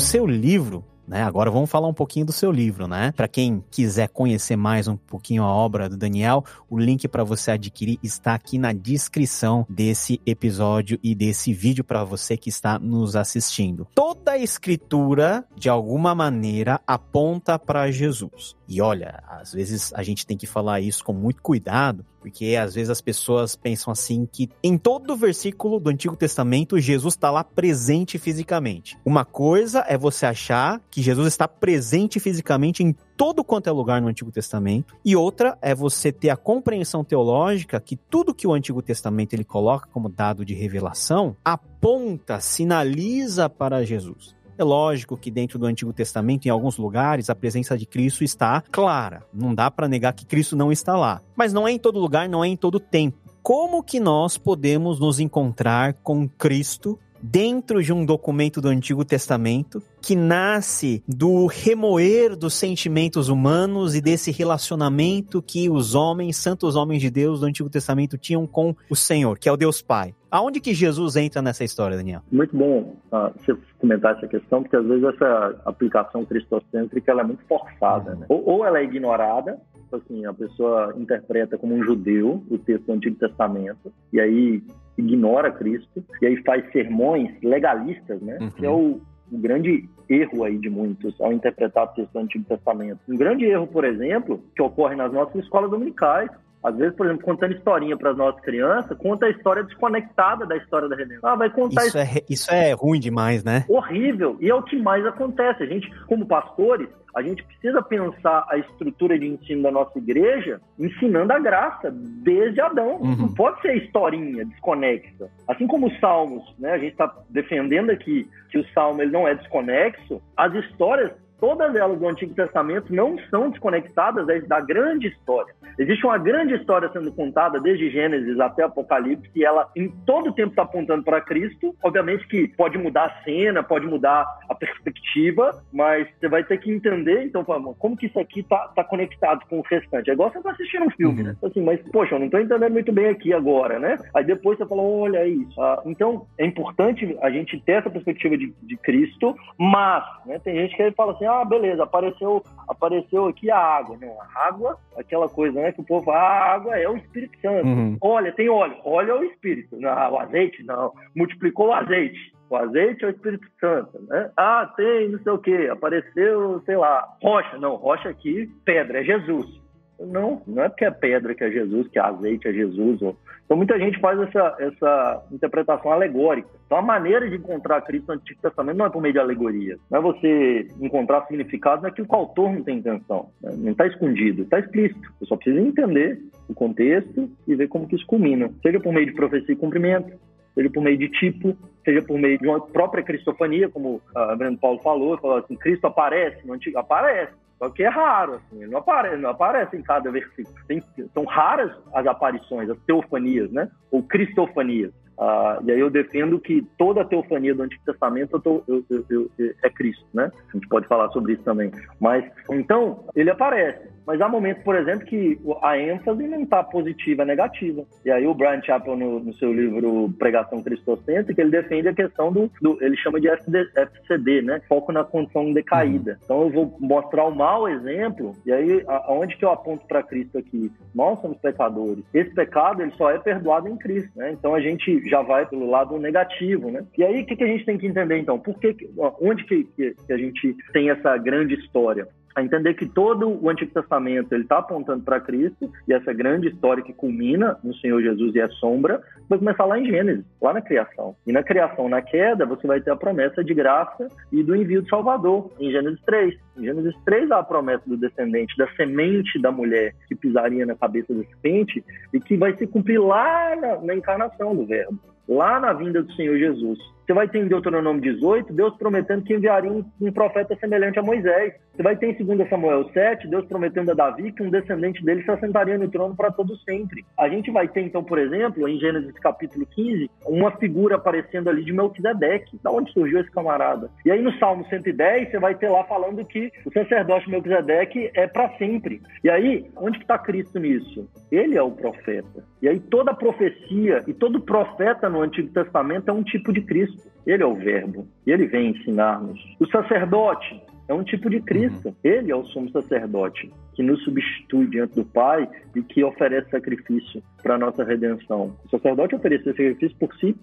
Seu 0.00 0.26
livro 0.26 0.84
né? 1.06 1.22
Agora 1.22 1.50
vamos 1.50 1.70
falar 1.70 1.88
um 1.88 1.94
pouquinho 1.94 2.26
do 2.26 2.32
seu 2.32 2.50
livro, 2.50 2.86
né? 2.86 3.12
Para 3.16 3.28
quem 3.28 3.62
quiser 3.70 4.08
conhecer 4.08 4.56
mais 4.56 4.88
um 4.88 4.96
pouquinho 4.96 5.42
a 5.42 5.52
obra 5.52 5.88
do 5.88 5.96
Daniel, 5.96 6.44
o 6.68 6.78
link 6.78 7.06
para 7.08 7.24
você 7.24 7.52
adquirir 7.52 7.98
está 8.02 8.34
aqui 8.34 8.58
na 8.58 8.72
descrição 8.72 9.66
desse 9.68 10.20
episódio 10.26 10.98
e 11.02 11.14
desse 11.14 11.52
vídeo 11.52 11.84
para 11.84 12.04
você 12.04 12.36
que 12.36 12.48
está 12.48 12.78
nos 12.78 13.16
assistindo. 13.16 13.86
Toda 13.94 14.32
a 14.32 14.38
escritura, 14.38 15.44
de 15.56 15.68
alguma 15.68 16.14
maneira, 16.14 16.80
aponta 16.86 17.58
para 17.58 17.90
Jesus. 17.90 18.56
E 18.66 18.80
olha, 18.80 19.22
às 19.28 19.52
vezes 19.52 19.92
a 19.94 20.02
gente 20.02 20.26
tem 20.26 20.36
que 20.36 20.46
falar 20.46 20.80
isso 20.80 21.04
com 21.04 21.12
muito 21.12 21.42
cuidado, 21.42 22.04
porque 22.18 22.56
às 22.56 22.74
vezes 22.74 22.88
as 22.88 23.02
pessoas 23.02 23.54
pensam 23.54 23.92
assim 23.92 24.26
que 24.30 24.48
em 24.62 24.78
todo 24.78 25.14
versículo 25.14 25.78
do 25.78 25.90
Antigo 25.90 26.16
Testamento 26.16 26.80
Jesus 26.80 27.12
está 27.12 27.30
lá 27.30 27.44
presente 27.44 28.18
fisicamente. 28.18 28.98
Uma 29.04 29.26
coisa 29.26 29.84
é 29.86 29.98
você 29.98 30.24
achar 30.24 30.80
que 30.94 31.02
Jesus 31.02 31.26
está 31.26 31.48
presente 31.48 32.20
fisicamente 32.20 32.80
em 32.80 32.94
todo 33.16 33.42
quanto 33.42 33.68
é 33.68 33.72
lugar 33.72 34.00
no 34.00 34.06
Antigo 34.06 34.30
Testamento, 34.30 34.94
e 35.04 35.16
outra 35.16 35.58
é 35.60 35.74
você 35.74 36.12
ter 36.12 36.30
a 36.30 36.36
compreensão 36.36 37.02
teológica 37.02 37.80
que 37.80 37.96
tudo 37.96 38.32
que 38.32 38.46
o 38.46 38.52
Antigo 38.52 38.80
Testamento 38.80 39.34
ele 39.34 39.42
coloca 39.42 39.88
como 39.92 40.08
dado 40.08 40.44
de 40.44 40.54
revelação 40.54 41.36
aponta, 41.44 42.38
sinaliza 42.38 43.50
para 43.50 43.84
Jesus. 43.84 44.36
É 44.56 44.62
lógico 44.62 45.16
que 45.16 45.32
dentro 45.32 45.58
do 45.58 45.66
Antigo 45.66 45.92
Testamento, 45.92 46.46
em 46.46 46.50
alguns 46.50 46.76
lugares, 46.76 47.28
a 47.28 47.34
presença 47.34 47.76
de 47.76 47.86
Cristo 47.86 48.22
está 48.22 48.60
clara. 48.60 49.26
Não 49.34 49.52
dá 49.52 49.72
para 49.72 49.88
negar 49.88 50.12
que 50.12 50.24
Cristo 50.24 50.54
não 50.54 50.70
está 50.70 50.96
lá. 50.96 51.20
Mas 51.34 51.52
não 51.52 51.66
é 51.66 51.72
em 51.72 51.78
todo 51.78 51.98
lugar, 51.98 52.28
não 52.28 52.44
é 52.44 52.46
em 52.46 52.56
todo 52.56 52.78
tempo. 52.78 53.18
Como 53.42 53.82
que 53.82 53.98
nós 53.98 54.38
podemos 54.38 55.00
nos 55.00 55.18
encontrar 55.18 55.94
com 55.94 56.28
Cristo 56.28 57.00
dentro 57.24 57.82
de 57.82 57.90
um 57.90 58.04
documento 58.04 58.60
do 58.60 58.68
Antigo 58.68 59.02
Testamento 59.02 59.82
que 60.02 60.14
nasce 60.14 61.02
do 61.08 61.46
remoer 61.46 62.36
dos 62.36 62.52
sentimentos 62.52 63.30
humanos 63.30 63.94
e 63.94 64.00
desse 64.02 64.30
relacionamento 64.30 65.40
que 65.40 65.70
os 65.70 65.94
homens, 65.94 66.36
santos 66.36 66.76
homens 66.76 67.00
de 67.00 67.08
Deus 67.10 67.40
do 67.40 67.46
Antigo 67.46 67.70
Testamento 67.70 68.18
tinham 68.18 68.46
com 68.46 68.76
o 68.90 68.94
Senhor, 68.94 69.38
que 69.38 69.48
é 69.48 69.52
o 69.52 69.56
Deus 69.56 69.80
Pai. 69.80 70.14
Aonde 70.30 70.60
que 70.60 70.74
Jesus 70.74 71.16
entra 71.16 71.40
nessa 71.40 71.64
história, 71.64 71.96
Daniel? 71.96 72.20
Muito 72.30 72.54
bom 72.54 72.96
uh, 73.10 73.32
você 73.38 73.56
comentar 73.78 74.16
essa 74.16 74.26
questão, 74.26 74.62
porque 74.62 74.76
às 74.76 74.84
vezes 74.84 75.04
essa 75.04 75.62
aplicação 75.64 76.26
cristocêntrica 76.26 77.10
ela 77.10 77.22
é 77.22 77.24
muito 77.24 77.44
forçada, 77.46 78.16
né? 78.16 78.26
ou, 78.28 78.46
ou 78.46 78.66
ela 78.66 78.80
é 78.80 78.84
ignorada, 78.84 79.58
assim, 79.92 80.26
a 80.26 80.34
pessoa 80.34 80.92
interpreta 80.98 81.56
como 81.56 81.74
um 81.74 81.82
judeu 81.82 82.44
o 82.50 82.58
texto 82.58 82.84
do 82.86 82.92
Antigo 82.92 83.16
Testamento, 83.16 83.92
e 84.12 84.20
aí 84.20 84.62
ignora 84.96 85.50
Cristo 85.50 86.04
e 86.20 86.26
aí 86.26 86.36
faz 86.42 86.70
sermões 86.72 87.30
legalistas, 87.42 88.20
né? 88.20 88.38
Uhum. 88.40 88.50
Que 88.50 88.66
é 88.66 88.70
o, 88.70 89.00
o, 89.30 89.38
grande 89.38 89.88
erro 90.08 90.44
aí 90.44 90.58
de 90.58 90.70
muitos 90.70 91.20
ao 91.20 91.32
interpretar 91.32 91.84
o 91.84 91.88
texto 91.88 92.12
do 92.12 92.18
Antigo 92.18 92.44
Testamento. 92.44 93.00
Um 93.08 93.16
grande 93.16 93.44
erro, 93.44 93.66
por 93.66 93.84
exemplo, 93.84 94.42
que 94.54 94.62
ocorre 94.62 94.94
nas 94.94 95.12
nossas 95.12 95.36
escolas 95.36 95.70
dominicais, 95.70 96.30
às 96.64 96.74
vezes, 96.76 96.96
por 96.96 97.04
exemplo, 97.04 97.24
contando 97.26 97.54
historinha 97.54 97.94
para 97.94 98.12
as 98.12 98.16
nossas 98.16 98.40
crianças, 98.40 98.96
conta 98.96 99.26
a 99.26 99.30
história 99.30 99.62
desconectada 99.62 100.46
da 100.46 100.56
história 100.56 100.88
da 100.88 100.96
redenção. 100.96 101.28
Ah, 101.28 101.36
vai 101.36 101.50
contar 101.50 101.82
isso. 101.84 101.98
Isso 101.98 101.98
é, 101.98 102.22
isso 102.28 102.50
é 102.50 102.72
ruim 102.72 102.98
demais, 102.98 103.44
né? 103.44 103.66
Horrível. 103.68 104.38
E 104.40 104.48
é 104.48 104.54
o 104.54 104.62
que 104.62 104.80
mais 104.80 105.04
acontece. 105.04 105.62
A 105.62 105.66
gente, 105.66 105.86
como 106.06 106.26
pastores, 106.26 106.88
a 107.14 107.22
gente 107.22 107.44
precisa 107.44 107.80
pensar 107.82 108.44
a 108.48 108.58
estrutura 108.58 109.18
de 109.18 109.26
ensino 109.26 109.62
da 109.62 109.70
nossa 109.70 109.96
igreja 109.98 110.60
ensinando 110.78 111.32
a 111.32 111.38
graça 111.38 111.90
desde 111.92 112.60
Adão. 112.60 112.96
Uhum. 112.96 113.16
Não 113.16 113.34
pode 113.34 113.60
ser 113.62 113.76
historinha 113.76 114.44
desconexa. 114.44 115.30
Assim 115.46 115.66
como 115.66 115.86
os 115.86 116.00
salmos, 116.00 116.42
né? 116.58 116.72
A 116.72 116.78
gente 116.78 116.92
está 116.92 117.14
defendendo 117.30 117.90
aqui 117.90 118.28
que 118.50 118.58
o 118.58 118.68
salmo 118.72 119.00
ele 119.00 119.12
não 119.12 119.28
é 119.28 119.34
desconexo. 119.34 120.20
As 120.36 120.52
histórias 120.54 121.12
todas 121.40 121.74
elas 121.74 121.98
do 121.98 122.08
Antigo 122.08 122.34
Testamento 122.34 122.94
não 122.94 123.18
são 123.30 123.50
desconectadas 123.50 124.26
da 124.46 124.60
grande 124.60 125.08
história. 125.08 125.54
Existe 125.78 126.06
uma 126.06 126.18
grande 126.18 126.54
história 126.54 126.90
sendo 126.92 127.12
contada 127.12 127.60
desde 127.60 127.90
Gênesis 127.90 128.38
até 128.38 128.62
Apocalipse 128.62 129.30
e 129.34 129.44
ela 129.44 129.68
em 129.76 129.88
todo 130.06 130.30
o 130.30 130.32
tempo 130.32 130.50
está 130.50 130.62
apontando 130.62 131.02
para 131.02 131.20
Cristo. 131.20 131.74
Obviamente 131.82 132.26
que 132.28 132.48
pode 132.48 132.78
mudar 132.78 133.06
a 133.06 133.24
cena, 133.24 133.62
pode 133.62 133.86
mudar 133.86 134.26
a 134.48 134.54
perspectiva, 134.54 135.62
mas 135.72 136.08
você 136.18 136.28
vai 136.28 136.44
ter 136.44 136.58
que 136.58 136.70
entender, 136.70 137.24
então, 137.24 137.44
como 137.78 137.96
que 137.96 138.06
isso 138.06 138.18
aqui 138.18 138.40
está 138.40 138.68
tá 138.68 138.84
conectado 138.84 139.44
com 139.48 139.58
o 139.58 139.62
restante. 139.62 140.10
É 140.10 140.12
igual 140.12 140.30
você 140.30 140.40
tá 140.40 140.50
assistindo 140.50 140.86
um 140.86 140.90
filme, 140.90 141.20
uhum. 141.20 141.28
né? 141.28 141.36
Assim, 141.42 141.62
mas, 141.62 141.80
poxa, 141.92 142.14
eu 142.14 142.18
não 142.18 142.26
estou 142.26 142.40
entendendo 142.40 142.72
muito 142.72 142.92
bem 142.92 143.06
aqui 143.06 143.32
agora, 143.32 143.78
né? 143.78 143.98
Aí 144.14 144.24
depois 144.24 144.58
você 144.58 144.66
fala, 144.66 144.82
olha 144.82 145.26
isso. 145.26 145.60
Ah, 145.60 145.82
então, 145.86 146.26
é 146.38 146.46
importante 146.46 147.16
a 147.22 147.30
gente 147.30 147.60
ter 147.60 147.72
essa 147.72 147.90
perspectiva 147.90 148.36
de, 148.36 148.54
de 148.62 148.76
Cristo, 148.76 149.36
mas, 149.58 150.04
né, 150.26 150.38
tem 150.38 150.54
gente 150.56 150.76
que 150.76 150.90
fala 150.92 151.12
assim, 151.12 151.23
ah, 151.26 151.44
beleza, 151.44 151.82
apareceu, 151.82 152.42
apareceu 152.68 153.26
aqui 153.26 153.50
a 153.50 153.58
água. 153.58 153.96
Não, 154.00 154.20
a 154.20 154.48
água, 154.48 154.78
aquela 154.96 155.28
coisa, 155.28 155.60
né, 155.60 155.72
que 155.72 155.80
o 155.80 155.84
povo 155.84 156.04
fala, 156.04 156.18
ah, 156.18 156.22
a 156.22 156.54
água 156.54 156.78
é 156.78 156.88
o 156.88 156.96
Espírito 156.96 157.38
Santo. 157.40 157.66
Uhum. 157.66 157.96
Olha, 158.00 158.32
tem 158.32 158.48
óleo. 158.48 158.76
Óleo 158.84 159.10
é 159.10 159.20
o 159.20 159.24
Espírito. 159.24 159.76
Não, 159.78 160.12
o 160.12 160.18
azeite, 160.18 160.62
não. 160.64 160.92
Multiplicou 161.14 161.68
o 161.68 161.74
azeite. 161.74 162.34
O 162.50 162.56
azeite 162.56 163.04
é 163.04 163.08
o 163.08 163.10
Espírito 163.10 163.46
Santo, 163.58 163.98
né? 164.06 164.30
Ah, 164.36 164.70
tem 164.76 165.08
não 165.08 165.18
sei 165.18 165.32
o 165.32 165.38
quê, 165.38 165.68
apareceu, 165.72 166.62
sei 166.66 166.76
lá, 166.76 167.08
rocha. 167.22 167.58
Não, 167.58 167.74
rocha 167.74 168.08
aqui, 168.08 168.46
pedra, 168.64 169.00
é 169.00 169.04
Jesus. 169.04 169.63
Não, 170.00 170.42
não 170.46 170.64
é 170.64 170.68
porque 170.68 170.84
é 170.84 170.90
pedra 170.90 171.34
que 171.34 171.44
é 171.44 171.50
Jesus, 171.50 171.88
que 171.88 171.98
é 171.98 172.02
azeite 172.02 172.48
é 172.48 172.52
Jesus. 172.52 173.00
Então 173.44 173.56
muita 173.56 173.78
gente 173.78 174.00
faz 174.00 174.18
essa, 174.20 174.56
essa 174.58 175.26
interpretação 175.30 175.92
alegórica. 175.92 176.48
Então 176.66 176.78
a 176.78 176.82
maneira 176.82 177.28
de 177.28 177.36
encontrar 177.36 177.80
Cristo 177.82 178.08
no 178.08 178.14
Antigo 178.14 178.40
Testamento 178.40 178.76
não 178.76 178.86
é 178.86 178.90
por 178.90 179.02
meio 179.02 179.14
de 179.14 179.20
alegoria. 179.20 179.78
Não 179.90 179.98
é 179.98 180.02
você 180.02 180.68
encontrar 180.80 181.26
significado 181.26 181.82
naquilo 181.82 182.08
que 182.08 182.14
o 182.14 182.18
autor 182.18 182.52
não 182.52 182.62
tem 182.62 182.78
intenção. 182.78 183.28
Né? 183.42 183.52
Não 183.56 183.72
está 183.72 183.86
escondido, 183.86 184.42
está 184.42 184.58
explícito. 184.58 185.00
Você 185.20 185.26
só 185.26 185.36
precisa 185.36 185.60
entender 185.60 186.20
o 186.48 186.54
contexto 186.54 187.30
e 187.46 187.54
ver 187.54 187.68
como 187.68 187.86
que 187.86 187.96
isso 187.96 188.06
culmina. 188.06 188.50
Seja 188.62 188.80
por 188.80 188.92
meio 188.92 189.06
de 189.06 189.14
profecia 189.14 189.52
e 189.52 189.56
cumprimento, 189.56 190.18
seja 190.54 190.70
por 190.70 190.82
meio 190.82 190.96
de 190.96 191.08
tipo, 191.08 191.56
seja 191.84 192.02
por 192.02 192.18
meio 192.18 192.38
de 192.38 192.46
uma 192.46 192.60
própria 192.60 193.02
cristofania, 193.02 193.68
como 193.68 194.00
a 194.14 194.34
Breno 194.34 194.56
Paulo 194.58 194.80
falou, 194.80 195.18
falou 195.18 195.38
assim, 195.38 195.54
Cristo 195.56 195.86
aparece 195.86 196.46
no 196.46 196.54
Antigo, 196.54 196.78
aparece, 196.78 197.32
só 197.64 197.70
que 197.70 197.82
é 197.82 197.88
raro, 197.88 198.34
assim, 198.34 198.66
não 198.66 198.78
aparece, 198.78 199.16
não 199.16 199.30
aparece 199.30 199.76
em 199.76 199.82
cada 199.82 200.10
versículo. 200.10 200.54
Tem, 200.68 200.82
são 201.14 201.24
raras 201.24 201.72
as 201.94 202.06
aparições, 202.06 202.68
as 202.68 202.78
teofanias, 202.80 203.50
né? 203.50 203.70
Ou 203.90 204.02
cristofanias. 204.02 204.92
Ah, 205.18 205.60
e 205.64 205.72
aí 205.72 205.80
eu 205.80 205.88
defendo 205.88 206.38
que 206.38 206.60
toda 206.76 207.00
a 207.00 207.04
teofania 207.04 207.54
do 207.54 207.62
Antigo 207.62 207.82
Testamento 207.86 208.42
eu 208.44 208.64
eu, 208.90 209.04
eu, 209.08 209.30
é 209.62 209.70
Cristo, 209.70 210.04
né? 210.12 210.30
A 210.48 210.52
gente 210.52 210.68
pode 210.68 210.86
falar 210.88 211.08
sobre 211.10 211.34
isso 211.34 211.42
também. 211.42 211.70
Mas, 211.98 212.30
então, 212.50 213.06
ele 213.14 213.30
aparece. 213.30 213.93
Mas 214.06 214.20
há 214.20 214.28
momentos, 214.28 214.62
por 214.62 214.76
exemplo, 214.76 215.06
que 215.06 215.38
a 215.62 215.78
ênfase 215.78 216.26
não 216.26 216.42
está 216.42 216.62
positiva, 216.62 217.22
é 217.22 217.26
negativa. 217.26 217.84
E 218.04 218.10
aí 218.10 218.26
o 218.26 218.34
Brian 218.34 218.62
Chappell, 218.62 218.96
no, 218.96 219.20
no 219.20 219.34
seu 219.34 219.52
livro 219.52 220.12
Pregação 220.18 220.62
Cristocêntrica, 220.62 221.40
ele 221.40 221.50
defende 221.50 221.88
a 221.88 221.94
questão 221.94 222.32
do, 222.32 222.50
do 222.60 222.82
ele 222.82 222.96
chama 222.96 223.20
de 223.20 223.28
FD, 223.28 223.70
FCD, 223.74 224.42
né? 224.42 224.60
Foco 224.68 224.92
na 224.92 225.04
condição 225.04 225.52
decaída. 225.52 226.12
Uhum. 226.12 226.18
Então 226.24 226.42
eu 226.42 226.50
vou 226.50 226.76
mostrar 226.80 227.24
o 227.24 227.34
mau 227.34 227.68
exemplo, 227.68 228.32
e 228.44 228.52
aí 228.52 228.84
aonde 228.86 229.36
que 229.36 229.44
eu 229.44 229.50
aponto 229.50 229.86
para 229.86 230.02
Cristo 230.02 230.38
aqui? 230.38 230.70
Nós 230.94 231.20
somos 231.20 231.38
pecadores. 231.38 232.04
Esse 232.12 232.34
pecado, 232.34 232.82
ele 232.82 232.92
só 232.92 233.10
é 233.10 233.18
perdoado 233.18 233.68
em 233.68 233.76
Cristo, 233.76 234.10
né? 234.16 234.32
Então 234.32 234.54
a 234.54 234.60
gente 234.60 235.08
já 235.08 235.22
vai 235.22 235.46
pelo 235.46 235.68
lado 235.70 235.98
negativo, 235.98 236.70
né? 236.70 236.84
E 236.96 237.04
aí 237.04 237.22
o 237.22 237.26
que, 237.26 237.36
que 237.36 237.44
a 237.44 237.48
gente 237.48 237.64
tem 237.64 237.78
que 237.78 237.86
entender, 237.86 238.18
então? 238.18 238.38
Por 238.38 238.58
que, 238.58 238.76
onde 239.20 239.44
que, 239.44 239.64
que 239.64 240.12
a 240.12 240.16
gente 240.16 240.56
tem 240.72 240.90
essa 240.90 241.16
grande 241.16 241.54
história? 241.54 242.06
A 242.34 242.42
entender 242.42 242.74
que 242.74 242.86
todo 242.86 243.28
o 243.28 243.48
Antigo 243.48 243.72
Testamento 243.72 244.32
ele 244.32 244.42
está 244.42 244.58
apontando 244.58 245.04
para 245.04 245.20
Cristo 245.20 245.70
e 245.86 245.92
essa 245.92 246.12
grande 246.12 246.48
história 246.48 246.82
que 246.82 246.92
culmina 246.92 247.56
no 247.62 247.74
Senhor 247.76 248.02
Jesus 248.02 248.34
e 248.34 248.40
é 248.40 248.48
sombra 248.48 249.00
vai 249.28 249.38
começar 249.38 249.64
lá 249.64 249.78
em 249.78 249.86
Gênesis, 249.86 250.24
lá 250.40 250.52
na 250.52 250.60
criação. 250.60 251.16
E 251.26 251.32
na 251.32 251.42
criação, 251.42 251.88
na 251.88 252.02
queda, 252.02 252.44
você 252.44 252.66
vai 252.66 252.80
ter 252.80 252.90
a 252.90 252.96
promessa 252.96 253.42
de 253.42 253.54
graça 253.54 254.08
e 254.32 254.42
do 254.42 254.54
envio 254.54 254.82
do 254.82 254.88
Salvador, 254.88 255.50
em 255.58 255.70
Gênesis 255.70 256.00
3. 256.04 256.34
Em 256.58 256.64
Gênesis 256.64 256.94
3 257.04 257.30
há 257.30 257.38
a 257.38 257.44
promessa 257.44 257.82
do 257.86 257.96
descendente, 257.96 258.56
da 258.56 258.68
semente 258.74 259.40
da 259.40 259.50
mulher 259.52 259.94
que 260.08 260.14
pisaria 260.14 260.66
na 260.66 260.74
cabeça 260.74 261.14
da 261.14 261.22
serpente 261.24 261.84
e 262.12 262.20
que 262.20 262.36
vai 262.36 262.56
se 262.56 262.66
cumprir 262.66 262.98
lá 262.98 263.56
na, 263.56 263.80
na 263.80 263.94
encarnação 263.94 264.54
do 264.54 264.66
Verbo, 264.66 264.98
lá 265.28 265.60
na 265.60 265.72
vinda 265.72 266.02
do 266.02 266.12
Senhor 266.14 266.36
Jesus. 266.38 266.78
Você 267.06 267.12
vai 267.12 267.28
ter 267.28 267.38
em 267.38 267.48
Deuteronômio 267.48 268.00
18, 268.00 268.52
Deus 268.54 268.74
prometendo 268.78 269.24
que 269.24 269.34
enviaria 269.34 269.70
um, 269.70 269.84
profeta 270.10 270.56
semelhante 270.56 270.98
a 270.98 271.02
Moisés. 271.02 271.52
Você 271.74 271.82
vai 271.82 271.96
ter 271.96 272.06
em 272.06 272.24
2 272.24 272.48
Samuel 272.48 272.88
7, 272.92 273.28
Deus 273.28 273.44
prometendo 273.44 273.90
a 273.90 273.94
Davi 273.94 274.32
que 274.32 274.42
um 274.42 274.48
descendente 274.48 275.04
dele 275.04 275.22
se 275.22 275.30
assentaria 275.30 275.76
no 275.76 275.90
trono 275.90 276.16
para 276.16 276.30
todo 276.30 276.56
sempre. 276.58 277.04
A 277.18 277.28
gente 277.28 277.50
vai 277.50 277.68
ter, 277.68 277.82
então, 277.82 278.02
por 278.02 278.18
exemplo, 278.18 278.66
em 278.66 278.78
Gênesis 278.78 279.12
capítulo 279.18 279.66
15, 279.66 280.10
uma 280.26 280.52
figura 280.52 280.96
aparecendo 280.96 281.50
ali 281.50 281.62
de 281.62 281.72
Melquisedeque. 281.74 282.58
Da 282.62 282.70
onde 282.70 282.90
surgiu 282.92 283.20
esse 283.20 283.30
camarada? 283.30 283.90
E 284.06 284.10
aí 284.10 284.22
no 284.22 284.32
Salmo 284.38 284.64
110, 284.66 285.30
você 285.30 285.38
vai 285.38 285.54
ter 285.54 285.68
lá 285.68 285.84
falando 285.84 286.24
que 286.24 286.50
o 286.64 286.72
sacerdote 286.72 287.28
Melquisedeque 287.28 288.10
é 288.14 288.26
para 288.26 288.56
sempre. 288.56 289.02
E 289.22 289.28
aí, 289.28 289.66
onde 289.76 289.98
está 289.98 290.16
Cristo 290.16 290.58
nisso? 290.58 291.06
Ele 291.30 291.58
é 291.58 291.62
o 291.62 291.72
profeta. 291.72 292.44
E 292.62 292.68
aí 292.68 292.80
toda 292.80 293.12
profecia 293.12 294.02
e 294.06 294.14
todo 294.14 294.40
profeta 294.40 295.10
no 295.14 295.22
Antigo 295.22 295.48
Testamento 295.48 296.08
é 296.10 296.12
um 296.12 296.22
tipo 296.22 296.52
de 296.52 296.60
Cristo. 296.60 297.08
Ele 297.26 297.42
é 297.42 297.46
o 297.46 297.54
Verbo. 297.54 298.06
E 298.26 298.32
ele 298.32 298.46
vem 298.46 298.70
ensinar-nos. 298.70 299.40
O 299.60 299.66
sacerdote 299.66 300.60
é 300.88 300.92
um 300.92 301.04
tipo 301.04 301.30
de 301.30 301.40
Cristo. 301.40 301.88
Uhum. 301.88 301.94
Ele 302.02 302.30
é 302.30 302.36
o 302.36 302.44
sumo 302.44 302.68
sacerdote 302.70 303.50
que 303.74 303.82
nos 303.82 304.02
substitui 304.04 304.66
diante 304.68 304.94
do 304.94 305.04
Pai 305.04 305.48
e 305.74 305.82
que 305.82 306.04
oferece 306.04 306.48
sacrifício 306.50 307.22
para 307.42 307.56
a 307.56 307.58
nossa 307.58 307.84
redenção. 307.84 308.56
O 308.64 308.70
sacerdote 308.70 309.14
oferece 309.14 309.44
sacrifício 309.44 309.96
por 309.98 310.14
si, 310.16 310.34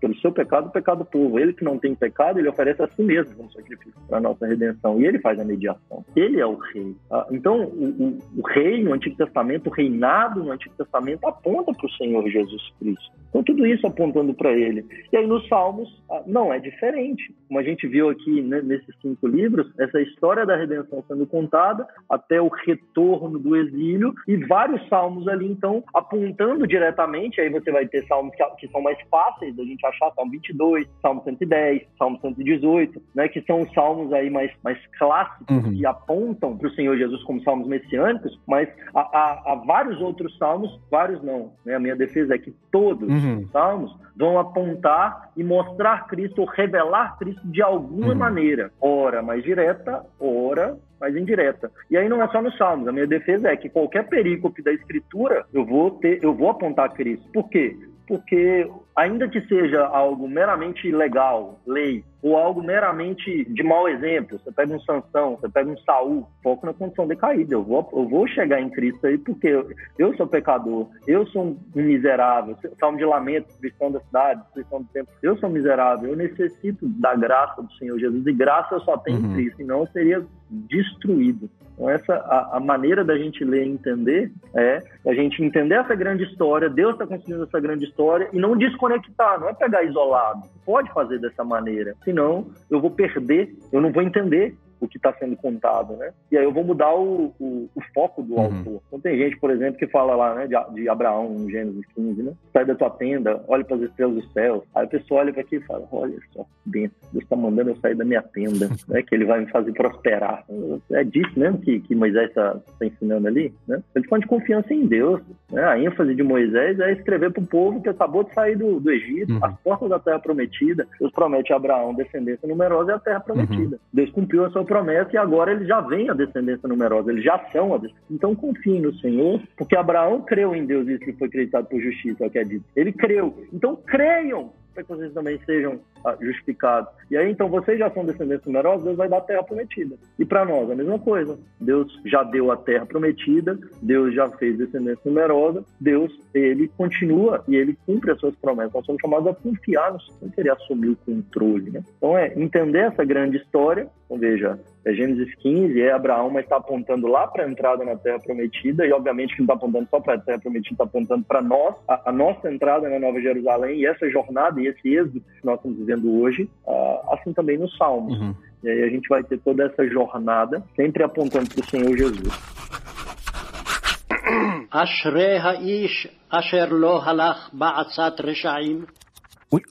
pelo, 0.00 0.14
seu 0.20 0.32
pecado, 0.32 0.68
o 0.68 0.70
pecado 0.70 0.98
do 0.98 1.04
povo. 1.04 1.38
Ele 1.38 1.52
que 1.52 1.64
não 1.64 1.78
tem 1.78 1.94
pecado, 1.94 2.38
ele 2.38 2.48
oferece 2.48 2.82
a 2.82 2.88
si 2.88 3.02
mesmo 3.02 3.34
como 3.34 3.52
sacrifício 3.52 3.98
para 4.08 4.18
a 4.18 4.20
nossa 4.20 4.46
redenção. 4.46 5.00
E 5.00 5.06
ele 5.06 5.18
faz 5.20 5.38
a 5.38 5.44
mediação. 5.44 6.04
Ele 6.14 6.40
é 6.40 6.46
o 6.46 6.56
rei. 6.56 6.94
Ah, 7.10 7.26
então, 7.30 7.62
o, 7.62 7.86
o, 7.86 8.18
o, 8.38 8.46
rei 8.48 8.82
no 8.82 8.92
Antigo 8.92 9.16
Testamento, 9.16 9.68
o 9.68 9.72
reinado 9.72 10.42
no 10.44 10.50
Antigo 10.50 10.74
Testamento 10.76 11.26
aponta 11.26 11.72
para 11.72 11.86
o 11.86 11.92
Senhor 11.92 12.28
Jesus 12.28 12.62
Cristo. 12.78 13.10
Então, 13.30 13.42
tudo 13.44 13.64
isso 13.66 13.86
apontando 13.86 14.34
para 14.34 14.52
ele. 14.52 14.84
E 15.12 15.16
aí, 15.16 15.26
nos 15.26 15.46
Salmos, 15.48 15.88
ah, 16.10 16.22
não 16.26 16.52
é 16.52 16.58
diferente. 16.58 17.32
Como 17.48 17.58
a 17.58 17.62
gente 17.62 17.86
viu 17.86 18.10
aqui 18.10 18.42
né, 18.42 18.60
nesses 18.60 18.94
cinco 19.00 19.26
livros, 19.26 19.72
essa 19.78 20.00
história 20.00 20.44
da 20.44 20.56
redenção 20.56 21.02
sendo 21.08 21.26
contada 21.26 21.86
até 22.08 22.40
o 22.40 22.48
retorno 22.48 22.79
do 22.94 23.56
exílio 23.56 24.14
e 24.26 24.36
vários 24.36 24.86
salmos 24.88 25.26
ali, 25.28 25.46
então, 25.46 25.82
apontando 25.94 26.66
diretamente. 26.66 27.40
Aí 27.40 27.48
você 27.48 27.70
vai 27.70 27.86
ter 27.86 28.06
salmos 28.06 28.34
que, 28.34 28.44
que 28.58 28.68
são 28.68 28.82
mais 28.82 28.98
fáceis 29.10 29.54
da 29.56 29.64
gente 29.64 29.84
achar, 29.86 30.12
Salmo 30.14 30.32
22, 30.32 30.86
Salmo 31.00 31.22
110, 31.24 31.82
Salmo 31.98 32.18
118, 32.20 33.02
né, 33.14 33.28
que 33.28 33.40
são 33.42 33.62
os 33.62 33.72
salmos 33.72 34.12
aí 34.12 34.30
mais, 34.30 34.50
mais 34.62 34.78
clássicos 34.98 35.56
uhum. 35.56 35.76
que 35.76 35.86
apontam 35.86 36.56
para 36.56 36.68
o 36.68 36.72
Senhor 36.72 36.96
Jesus 36.96 37.22
como 37.24 37.42
salmos 37.42 37.66
messiânicos, 37.66 38.38
mas 38.46 38.68
há, 38.94 39.00
há, 39.00 39.52
há 39.52 39.54
vários 39.66 40.00
outros 40.00 40.36
salmos, 40.36 40.80
vários 40.90 41.22
não, 41.22 41.52
né, 41.64 41.74
a 41.74 41.80
minha 41.80 41.96
defesa 41.96 42.34
é 42.34 42.38
que 42.38 42.54
todos 42.70 43.08
uhum. 43.08 43.38
os 43.38 43.50
salmos 43.50 43.96
vão 44.20 44.38
apontar 44.38 45.30
e 45.34 45.42
mostrar 45.42 46.06
Cristo, 46.06 46.42
ou 46.42 46.46
revelar 46.46 47.16
Cristo 47.18 47.40
de 47.42 47.62
alguma 47.62 48.08
uhum. 48.08 48.14
maneira, 48.14 48.70
ora 48.78 49.22
mais 49.22 49.42
direta, 49.42 50.04
ora 50.20 50.76
mais 51.00 51.16
indireta. 51.16 51.70
E 51.90 51.96
aí 51.96 52.06
não 52.06 52.22
é 52.22 52.28
só 52.28 52.42
nos 52.42 52.54
Salmos. 52.58 52.86
A 52.86 52.92
minha 52.92 53.06
defesa 53.06 53.48
é 53.48 53.56
que 53.56 53.70
qualquer 53.70 54.06
perícope 54.10 54.62
da 54.62 54.74
Escritura 54.74 55.46
eu 55.54 55.64
vou 55.64 55.92
ter, 55.92 56.22
eu 56.22 56.34
vou 56.34 56.50
apontar 56.50 56.92
Cristo. 56.92 57.26
Por 57.32 57.48
quê? 57.48 57.74
Porque 58.06 58.70
ainda 58.94 59.28
que 59.28 59.40
seja 59.42 59.84
algo 59.86 60.28
meramente 60.28 60.90
legal, 60.90 61.60
lei, 61.66 62.04
ou 62.22 62.36
algo 62.36 62.62
meramente 62.62 63.44
de 63.44 63.62
mau 63.62 63.88
exemplo, 63.88 64.38
você 64.38 64.52
pega 64.52 64.74
um 64.74 64.80
Sansão, 64.80 65.36
você 65.36 65.48
pega 65.48 65.70
um 65.70 65.78
Saul, 65.78 66.26
foco 66.42 66.66
na 66.66 66.74
condição 66.74 67.06
decaída. 67.06 67.54
Eu 67.54 67.62
vou, 67.62 67.88
eu 67.92 68.08
vou 68.08 68.26
chegar 68.26 68.60
em 68.60 68.68
Cristo 68.68 69.06
aí 69.06 69.16
porque 69.16 69.48
eu, 69.48 69.70
eu 69.98 70.14
sou 70.16 70.26
pecador, 70.26 70.88
eu 71.06 71.26
sou 71.28 71.44
um 71.44 71.58
miserável, 71.74 72.56
salmo 72.78 72.98
de 72.98 73.04
lamento, 73.04 73.46
destruição 73.48 73.90
da 73.90 74.00
cidade, 74.00 74.42
destruição 74.42 74.82
do 74.82 74.88
tempo. 74.88 75.10
Eu 75.22 75.36
sou 75.38 75.48
miserável, 75.48 76.10
eu 76.10 76.16
necessito 76.16 76.86
da 76.86 77.14
graça 77.14 77.62
do 77.62 77.72
Senhor 77.74 77.98
Jesus 77.98 78.26
e 78.26 78.32
graça 78.32 78.74
eu 78.74 78.80
só 78.80 78.98
tenho 78.98 79.18
uhum. 79.18 79.30
em 79.30 79.34
Cristo, 79.34 79.56
senão 79.56 79.80
eu 79.80 79.86
seria 79.86 80.26
destruído. 80.50 81.48
Então, 81.80 81.88
essa 81.88 82.14
a, 82.14 82.58
a, 82.58 82.60
maneira 82.60 83.02
da 83.02 83.16
gente 83.16 83.42
ler 83.42 83.66
e 83.66 83.70
entender 83.70 84.30
é 84.54 84.82
a 85.06 85.14
gente 85.14 85.42
entender 85.42 85.76
essa 85.76 85.94
grande 85.94 86.24
história, 86.24 86.68
Deus 86.68 86.92
está 86.92 87.06
construindo 87.06 87.44
essa 87.44 87.58
grande 87.58 87.86
história 87.86 88.28
e 88.32 88.38
não 88.38 88.54
desconectar, 88.98 89.40
não 89.40 89.48
é 89.48 89.54
pegar 89.54 89.82
isolado. 89.84 90.42
Pode 90.64 90.92
fazer 90.92 91.18
dessa 91.18 91.44
maneira, 91.44 91.94
senão 92.04 92.46
eu 92.70 92.80
vou 92.80 92.90
perder, 92.90 93.56
eu 93.72 93.80
não 93.80 93.92
vou 93.92 94.02
entender 94.02 94.56
o 94.80 94.88
que 94.88 94.96
está 94.96 95.12
sendo 95.14 95.36
contado, 95.36 95.96
né? 95.96 96.12
E 96.30 96.38
aí 96.38 96.44
eu 96.44 96.52
vou 96.52 96.64
mudar 96.64 96.94
o, 96.94 97.34
o, 97.38 97.68
o 97.74 97.80
foco 97.94 98.22
do 98.22 98.34
uhum. 98.34 98.44
autor. 98.44 98.82
Então 98.88 99.00
tem 99.00 99.18
gente, 99.18 99.38
por 99.38 99.50
exemplo, 99.50 99.78
que 99.78 99.86
fala 99.86 100.16
lá, 100.16 100.34
né, 100.34 100.46
de, 100.46 100.74
de 100.74 100.88
Abraão, 100.88 101.36
em 101.38 101.50
Gênesis 101.50 101.84
15, 101.94 102.22
né? 102.22 102.32
Sai 102.52 102.64
da 102.64 102.74
tua 102.74 102.90
tenda, 102.90 103.42
olha 103.48 103.64
para 103.64 103.76
as 103.76 103.82
estrelas 103.82 104.16
do 104.16 104.32
céu. 104.32 104.64
Aí 104.74 104.84
a 104.84 104.88
pessoa 104.88 105.20
olha 105.20 105.32
para 105.32 105.42
aqui 105.42 105.56
e 105.56 105.60
fala, 105.60 105.86
olha 105.92 106.18
só, 106.32 106.46
Deus 106.64 106.90
está 107.14 107.36
mandando 107.36 107.70
eu 107.70 107.76
sair 107.76 107.94
da 107.94 108.04
minha 108.04 108.22
tenda, 108.22 108.68
né? 108.88 109.02
Que 109.02 109.14
ele 109.14 109.24
vai 109.24 109.40
me 109.40 109.50
fazer 109.50 109.72
prosperar. 109.72 110.44
É 110.92 111.04
disso 111.04 111.38
mesmo 111.38 111.58
que, 111.58 111.80
que 111.80 111.94
Moisés 111.94 112.28
está 112.28 112.54
tá 112.78 112.86
ensinando 112.86 113.28
ali, 113.28 113.52
né? 113.68 113.82
Ele 113.94 114.08
fala 114.08 114.20
de 114.20 114.28
confiança 114.28 114.72
em 114.72 114.86
Deus. 114.86 115.20
Né? 115.50 115.62
A 115.64 115.78
ênfase 115.78 116.14
de 116.14 116.22
Moisés 116.22 116.78
é 116.80 116.92
escrever 116.92 117.32
para 117.32 117.42
o 117.42 117.46
povo 117.46 117.82
que 117.82 117.88
acabou 117.88 118.24
de 118.24 118.32
sair 118.34 118.56
do, 118.56 118.80
do 118.80 118.90
Egito, 118.90 119.32
uhum. 119.32 119.44
as 119.44 119.58
portas 119.60 119.88
da 119.88 119.98
terra 119.98 120.18
prometida. 120.18 120.86
Deus 120.98 121.12
promete 121.12 121.52
a 121.52 121.56
Abraão 121.56 121.94
descendência 121.94 122.48
numerosa 122.48 122.92
e 122.92 122.94
a 122.94 122.98
terra 122.98 123.20
prometida. 123.20 123.76
Uhum. 123.76 123.82
Deus 123.92 124.10
cumpriu 124.10 124.44
a 124.44 124.50
sua 124.50 124.64
promessa 124.70 125.10
e 125.12 125.16
agora 125.16 125.50
ele 125.50 125.66
já 125.66 125.80
vem 125.80 126.08
a 126.08 126.14
descendência 126.14 126.68
numerosa, 126.68 127.10
eles 127.10 127.24
já 127.24 127.36
são 127.50 127.74
a 127.74 127.78
descendência. 127.78 128.06
Então 128.08 128.36
confie 128.36 128.78
no 128.78 128.94
Senhor, 129.00 129.42
porque 129.56 129.76
Abraão 129.76 130.22
creu 130.22 130.54
em 130.54 130.64
Deus 130.64 130.86
e 130.86 130.92
isso 130.92 131.18
foi 131.18 131.26
acreditado 131.26 131.66
por 131.66 131.80
justiça, 131.80 132.22
é 132.22 132.26
o 132.28 132.30
que 132.30 132.38
é 132.38 132.44
dito. 132.44 132.64
Ele 132.76 132.92
creu. 132.92 133.34
Então 133.52 133.74
creiam 133.74 134.52
para 134.72 134.84
que 134.84 134.88
vocês 134.88 135.12
também 135.12 135.40
sejam 135.44 135.80
ah, 136.04 136.16
justificados. 136.20 136.90
E 137.10 137.16
aí, 137.16 137.30
então, 137.30 137.48
vocês 137.48 137.78
já 137.78 137.90
são 137.90 138.04
descendentes 138.04 138.46
numerosos, 138.46 138.84
Deus 138.84 138.96
vai 138.96 139.08
dar 139.08 139.18
a 139.18 139.22
terra 139.22 139.42
prometida. 139.42 139.96
E 140.18 140.24
para 140.24 140.44
nós, 140.44 140.70
a 140.70 140.74
mesma 140.74 140.98
coisa. 140.98 141.38
Deus 141.60 141.92
já 142.06 142.22
deu 142.22 142.50
a 142.50 142.56
terra 142.56 142.86
prometida, 142.86 143.58
Deus 143.82 144.14
já 144.14 144.28
fez 144.30 144.56
descendência 144.56 145.02
numerosa, 145.04 145.64
Deus, 145.80 146.12
ele 146.32 146.68
continua 146.76 147.44
e 147.48 147.56
ele 147.56 147.76
cumpre 147.86 148.12
as 148.12 148.20
suas 148.20 148.34
promessas. 148.36 148.72
Nós 148.72 148.86
somos 148.86 149.00
chamados 149.00 149.26
a 149.26 149.34
confiar 149.34 149.92
no 149.92 150.00
Senhor, 150.00 150.32
querer 150.34 150.50
assumir 150.52 150.90
o 150.90 150.96
controle, 150.96 151.70
né? 151.70 151.82
Então, 151.96 152.16
é 152.16 152.32
entender 152.36 152.80
essa 152.80 153.04
grande 153.04 153.36
história. 153.38 153.88
Então, 154.06 154.18
veja, 154.18 154.58
é 154.84 154.94
Gênesis 154.94 155.34
15, 155.36 155.80
é 155.80 155.92
Abraão, 155.92 156.30
mas 156.30 156.44
está 156.44 156.56
apontando 156.56 157.06
lá 157.06 157.26
para 157.26 157.44
a 157.44 157.48
entrada 157.48 157.84
na 157.84 157.96
Terra 157.96 158.18
Prometida, 158.18 158.86
e 158.86 158.92
obviamente 158.92 159.34
que 159.34 159.40
não 159.40 159.44
está 159.44 159.54
apontando 159.54 159.88
só 159.90 160.00
para 160.00 160.14
a 160.14 160.18
Terra 160.18 160.38
Prometida, 160.38 160.72
está 160.72 160.84
apontando 160.84 161.24
para 161.24 161.42
nós, 161.42 161.74
a, 161.86 162.08
a, 162.08 162.12
nossa 162.12 162.50
entrada 162.50 162.88
na 162.88 162.98
Nova 162.98 163.20
Jerusalém, 163.20 163.80
e 163.80 163.86
essa 163.86 164.08
jornada 164.08 164.60
e 164.60 164.68
esse 164.68 164.88
êxodo 164.88 165.20
que 165.20 165.44
nós 165.44 165.56
estamos 165.56 165.78
vivendo 165.90 166.20
hoje, 166.20 166.48
uh, 166.66 167.12
assim 167.14 167.32
também 167.32 167.58
nos 167.58 167.76
Salmos. 167.76 168.18
Uhum. 168.18 168.34
E 168.62 168.68
aí 168.68 168.82
a 168.84 168.88
gente 168.88 169.08
vai 169.08 169.22
ter 169.24 169.38
toda 169.38 169.64
essa 169.64 169.86
jornada, 169.88 170.62
sempre 170.76 171.02
apontando 171.02 171.48
para 171.48 171.64
o 171.64 171.66
Senhor 171.66 171.96
Jesus. 171.96 172.32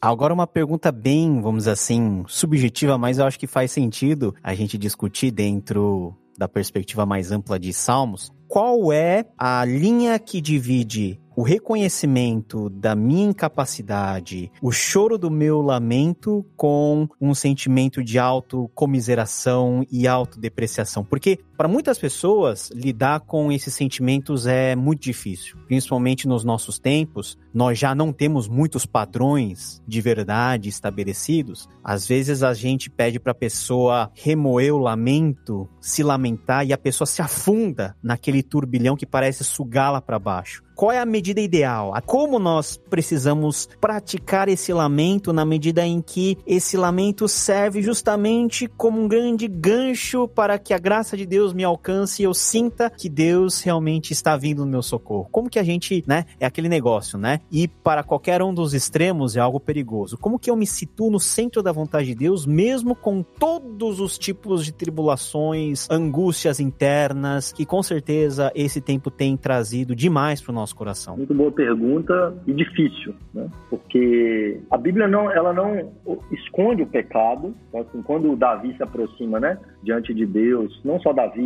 Agora 0.01 0.33
uma 0.33 0.47
pergunta 0.47 0.91
bem, 0.91 1.39
vamos 1.41 1.59
dizer 1.59 1.71
assim, 1.71 2.25
subjetiva, 2.27 2.97
mas 2.97 3.17
eu 3.17 3.25
acho 3.25 3.39
que 3.39 3.47
faz 3.47 3.71
sentido 3.71 4.35
a 4.43 4.53
gente 4.53 4.77
discutir 4.77 5.31
dentro 5.31 6.13
da 6.37 6.49
perspectiva 6.49 7.05
mais 7.05 7.31
ampla 7.31 7.57
de 7.57 7.71
Salmos. 7.71 8.29
Qual 8.47 8.91
é 8.91 9.25
a 9.37 9.63
linha 9.63 10.19
que 10.19 10.41
divide 10.41 11.19
o 11.39 11.41
reconhecimento 11.41 12.69
da 12.69 12.93
minha 12.93 13.29
incapacidade, 13.29 14.51
o 14.61 14.73
choro 14.73 15.17
do 15.17 15.31
meu 15.31 15.61
lamento 15.61 16.45
com 16.57 17.07
um 17.21 17.33
sentimento 17.33 18.03
de 18.03 18.19
autocomiseração 18.19 19.85
e 19.89 20.05
autodepreciação. 20.05 21.01
Porque 21.01 21.39
para 21.59 21.67
muitas 21.67 21.99
pessoas 21.99 22.71
lidar 22.73 23.19
com 23.19 23.51
esses 23.51 23.73
sentimentos 23.73 24.47
é 24.47 24.77
muito 24.77 25.01
difícil, 25.01 25.57
principalmente 25.67 26.25
nos 26.25 26.45
nossos 26.45 26.79
tempos. 26.79 27.37
Nós 27.53 27.77
já 27.77 27.93
não 27.93 28.13
temos 28.13 28.47
muitos 28.47 28.85
padrões 28.85 29.83
de 29.85 29.99
verdade 29.99 30.69
estabelecidos. 30.69 31.67
Às 31.83 32.07
vezes 32.07 32.43
a 32.43 32.53
gente 32.53 32.89
pede 32.89 33.19
para 33.19 33.33
a 33.33 33.35
pessoa 33.35 34.09
remoer 34.13 34.73
o 34.73 34.77
lamento, 34.77 35.67
se 35.81 36.01
lamentar 36.01 36.65
e 36.65 36.71
a 36.71 36.77
pessoa 36.77 37.05
se 37.05 37.21
afunda 37.21 37.93
naquele 38.01 38.41
turbilhão 38.41 38.95
que 38.95 39.05
parece 39.05 39.43
sugá-la 39.43 40.01
para 40.01 40.17
baixo 40.17 40.63
qual 40.79 40.93
é 40.93 40.99
a 40.99 41.05
medida 41.05 41.41
ideal? 41.41 41.91
Como 42.05 42.39
nós 42.39 42.79
precisamos 42.89 43.67
praticar 43.81 44.47
esse 44.47 44.71
lamento 44.71 45.33
na 45.33 45.43
medida 45.43 45.85
em 45.85 46.01
que 46.01 46.37
esse 46.47 46.77
lamento 46.77 47.27
serve 47.27 47.81
justamente 47.81 48.65
como 48.65 49.01
um 49.01 49.05
grande 49.05 49.45
gancho 49.45 50.25
para 50.25 50.57
que 50.57 50.73
a 50.73 50.77
graça 50.77 51.17
de 51.17 51.25
Deus 51.25 51.48
me 51.53 51.63
alcance 51.63 52.21
e 52.21 52.25
eu 52.25 52.33
sinta 52.33 52.89
que 52.89 53.09
Deus 53.09 53.61
realmente 53.61 54.11
está 54.11 54.35
vindo 54.35 54.65
no 54.65 54.71
meu 54.71 54.81
socorro? 54.81 55.27
Como 55.31 55.49
que 55.49 55.59
a 55.59 55.63
gente, 55.63 56.03
né, 56.07 56.25
é 56.39 56.45
aquele 56.45 56.69
negócio, 56.69 57.17
né? 57.17 57.39
E 57.51 57.67
para 57.67 58.03
qualquer 58.03 58.41
um 58.41 58.53
dos 58.53 58.73
extremos 58.73 59.35
é 59.35 59.39
algo 59.39 59.59
perigoso. 59.59 60.17
Como 60.17 60.39
que 60.39 60.49
eu 60.49 60.55
me 60.55 60.65
situo 60.65 61.11
no 61.11 61.19
centro 61.19 61.61
da 61.61 61.71
vontade 61.71 62.07
de 62.07 62.15
Deus, 62.15 62.45
mesmo 62.45 62.95
com 62.95 63.23
todos 63.23 63.99
os 63.99 64.17
tipos 64.17 64.65
de 64.65 64.73
tribulações, 64.73 65.89
angústias 65.89 66.59
internas, 66.59 67.51
que 67.51 67.65
com 67.65 67.81
certeza 67.81 68.51
esse 68.55 68.81
tempo 68.81 69.09
tem 69.11 69.35
trazido 69.37 69.95
demais 69.95 70.41
para 70.41 70.51
o 70.51 70.55
nosso 70.55 70.75
coração? 70.75 71.17
Muito 71.17 71.33
boa 71.33 71.51
pergunta 71.51 72.33
e 72.47 72.53
difícil, 72.53 73.13
né? 73.33 73.47
Porque 73.69 74.59
a 74.69 74.77
Bíblia 74.77 75.07
não, 75.07 75.31
ela 75.31 75.53
não 75.53 75.91
esconde 76.31 76.83
o 76.83 76.87
pecado. 76.87 77.53
Então, 77.69 77.81
assim, 77.81 78.01
quando 78.01 78.35
Davi 78.35 78.75
se 78.75 78.83
aproxima, 78.83 79.39
né, 79.39 79.57
diante 79.83 80.13
de 80.13 80.25
Deus, 80.25 80.79
não 80.83 80.99
só 80.99 81.13
Davi, 81.13 81.38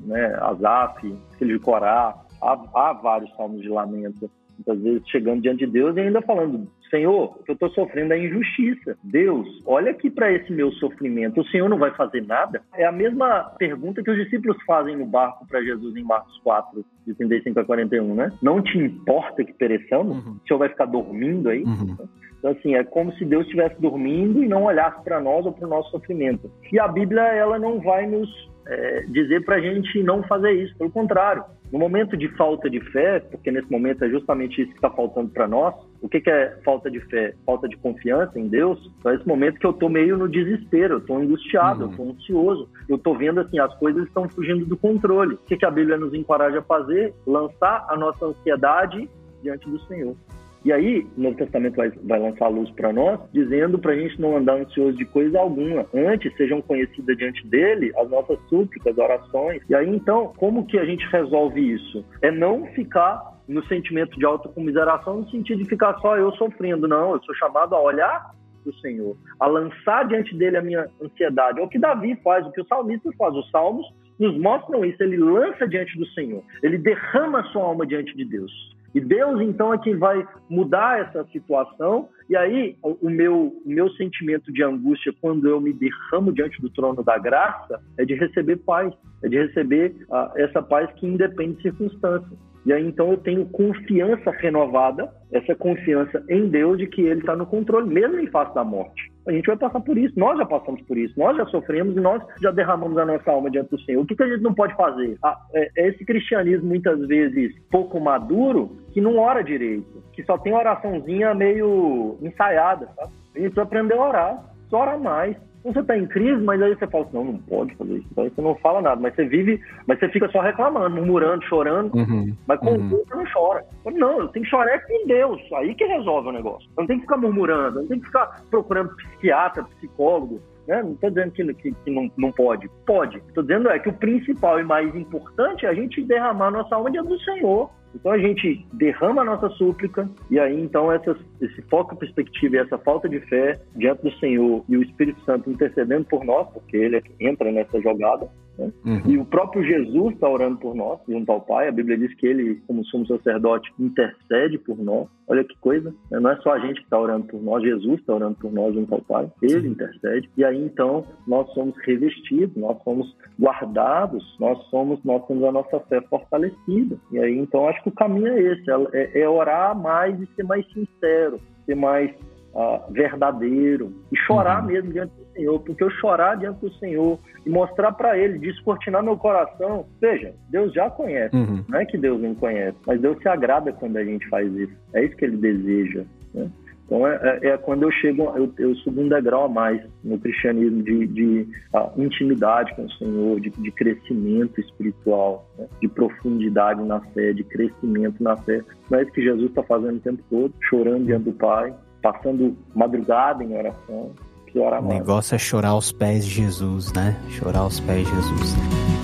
né, 0.00 0.38
Asaf, 0.40 1.00
filho 1.38 1.58
de 1.58 1.64
Corá, 1.64 2.14
há, 2.42 2.52
há 2.74 2.92
vários 2.92 3.34
salmos 3.36 3.60
de 3.60 3.68
lamento 3.68 4.30
muitas 4.60 4.82
vezes 4.82 5.08
chegando 5.08 5.42
diante 5.42 5.66
de 5.66 5.72
Deus 5.72 5.96
e 5.96 6.00
ainda 6.00 6.20
falando: 6.22 6.68
Senhor, 6.90 7.38
eu 7.48 7.54
estou 7.54 7.70
sofrendo 7.70 8.12
é 8.12 8.24
injustiça. 8.24 8.96
Deus, 9.02 9.48
olha 9.64 9.90
aqui 9.90 10.10
para 10.10 10.32
esse 10.32 10.52
meu 10.52 10.70
sofrimento. 10.72 11.40
O 11.40 11.46
Senhor 11.46 11.68
não 11.68 11.78
vai 11.78 11.90
fazer 11.92 12.26
nada? 12.26 12.62
É 12.74 12.84
a 12.84 12.92
mesma 12.92 13.44
pergunta 13.58 14.02
que 14.02 14.10
os 14.10 14.16
discípulos 14.16 14.56
fazem 14.66 14.96
no 14.96 15.06
barco 15.06 15.46
para 15.46 15.62
Jesus 15.62 15.96
em 15.96 16.04
Marcos 16.04 16.38
4, 16.42 16.84
de 17.06 17.14
35 17.14 17.60
a 17.60 17.64
41, 17.64 18.14
né? 18.14 18.32
Não 18.42 18.62
te 18.62 18.78
importa 18.78 19.44
que 19.44 19.52
pereçamos? 19.52 20.24
Uhum. 20.24 20.32
O 20.32 20.46
Senhor 20.46 20.58
vai 20.58 20.68
ficar 20.68 20.86
dormindo 20.86 21.48
aí? 21.48 21.62
Uhum. 21.62 21.96
Então, 22.38 22.52
assim, 22.52 22.74
é 22.74 22.82
como 22.82 23.12
se 23.14 23.24
Deus 23.24 23.44
estivesse 23.44 23.78
dormindo 23.80 24.42
e 24.42 24.48
não 24.48 24.64
olhasse 24.64 25.02
para 25.04 25.20
nós 25.20 25.44
ou 25.44 25.52
para 25.52 25.66
o 25.66 25.70
nosso 25.70 25.90
sofrimento. 25.90 26.50
E 26.72 26.80
a 26.80 26.88
Bíblia, 26.88 27.20
ela 27.20 27.58
não 27.58 27.80
vai 27.80 28.06
nos 28.06 28.49
é, 28.66 29.04
dizer 29.08 29.44
para 29.44 29.56
a 29.56 29.60
gente 29.60 30.02
não 30.02 30.22
fazer 30.22 30.52
isso, 30.52 30.76
pelo 30.76 30.90
contrário. 30.90 31.44
No 31.72 31.78
momento 31.78 32.16
de 32.16 32.28
falta 32.36 32.68
de 32.68 32.80
fé, 32.90 33.20
porque 33.20 33.50
nesse 33.50 33.70
momento 33.70 34.04
é 34.04 34.08
justamente 34.08 34.60
isso 34.60 34.70
que 34.70 34.78
está 34.78 34.90
faltando 34.90 35.30
para 35.30 35.46
nós, 35.46 35.74
o 36.02 36.08
que, 36.08 36.20
que, 36.20 36.28
é 36.28 36.58
falta 36.64 36.90
de 36.90 36.98
fé? 37.00 37.32
Falta 37.46 37.68
de 37.68 37.76
confiança 37.76 38.38
em 38.40 38.48
Deus? 38.48 38.90
Então, 38.98 39.12
é 39.12 39.14
esse 39.14 39.26
momento 39.26 39.60
que 39.60 39.66
eu 39.66 39.70
estou 39.70 39.88
meio 39.88 40.16
no 40.16 40.28
desespero, 40.28 40.94
eu 40.94 40.98
estou 40.98 41.16
angustiado, 41.16 41.80
uhum. 41.80 41.86
eu 41.86 41.90
estou 41.90 42.10
ansioso, 42.10 42.68
eu 42.88 42.96
estou 42.96 43.16
vendo 43.16 43.40
assim, 43.40 43.60
as 43.60 43.72
coisas 43.76 44.04
estão 44.04 44.28
fugindo 44.28 44.66
do 44.66 44.76
controle. 44.76 45.34
O 45.34 45.38
que, 45.38 45.56
que 45.56 45.66
a 45.66 45.70
Bíblia 45.70 45.96
nos 45.96 46.12
encoraja 46.12 46.58
a 46.58 46.62
fazer? 46.62 47.14
Lançar 47.24 47.86
a 47.88 47.96
nossa 47.96 48.26
ansiedade 48.26 49.08
diante 49.40 49.68
do 49.70 49.78
Senhor. 49.86 50.16
E 50.64 50.72
aí, 50.72 51.06
o 51.16 51.20
Novo 51.20 51.36
Testamento 51.36 51.76
vai, 51.76 51.90
vai 51.90 52.18
lançar 52.18 52.46
a 52.46 52.48
luz 52.48 52.70
para 52.72 52.92
nós, 52.92 53.18
dizendo 53.32 53.78
para 53.78 53.92
a 53.92 53.96
gente 53.96 54.20
não 54.20 54.36
andar 54.36 54.60
ansioso 54.60 54.96
de 54.96 55.06
coisa 55.06 55.38
alguma. 55.38 55.86
Antes, 55.94 56.36
sejam 56.36 56.60
conhecidas 56.60 57.16
diante 57.16 57.46
dele 57.46 57.92
as 57.96 58.10
nossas 58.10 58.38
súplicas, 58.48 58.96
orações. 58.98 59.62
E 59.68 59.74
aí, 59.74 59.88
então, 59.88 60.32
como 60.36 60.66
que 60.66 60.78
a 60.78 60.84
gente 60.84 61.04
resolve 61.06 61.60
isso? 61.60 62.04
É 62.20 62.30
não 62.30 62.66
ficar 62.74 63.40
no 63.48 63.64
sentimento 63.66 64.18
de 64.18 64.24
autocomiseração, 64.24 65.20
no 65.20 65.30
sentido 65.30 65.62
de 65.62 65.68
ficar 65.68 65.98
só 66.00 66.16
eu 66.16 66.30
sofrendo. 66.32 66.86
Não, 66.86 67.14
eu 67.14 67.22
sou 67.22 67.34
chamado 67.34 67.74
a 67.74 67.80
olhar 67.80 68.30
do 68.64 68.72
Senhor, 68.80 69.16
a 69.38 69.46
lançar 69.46 70.06
diante 70.06 70.36
dele 70.36 70.56
a 70.56 70.62
minha 70.62 70.86
ansiedade. 71.02 71.58
É 71.58 71.62
o 71.62 71.68
que 71.68 71.78
Davi 71.78 72.16
faz, 72.22 72.46
o 72.46 72.52
que 72.52 72.60
o 72.60 72.66
salmista 72.66 73.10
faz. 73.18 73.34
Os 73.34 73.50
salmos 73.50 73.86
nos 74.18 74.38
mostram 74.38 74.84
isso. 74.84 75.02
Ele 75.02 75.16
lança 75.16 75.66
diante 75.66 75.98
do 75.98 76.06
Senhor, 76.08 76.42
ele 76.62 76.78
derrama 76.78 77.40
a 77.40 77.44
sua 77.44 77.62
alma 77.62 77.86
diante 77.86 78.14
de 78.14 78.24
Deus. 78.24 78.52
E 78.94 79.00
Deus, 79.00 79.40
então, 79.40 79.72
é 79.72 79.78
quem 79.78 79.96
vai 79.96 80.26
mudar 80.48 81.00
essa 81.00 81.24
situação. 81.32 82.08
E 82.28 82.36
aí, 82.36 82.76
o 82.82 83.08
meu, 83.08 83.60
o 83.64 83.68
meu 83.68 83.88
sentimento 83.92 84.52
de 84.52 84.62
angústia, 84.62 85.14
quando 85.20 85.48
eu 85.48 85.60
me 85.60 85.72
derramo 85.72 86.32
diante 86.32 86.60
do 86.60 86.70
trono 86.70 87.02
da 87.02 87.18
graça, 87.18 87.80
é 87.96 88.04
de 88.04 88.14
receber 88.14 88.56
paz. 88.56 88.92
É 89.22 89.28
de 89.28 89.36
receber 89.36 89.94
uh, 90.08 90.36
essa 90.36 90.62
paz 90.62 90.90
que 90.94 91.06
independe 91.06 91.56
de 91.56 91.62
circunstâncias. 91.62 92.49
E 92.66 92.72
aí, 92.72 92.86
então, 92.86 93.10
eu 93.10 93.16
tenho 93.16 93.46
confiança 93.46 94.30
renovada, 94.32 95.10
essa 95.32 95.54
confiança 95.54 96.22
em 96.28 96.48
Deus 96.48 96.76
de 96.78 96.86
que 96.86 97.00
Ele 97.00 97.20
está 97.20 97.34
no 97.34 97.46
controle, 97.46 97.88
mesmo 97.88 98.18
em 98.18 98.26
face 98.26 98.54
da 98.54 98.62
morte. 98.62 99.10
A 99.26 99.32
gente 99.32 99.46
vai 99.46 99.56
passar 99.56 99.80
por 99.80 99.96
isso, 99.96 100.18
nós 100.18 100.36
já 100.36 100.44
passamos 100.44 100.82
por 100.82 100.98
isso, 100.98 101.18
nós 101.18 101.36
já 101.36 101.46
sofremos 101.46 101.96
e 101.96 102.00
nós 102.00 102.22
já 102.42 102.50
derramamos 102.50 102.98
a 102.98 103.06
nossa 103.06 103.30
alma 103.30 103.50
diante 103.50 103.70
do 103.70 103.80
Senhor. 103.82 104.02
O 104.02 104.06
que, 104.06 104.16
que 104.16 104.22
a 104.22 104.28
gente 104.28 104.42
não 104.42 104.54
pode 104.54 104.74
fazer? 104.74 105.16
Ah, 105.22 105.38
é, 105.54 105.70
é 105.76 105.88
esse 105.88 106.04
cristianismo, 106.04 106.68
muitas 106.68 106.98
vezes, 107.06 107.54
pouco 107.70 108.00
maduro, 108.00 108.76
que 108.92 109.00
não 109.00 109.18
ora 109.18 109.42
direito, 109.42 110.02
que 110.12 110.22
só 110.24 110.36
tem 110.36 110.52
oraçãozinha 110.52 111.34
meio 111.34 112.18
ensaiada, 112.22 112.88
sabe? 112.96 113.12
A 113.34 113.38
gente 113.38 113.52
precisa 113.52 113.62
aprender 113.62 113.94
a 113.94 114.08
orar, 114.08 114.44
só 114.68 114.82
orar 114.82 114.98
mais 114.98 115.36
você 115.62 115.80
está 115.80 115.96
em 115.96 116.06
crise, 116.06 116.42
mas 116.42 116.60
aí 116.62 116.74
você 116.74 116.86
fala 116.86 117.04
assim, 117.04 117.16
não, 117.16 117.24
não 117.24 117.38
pode 117.38 117.74
fazer 117.74 117.94
isso. 117.94 118.08
Aí 118.18 118.30
você 118.30 118.40
não 118.40 118.54
fala 118.56 118.80
nada, 118.80 119.00
mas 119.00 119.14
você 119.14 119.24
vive, 119.24 119.60
mas 119.86 119.98
você 119.98 120.08
fica 120.08 120.28
só 120.30 120.40
reclamando, 120.40 120.96
murmurando, 120.96 121.44
chorando, 121.44 121.94
uhum, 121.94 122.34
mas 122.46 122.58
com 122.60 122.70
uhum. 122.70 122.88
você 122.88 123.14
não 123.14 123.24
chora. 123.32 123.64
Não, 123.84 124.20
eu 124.20 124.28
tenho 124.28 124.44
que 124.44 124.50
chorar 124.50 124.80
com 124.86 125.06
Deus, 125.06 125.40
aí 125.54 125.74
que 125.74 125.84
resolve 125.84 126.28
o 126.28 126.32
negócio. 126.32 126.68
Eu 126.76 126.82
não 126.82 126.86
tem 126.86 126.96
que 126.96 127.02
ficar 127.02 127.18
murmurando, 127.18 127.78
eu 127.78 127.82
não 127.82 127.88
tem 127.88 128.00
que 128.00 128.06
ficar 128.06 128.42
procurando 128.50 128.94
psiquiatra, 128.96 129.64
psicólogo, 129.64 130.40
né? 130.66 130.82
Não 130.82 130.92
estou 130.92 131.10
dizendo 131.10 131.32
que, 131.32 131.54
que, 131.54 131.72
que, 131.72 131.90
não, 131.90 132.10
não 132.16 132.32
pode. 132.32 132.68
Pode. 132.86 133.18
Estou 133.18 133.42
dizendo 133.42 133.68
é 133.68 133.78
que 133.78 133.88
o 133.88 133.92
principal 133.92 134.60
e 134.60 134.64
mais 134.64 134.94
importante 134.94 135.66
é 135.66 135.68
a 135.68 135.74
gente 135.74 136.02
derramar 136.04 136.50
nossa 136.50 136.74
alma 136.74 136.90
diante 136.90 137.08
do 137.08 137.20
Senhor. 137.20 137.70
Então 137.94 138.12
a 138.12 138.18
gente 138.18 138.66
derrama 138.72 139.22
a 139.22 139.24
nossa 139.24 139.48
súplica 139.50 140.08
e 140.30 140.38
aí 140.38 140.60
então 140.60 140.90
essa, 140.92 141.16
esse 141.40 141.62
foco 141.62 141.96
perspectiva 141.96 142.56
e 142.56 142.58
essa 142.58 142.78
falta 142.78 143.08
de 143.08 143.20
fé 143.20 143.60
diante 143.76 144.02
do 144.02 144.12
Senhor 144.18 144.64
e 144.68 144.76
o 144.76 144.82
Espírito 144.82 145.20
Santo 145.24 145.50
intercedendo 145.50 146.04
por 146.04 146.24
nós, 146.24 146.48
porque 146.52 146.76
ele 146.76 146.96
é 146.96 147.02
entra 147.20 147.50
nessa 147.50 147.80
jogada, 147.80 148.28
né? 148.60 148.72
Uhum. 148.84 149.02
E 149.06 149.18
o 149.18 149.24
próprio 149.24 149.64
Jesus 149.64 150.14
está 150.14 150.28
orando 150.28 150.58
por 150.58 150.74
nós, 150.74 151.00
junto 151.08 151.32
ao 151.32 151.40
Pai. 151.40 151.68
A 151.68 151.72
Bíblia 151.72 151.96
diz 151.96 152.14
que 152.14 152.26
ele, 152.26 152.60
como 152.66 152.84
sumo 152.84 153.06
sacerdote, 153.06 153.72
intercede 153.78 154.58
por 154.58 154.78
nós. 154.78 155.08
Olha 155.26 155.44
que 155.44 155.56
coisa, 155.58 155.94
né? 156.10 156.20
não 156.20 156.30
é 156.30 156.36
só 156.36 156.52
a 156.52 156.58
gente 156.58 156.74
que 156.74 156.84
está 156.84 156.98
orando 156.98 157.26
por 157.26 157.42
nós, 157.42 157.62
Jesus 157.62 158.00
está 158.00 158.14
orando 158.14 158.36
por 158.36 158.52
nós 158.52 158.74
junto 158.74 158.94
ao 158.94 159.00
Pai. 159.00 159.30
Ele 159.42 159.68
intercede. 159.68 160.28
E 160.36 160.44
aí 160.44 160.62
então 160.62 161.06
nós 161.26 161.50
somos 161.54 161.74
revestidos, 161.84 162.56
nós 162.56 162.82
somos 162.82 163.16
guardados, 163.40 164.36
nós 164.38 164.58
somos, 164.68 165.02
nós 165.02 165.26
temos 165.26 165.42
a 165.44 165.52
nossa 165.52 165.80
fé 165.80 166.00
fortalecida. 166.02 166.96
E 167.10 167.18
aí 167.18 167.38
então 167.38 167.66
acho 167.66 167.82
que 167.82 167.88
o 167.88 167.94
caminho 167.94 168.28
é 168.28 168.40
esse, 168.40 168.70
é, 168.92 169.22
é 169.22 169.28
orar 169.28 169.74
mais 169.74 170.20
e 170.20 170.26
ser 170.36 170.44
mais 170.44 170.64
sincero, 170.72 171.38
ser 171.64 171.74
mais 171.74 172.10
uh, 172.54 172.92
verdadeiro 172.92 173.92
e 174.12 174.16
chorar 174.18 174.60
uhum. 174.60 174.66
mesmo 174.66 174.92
diante 174.92 175.14
do 175.14 175.32
Senhor, 175.32 175.58
porque 175.60 175.82
eu 175.82 175.90
chorar 175.90 176.36
diante 176.36 176.60
do 176.60 176.72
Senhor 176.74 177.18
e 177.46 177.50
mostrar 177.50 177.92
para 177.92 178.18
Ele, 178.18 178.38
descortinar 178.38 179.02
meu 179.02 179.16
coração, 179.16 179.86
veja, 180.00 180.34
Deus 180.50 180.72
já 180.74 180.90
conhece, 180.90 181.34
uhum. 181.34 181.64
não 181.68 181.78
é 181.80 181.86
que 181.86 181.96
Deus 181.96 182.20
não 182.20 182.34
conhece, 182.34 182.76
mas 182.86 183.00
Deus 183.00 183.16
se 183.22 183.28
agrada 183.28 183.72
quando 183.72 183.96
a 183.96 184.04
gente 184.04 184.28
faz 184.28 184.52
isso, 184.54 184.76
é 184.94 185.04
isso 185.04 185.16
que 185.16 185.24
Ele 185.24 185.38
deseja. 185.38 186.04
Né? 186.34 186.50
Então 186.90 187.06
é, 187.06 187.38
é, 187.42 187.48
é, 187.50 187.56
quando 187.56 187.84
eu 187.84 187.90
chego, 187.92 188.24
eu, 188.34 188.52
eu, 188.58 188.74
subo 188.76 189.02
um 189.02 189.08
degrau 189.08 189.44
a 189.44 189.48
mais 189.48 189.80
no 190.02 190.18
cristianismo 190.18 190.82
de, 190.82 191.06
de 191.06 191.48
intimidade 191.96 192.74
com 192.74 192.84
o 192.84 192.90
Senhor, 192.94 193.40
de, 193.40 193.50
de 193.50 193.70
crescimento 193.70 194.60
espiritual, 194.60 195.48
né? 195.56 195.66
de 195.80 195.86
profundidade 195.86 196.82
na 196.82 196.98
fé, 196.98 197.32
de 197.32 197.44
crescimento 197.44 198.20
na 198.20 198.36
fé. 198.38 198.60
Não 198.90 198.98
é 198.98 199.02
isso 199.04 199.12
que 199.12 199.22
Jesus 199.22 199.50
está 199.50 199.62
fazendo 199.62 199.98
o 199.98 200.00
tempo 200.00 200.20
todo, 200.28 200.52
chorando 200.68 201.06
diante 201.06 201.26
do 201.26 201.32
Pai, 201.32 201.72
passando 202.02 202.56
madrugada 202.74 203.44
em 203.44 203.56
oração. 203.56 204.10
O 204.52 204.88
negócio 204.88 205.36
é 205.36 205.38
chorar 205.38 205.68
aos 205.68 205.92
pés 205.92 206.26
de 206.26 206.42
Jesus, 206.42 206.92
né? 206.92 207.16
Chorar 207.38 207.60
aos 207.60 207.78
pés 207.78 208.04
de 208.04 208.12
Jesus. 208.12 208.99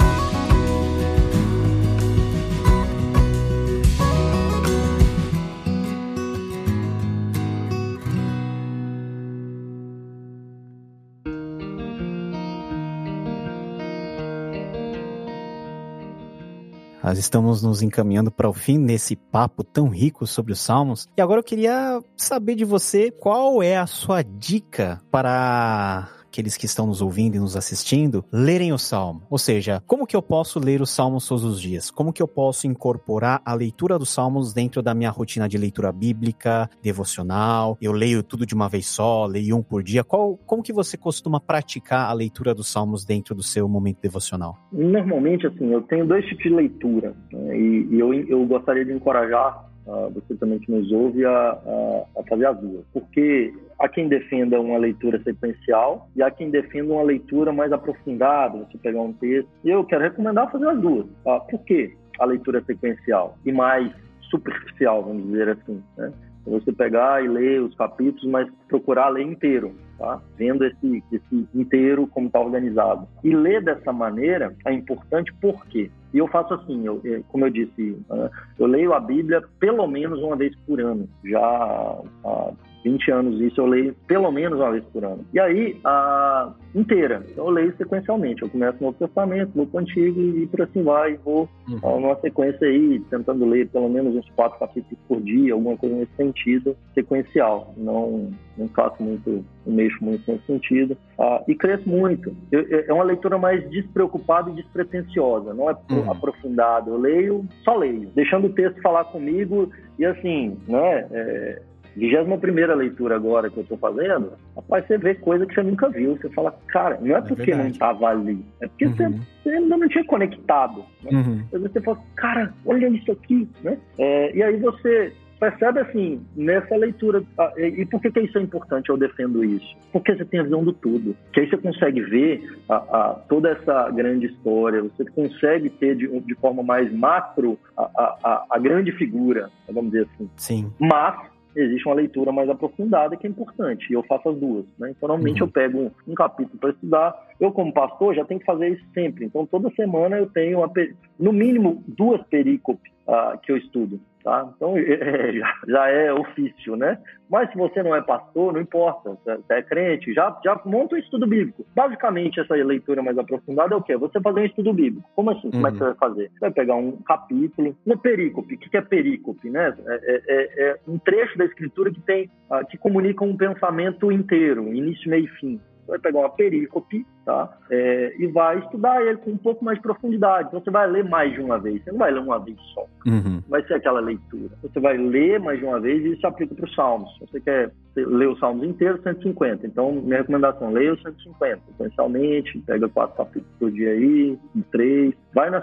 Nós 17.06 17.18
estamos 17.18 17.62
nos 17.62 17.82
encaminhando 17.82 18.32
para 18.32 18.48
o 18.48 18.52
fim 18.52 18.78
nesse 18.78 19.14
papo 19.14 19.62
tão 19.62 19.88
rico 19.88 20.26
sobre 20.26 20.52
os 20.52 20.58
Salmos. 20.58 21.06
E 21.16 21.22
agora 21.22 21.38
eu 21.38 21.44
queria 21.44 22.02
saber 22.16 22.56
de 22.56 22.64
você 22.64 23.12
qual 23.12 23.62
é 23.62 23.76
a 23.76 23.86
sua 23.86 24.22
dica 24.22 25.00
para 25.08 26.08
aqueles 26.36 26.56
que 26.56 26.66
estão 26.66 26.86
nos 26.86 27.00
ouvindo 27.00 27.36
e 27.36 27.38
nos 27.38 27.56
assistindo, 27.56 28.22
lerem 28.30 28.70
o 28.70 28.78
Salmo. 28.78 29.22
Ou 29.30 29.38
seja, 29.38 29.82
como 29.86 30.06
que 30.06 30.14
eu 30.14 30.20
posso 30.20 30.60
ler 30.60 30.82
os 30.82 30.90
Salmos 30.90 31.26
todos 31.26 31.44
os 31.44 31.58
dias? 31.58 31.90
Como 31.90 32.12
que 32.12 32.22
eu 32.22 32.28
posso 32.28 32.66
incorporar 32.66 33.40
a 33.42 33.54
leitura 33.54 33.98
dos 33.98 34.12
Salmos 34.12 34.52
dentro 34.52 34.82
da 34.82 34.94
minha 34.94 35.08
rotina 35.08 35.48
de 35.48 35.56
leitura 35.56 35.90
bíblica, 35.90 36.68
devocional? 36.82 37.78
Eu 37.80 37.92
leio 37.92 38.22
tudo 38.22 38.44
de 38.44 38.54
uma 38.54 38.68
vez 38.68 38.86
só, 38.86 39.24
leio 39.24 39.56
um 39.56 39.62
por 39.62 39.82
dia. 39.82 40.04
Qual, 40.04 40.36
como 40.44 40.62
que 40.62 40.74
você 40.74 40.98
costuma 40.98 41.40
praticar 41.40 42.10
a 42.10 42.12
leitura 42.12 42.54
dos 42.54 42.70
Salmos 42.70 43.02
dentro 43.06 43.34
do 43.34 43.42
seu 43.42 43.66
momento 43.66 44.00
devocional? 44.02 44.58
Normalmente, 44.70 45.46
assim, 45.46 45.72
eu 45.72 45.80
tenho 45.82 46.06
dois 46.06 46.26
tipos 46.26 46.42
de 46.42 46.50
leitura 46.50 47.14
né? 47.32 47.58
e, 47.58 47.88
e 47.92 47.98
eu, 47.98 48.12
eu 48.12 48.44
gostaria 48.44 48.84
de 48.84 48.92
encorajar 48.92 49.66
uh, 49.86 50.10
você 50.10 50.34
também 50.34 50.58
que 50.58 50.70
nos 50.70 50.90
ouve, 50.92 51.24
a, 51.24 51.30
a, 51.30 52.04
a, 52.18 52.22
fazer 52.28 52.46
as 52.46 52.60
duas. 52.60 52.84
Porque 52.92 53.54
há 53.78 53.88
quem 53.88 54.08
defenda 54.08 54.60
uma 54.60 54.78
leitura 54.78 55.22
sequencial 55.22 56.08
e 56.16 56.22
há 56.22 56.30
quem 56.30 56.50
defenda 56.50 56.92
uma 56.92 57.02
leitura 57.02 57.52
mais 57.52 57.72
aprofundada, 57.72 58.58
você 58.58 58.78
pegar 58.78 59.00
um 59.00 59.12
texto. 59.12 59.48
E 59.64 59.70
eu 59.70 59.84
quero 59.84 60.02
recomendar 60.02 60.50
fazer 60.50 60.68
as 60.68 60.80
duas. 60.80 61.06
Uh, 61.24 61.40
por 61.50 61.60
quê 61.64 61.94
a 62.18 62.24
leitura 62.24 62.62
sequencial 62.64 63.36
e 63.44 63.52
mais 63.52 63.92
superficial, 64.30 65.04
vamos 65.04 65.24
dizer 65.24 65.50
assim, 65.50 65.82
né? 65.96 66.12
Você 66.46 66.72
pegar 66.72 67.24
e 67.24 67.28
ler 67.28 67.60
os 67.60 67.74
capítulos, 67.74 68.24
mas 68.30 68.48
procurar 68.68 69.08
ler 69.08 69.24
inteiro 69.24 69.74
tá? 69.98 70.20
vendo 70.36 70.64
esse, 70.64 71.02
esse 71.10 71.48
inteiro 71.52 72.06
como 72.06 72.28
está 72.28 72.40
organizado. 72.40 73.08
E 73.24 73.34
ler 73.34 73.62
dessa 73.62 73.92
maneira 73.92 74.54
é 74.64 74.72
importante 74.72 75.34
porque 75.40 75.90
e 76.14 76.18
eu 76.18 76.28
faço 76.28 76.54
assim, 76.54 76.86
eu, 76.86 77.02
como 77.28 77.44
eu 77.44 77.50
disse, 77.50 78.02
né, 78.08 78.30
eu 78.58 78.66
leio 78.66 78.94
a 78.94 79.00
Bíblia 79.00 79.42
pelo 79.58 79.86
menos 79.86 80.22
uma 80.22 80.34
vez 80.34 80.54
por 80.66 80.80
ano. 80.80 81.06
Já 81.24 81.40
há 81.40 82.52
20 82.86 83.10
anos 83.10 83.40
isso 83.40 83.60
eu 83.60 83.66
leio 83.66 83.94
pelo 84.06 84.30
menos 84.30 84.58
uma 84.58 84.70
vez 84.70 84.84
por 84.84 85.04
ano. 85.04 85.24
E 85.32 85.40
aí, 85.40 85.78
a 85.84 86.52
inteira, 86.74 87.24
eu 87.36 87.48
leio 87.48 87.74
sequencialmente. 87.76 88.42
Eu 88.42 88.48
começo 88.48 88.76
no 88.80 88.88
Novo 88.88 88.98
Testamento, 88.98 89.52
vou 89.54 89.66
para 89.66 89.78
o 89.78 89.80
Antigo 89.80 90.20
e 90.20 90.46
por 90.46 90.62
assim 90.62 90.82
vai. 90.82 91.16
Vou 91.24 91.48
uhum. 91.68 92.00
numa 92.00 92.16
sequência 92.20 92.66
aí, 92.66 93.00
tentando 93.10 93.44
ler 93.46 93.68
pelo 93.68 93.88
menos 93.88 94.14
uns 94.14 94.28
quatro 94.36 94.58
capítulos 94.58 94.98
por 95.08 95.20
dia, 95.20 95.54
alguma 95.54 95.76
coisa 95.76 95.96
nesse 95.96 96.14
sentido, 96.16 96.76
sequencial. 96.94 97.74
Não, 97.76 98.30
não 98.56 98.68
faço 98.68 99.02
muito, 99.02 99.44
não 99.66 99.74
mexo 99.74 100.04
muito 100.04 100.30
nesse 100.30 100.46
sentido. 100.46 100.96
Ah, 101.18 101.42
e 101.48 101.54
cresço 101.54 101.88
muito. 101.88 102.36
Eu, 102.52 102.66
é 102.86 102.92
uma 102.92 103.04
leitura 103.04 103.38
mais 103.38 103.68
despreocupada 103.70 104.50
e 104.50 104.54
despretensiosa, 104.54 105.54
não 105.54 105.70
é 105.70 105.76
uhum. 105.90 106.12
aprofundada. 106.12 106.90
Eu 106.90 106.98
leio, 106.98 107.44
só 107.64 107.74
leio, 107.74 108.10
deixando 108.14 108.46
o 108.46 108.52
texto 108.52 108.80
falar 108.82 109.04
comigo 109.04 109.70
e 109.98 110.04
assim, 110.04 110.58
né? 110.68 111.06
É, 111.10 111.62
21 111.96 112.76
leitura 112.76 113.16
agora 113.16 113.50
que 113.50 113.56
eu 113.56 113.62
estou 113.62 113.78
fazendo, 113.78 114.32
rapaz, 114.54 114.86
você 114.86 114.98
vê 114.98 115.14
coisa 115.14 115.46
que 115.46 115.54
você 115.54 115.62
nunca 115.62 115.88
viu. 115.88 116.16
Você 116.16 116.28
fala, 116.30 116.54
cara, 116.68 116.98
não 117.00 117.16
é, 117.16 117.18
é 117.18 117.22
porque 117.22 117.54
não 117.54 117.66
estava 117.66 118.06
ali, 118.06 118.44
é 118.60 118.68
porque 118.68 118.86
uhum. 118.86 119.20
você, 119.42 119.50
ainda 119.50 119.76
não 119.76 119.88
tinha 119.88 120.04
conectado. 120.04 120.84
Né? 121.02 121.10
Uhum. 121.12 121.40
Às 121.52 121.60
vezes 121.60 121.72
você 121.72 121.80
fala, 121.80 121.98
cara, 122.14 122.54
olha 122.64 122.88
isso 122.88 123.10
aqui, 123.10 123.48
né? 123.62 123.78
É, 123.98 124.36
e 124.36 124.42
aí 124.42 124.56
você 124.58 125.12
percebe 125.38 125.80
assim, 125.80 126.24
nessa 126.34 126.74
leitura, 126.76 127.22
e 127.56 127.84
por 127.84 128.00
que, 128.00 128.10
que 128.10 128.20
isso 128.20 128.38
é 128.38 128.42
importante, 128.42 128.88
eu 128.88 128.96
defendo 128.96 129.44
isso? 129.44 129.76
Porque 129.92 130.14
você 130.14 130.24
tem 130.24 130.40
a 130.40 130.42
visão 130.42 130.64
do 130.64 130.72
tudo, 130.72 131.14
que 131.32 131.40
aí 131.40 131.48
você 131.48 131.56
consegue 131.58 132.00
ver 132.00 132.58
a, 132.68 132.76
a, 132.76 133.14
toda 133.28 133.50
essa 133.50 133.90
grande 133.90 134.26
história, 134.26 134.82
você 134.82 135.04
consegue 135.10 135.68
ter 135.70 135.96
de, 135.96 136.08
de 136.20 136.34
forma 136.36 136.62
mais 136.62 136.92
macro 136.92 137.58
a, 137.76 137.82
a, 137.82 138.46
a 138.50 138.58
grande 138.58 138.92
figura, 138.92 139.50
vamos 139.70 139.92
dizer 139.92 140.08
assim. 140.14 140.30
Sim. 140.36 140.72
Mas 140.78 141.35
existe 141.56 141.86
uma 141.86 141.94
leitura 141.94 142.30
mais 142.30 142.48
aprofundada 142.48 143.16
que 143.16 143.26
é 143.26 143.30
importante, 143.30 143.86
e 143.90 143.94
eu 143.94 144.02
faço 144.02 144.28
as 144.28 144.36
duas. 144.36 144.66
Né? 144.78 144.90
Então, 144.90 145.08
normalmente 145.08 145.40
uhum. 145.40 145.48
eu 145.48 145.52
pego 145.52 145.78
um, 145.78 145.90
um 146.08 146.14
capítulo 146.14 146.58
para 146.58 146.70
estudar. 146.70 147.26
Eu, 147.40 147.52
como 147.52 147.72
pastor, 147.72 148.14
já 148.14 148.24
tenho 148.24 148.40
que 148.40 148.46
fazer 148.46 148.68
isso 148.70 148.84
sempre. 148.94 149.24
Então, 149.24 149.46
toda 149.46 149.70
semana 149.70 150.16
eu 150.18 150.26
tenho, 150.26 150.58
uma, 150.58 150.72
no 151.18 151.32
mínimo, 151.32 151.82
duas 151.86 152.22
perícopes 152.28 152.90
uh, 153.06 153.38
que 153.42 153.52
eu 153.52 153.56
estudo. 153.56 154.00
Tá? 154.26 154.50
Então, 154.56 154.74
é, 154.76 155.32
já, 155.68 155.88
é 155.88 156.12
ofício, 156.12 156.74
né? 156.74 156.98
Mas 157.30 157.50
se 157.50 157.56
você 157.56 157.82
não 157.82 157.94
é 157.94 158.02
pastor, 158.02 158.52
não 158.52 158.60
importa, 158.60 159.16
você 159.24 159.54
é 159.54 159.62
crente, 159.62 160.12
já, 160.12 160.36
já 160.44 160.60
monta 160.64 160.96
um 160.96 160.98
estudo 160.98 161.26
bíblico. 161.26 161.64
Basicamente, 161.74 162.40
essa 162.40 162.54
leitura 162.54 163.02
mais 163.02 163.16
aprofundada 163.18 163.74
é 163.74 163.76
o 163.76 163.82
quê? 163.82 163.96
Você 163.96 164.20
fazer 164.20 164.40
um 164.40 164.44
estudo 164.44 164.72
bíblico. 164.72 165.08
Como 165.14 165.30
assim? 165.30 165.46
Uhum. 165.46 165.50
Como 165.52 165.68
é 165.68 165.70
que 165.70 165.78
você 165.78 165.84
vai 165.84 165.94
fazer? 165.94 166.30
Você 166.32 166.40
vai 166.40 166.50
pegar 166.50 166.74
um 166.74 166.96
capítulo, 167.02 167.76
uma 167.86 167.96
perícope. 167.96 168.54
O 168.54 168.58
que 168.58 168.76
é 168.76 168.80
perícope, 168.80 169.48
né? 169.50 169.76
É, 169.86 169.94
é, 169.94 170.22
é, 170.26 170.70
é 170.70 170.76
um 170.88 170.98
trecho 170.98 171.38
da 171.38 171.44
escritura 171.44 171.92
que 171.92 172.00
tem, 172.00 172.30
uh, 172.50 172.66
que 172.66 172.76
comunica 172.76 173.24
um 173.24 173.36
pensamento 173.36 174.10
inteiro, 174.10 174.74
início, 174.74 175.08
meio 175.08 175.26
e 175.26 175.28
fim. 175.28 175.60
Vai 175.86 175.98
pegar 175.98 176.20
uma 176.20 176.30
perícope, 176.30 177.06
tá? 177.24 177.56
É, 177.70 178.14
e 178.18 178.26
vai 178.26 178.58
estudar 178.58 179.00
ele 179.02 179.18
com 179.18 179.30
um 179.30 179.36
pouco 179.36 179.64
mais 179.64 179.78
de 179.78 179.82
profundidade. 179.82 180.48
Então, 180.48 180.60
você 180.60 180.70
vai 180.70 180.86
ler 180.90 181.04
mais 181.04 181.32
de 181.32 181.40
uma 181.40 181.58
vez. 181.58 181.82
Você 181.82 181.90
não 181.90 181.98
vai 181.98 182.10
ler 182.10 182.20
uma 182.20 182.38
vez 182.38 182.56
só. 182.74 182.86
Uhum. 183.06 183.42
Vai 183.48 183.64
ser 183.66 183.74
aquela 183.74 184.00
leitura. 184.00 184.50
Você 184.62 184.80
vai 184.80 184.96
ler 184.96 185.40
mais 185.40 185.58
de 185.58 185.64
uma 185.64 185.80
vez 185.80 186.04
e 186.04 186.12
isso 186.14 186.26
aplica 186.26 186.54
para 186.54 186.64
os 186.64 186.74
Salmos. 186.74 187.12
Se 187.14 187.26
você 187.26 187.40
quer 187.40 187.72
ler 187.96 188.28
os 188.28 188.38
Salmos 188.38 188.66
inteiros, 188.66 189.02
150. 189.02 189.66
Então, 189.66 189.92
minha 189.92 190.18
recomendação, 190.18 190.70
leia 190.70 190.94
os 190.94 191.02
150. 191.02 191.60
Essencialmente, 191.78 192.58
pega 192.60 192.88
quatro 192.88 193.16
capítulos 193.16 193.56
por 193.58 193.70
dia 193.70 193.90
aí, 193.90 194.38
três. 194.70 195.14
Vai 195.34 195.50
no 195.50 195.62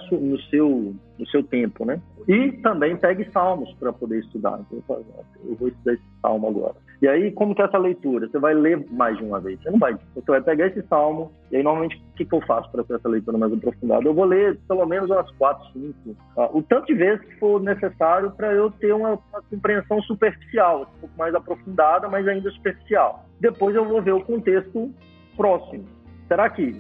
seu, 0.50 0.96
no 1.18 1.28
seu 1.28 1.44
tempo, 1.44 1.86
né? 1.86 2.02
E 2.28 2.52
também 2.62 2.96
pegue 2.96 3.30
Salmos 3.32 3.72
para 3.74 3.92
poder 3.92 4.20
estudar. 4.20 4.60
Então, 4.72 5.04
eu 5.46 5.56
vou 5.56 5.68
estudar 5.68 5.94
esse 5.94 6.04
Salmo 6.22 6.48
agora. 6.48 6.76
E 7.04 7.08
aí, 7.10 7.32
como 7.34 7.54
que 7.54 7.62
é 7.62 7.66
essa 7.66 7.78
leitura? 7.78 8.30
Você 8.30 8.40
vai 8.40 8.54
ler 8.54 8.82
mais 8.90 9.18
de 9.18 9.26
uma 9.26 9.38
vez. 9.38 9.62
Você 9.62 9.70
não 9.70 9.78
vai. 9.78 9.94
Você 10.16 10.26
vai 10.26 10.42
pegar 10.42 10.68
esse 10.68 10.82
salmo, 10.84 11.34
e 11.52 11.58
aí, 11.58 11.62
normalmente, 11.62 11.98
o 11.98 12.16
que, 12.16 12.24
que 12.24 12.34
eu 12.34 12.40
faço 12.48 12.72
para 12.72 12.82
ter 12.86 12.94
essa 12.94 13.10
leitura 13.10 13.38
mais 13.38 13.52
aprofundada? 13.52 14.08
Eu 14.08 14.14
vou 14.14 14.24
ler 14.24 14.58
pelo 14.70 14.86
menos 14.86 15.10
umas 15.10 15.30
quatro, 15.32 15.70
cinco, 15.74 16.12
uh, 16.38 16.58
o 16.58 16.64
tanto 16.64 16.86
de 16.86 16.94
vezes 16.94 17.20
que 17.26 17.38
for 17.40 17.62
necessário 17.62 18.32
para 18.32 18.54
eu 18.54 18.72
ter 18.72 18.94
uma, 18.94 19.20
uma, 19.34 19.42
compreensão 19.50 20.02
superficial, 20.04 20.84
um 20.84 21.00
pouco 21.02 21.18
mais 21.18 21.36
aprofundada, 21.36 22.08
mas 22.08 22.26
ainda 22.26 22.50
superficial. 22.52 23.26
Depois 23.42 23.76
eu 23.76 23.84
vou 23.84 24.02
ver 24.02 24.14
o 24.14 24.24
contexto 24.24 24.90
próximo. 25.36 25.84
Será 26.30 26.50
que, 26.50 26.74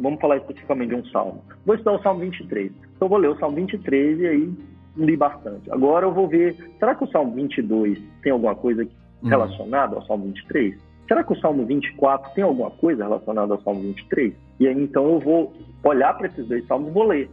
vamos 0.00 0.20
falar 0.20 0.38
especificamente 0.38 0.88
de 0.88 0.96
um 0.96 1.04
salmo, 1.12 1.44
vou 1.64 1.76
estudar 1.76 1.92
o 1.92 2.02
salmo 2.02 2.18
23. 2.22 2.72
Então 2.72 3.06
eu 3.06 3.08
vou 3.08 3.18
ler 3.18 3.28
o 3.28 3.38
salmo 3.38 3.54
23 3.54 4.18
e 4.18 4.26
aí 4.26 4.52
li 4.96 5.16
bastante. 5.16 5.70
Agora 5.70 6.06
eu 6.06 6.12
vou 6.12 6.26
ver, 6.26 6.56
será 6.80 6.96
que 6.96 7.04
o 7.04 7.10
salmo 7.12 7.36
22 7.36 8.02
tem 8.22 8.32
alguma 8.32 8.56
coisa 8.56 8.82
uhum. 8.82 8.99
Relacionada 9.22 9.96
ao 9.96 10.02
salmo 10.06 10.26
23? 10.26 10.78
Será 11.08 11.24
que 11.24 11.32
o 11.32 11.40
salmo 11.40 11.66
24 11.66 12.32
tem 12.34 12.44
alguma 12.44 12.70
coisa 12.70 13.04
relacionada 13.04 13.54
ao 13.54 13.62
salmo 13.62 13.80
23? 13.80 14.32
E 14.60 14.68
aí 14.68 14.82
então 14.82 15.08
eu 15.10 15.18
vou 15.18 15.52
olhar 15.82 16.16
para 16.16 16.28
esses 16.28 16.46
dois 16.46 16.66
salmos 16.66 16.88
e 16.88 16.92
vou 16.92 17.04
ler. 17.04 17.28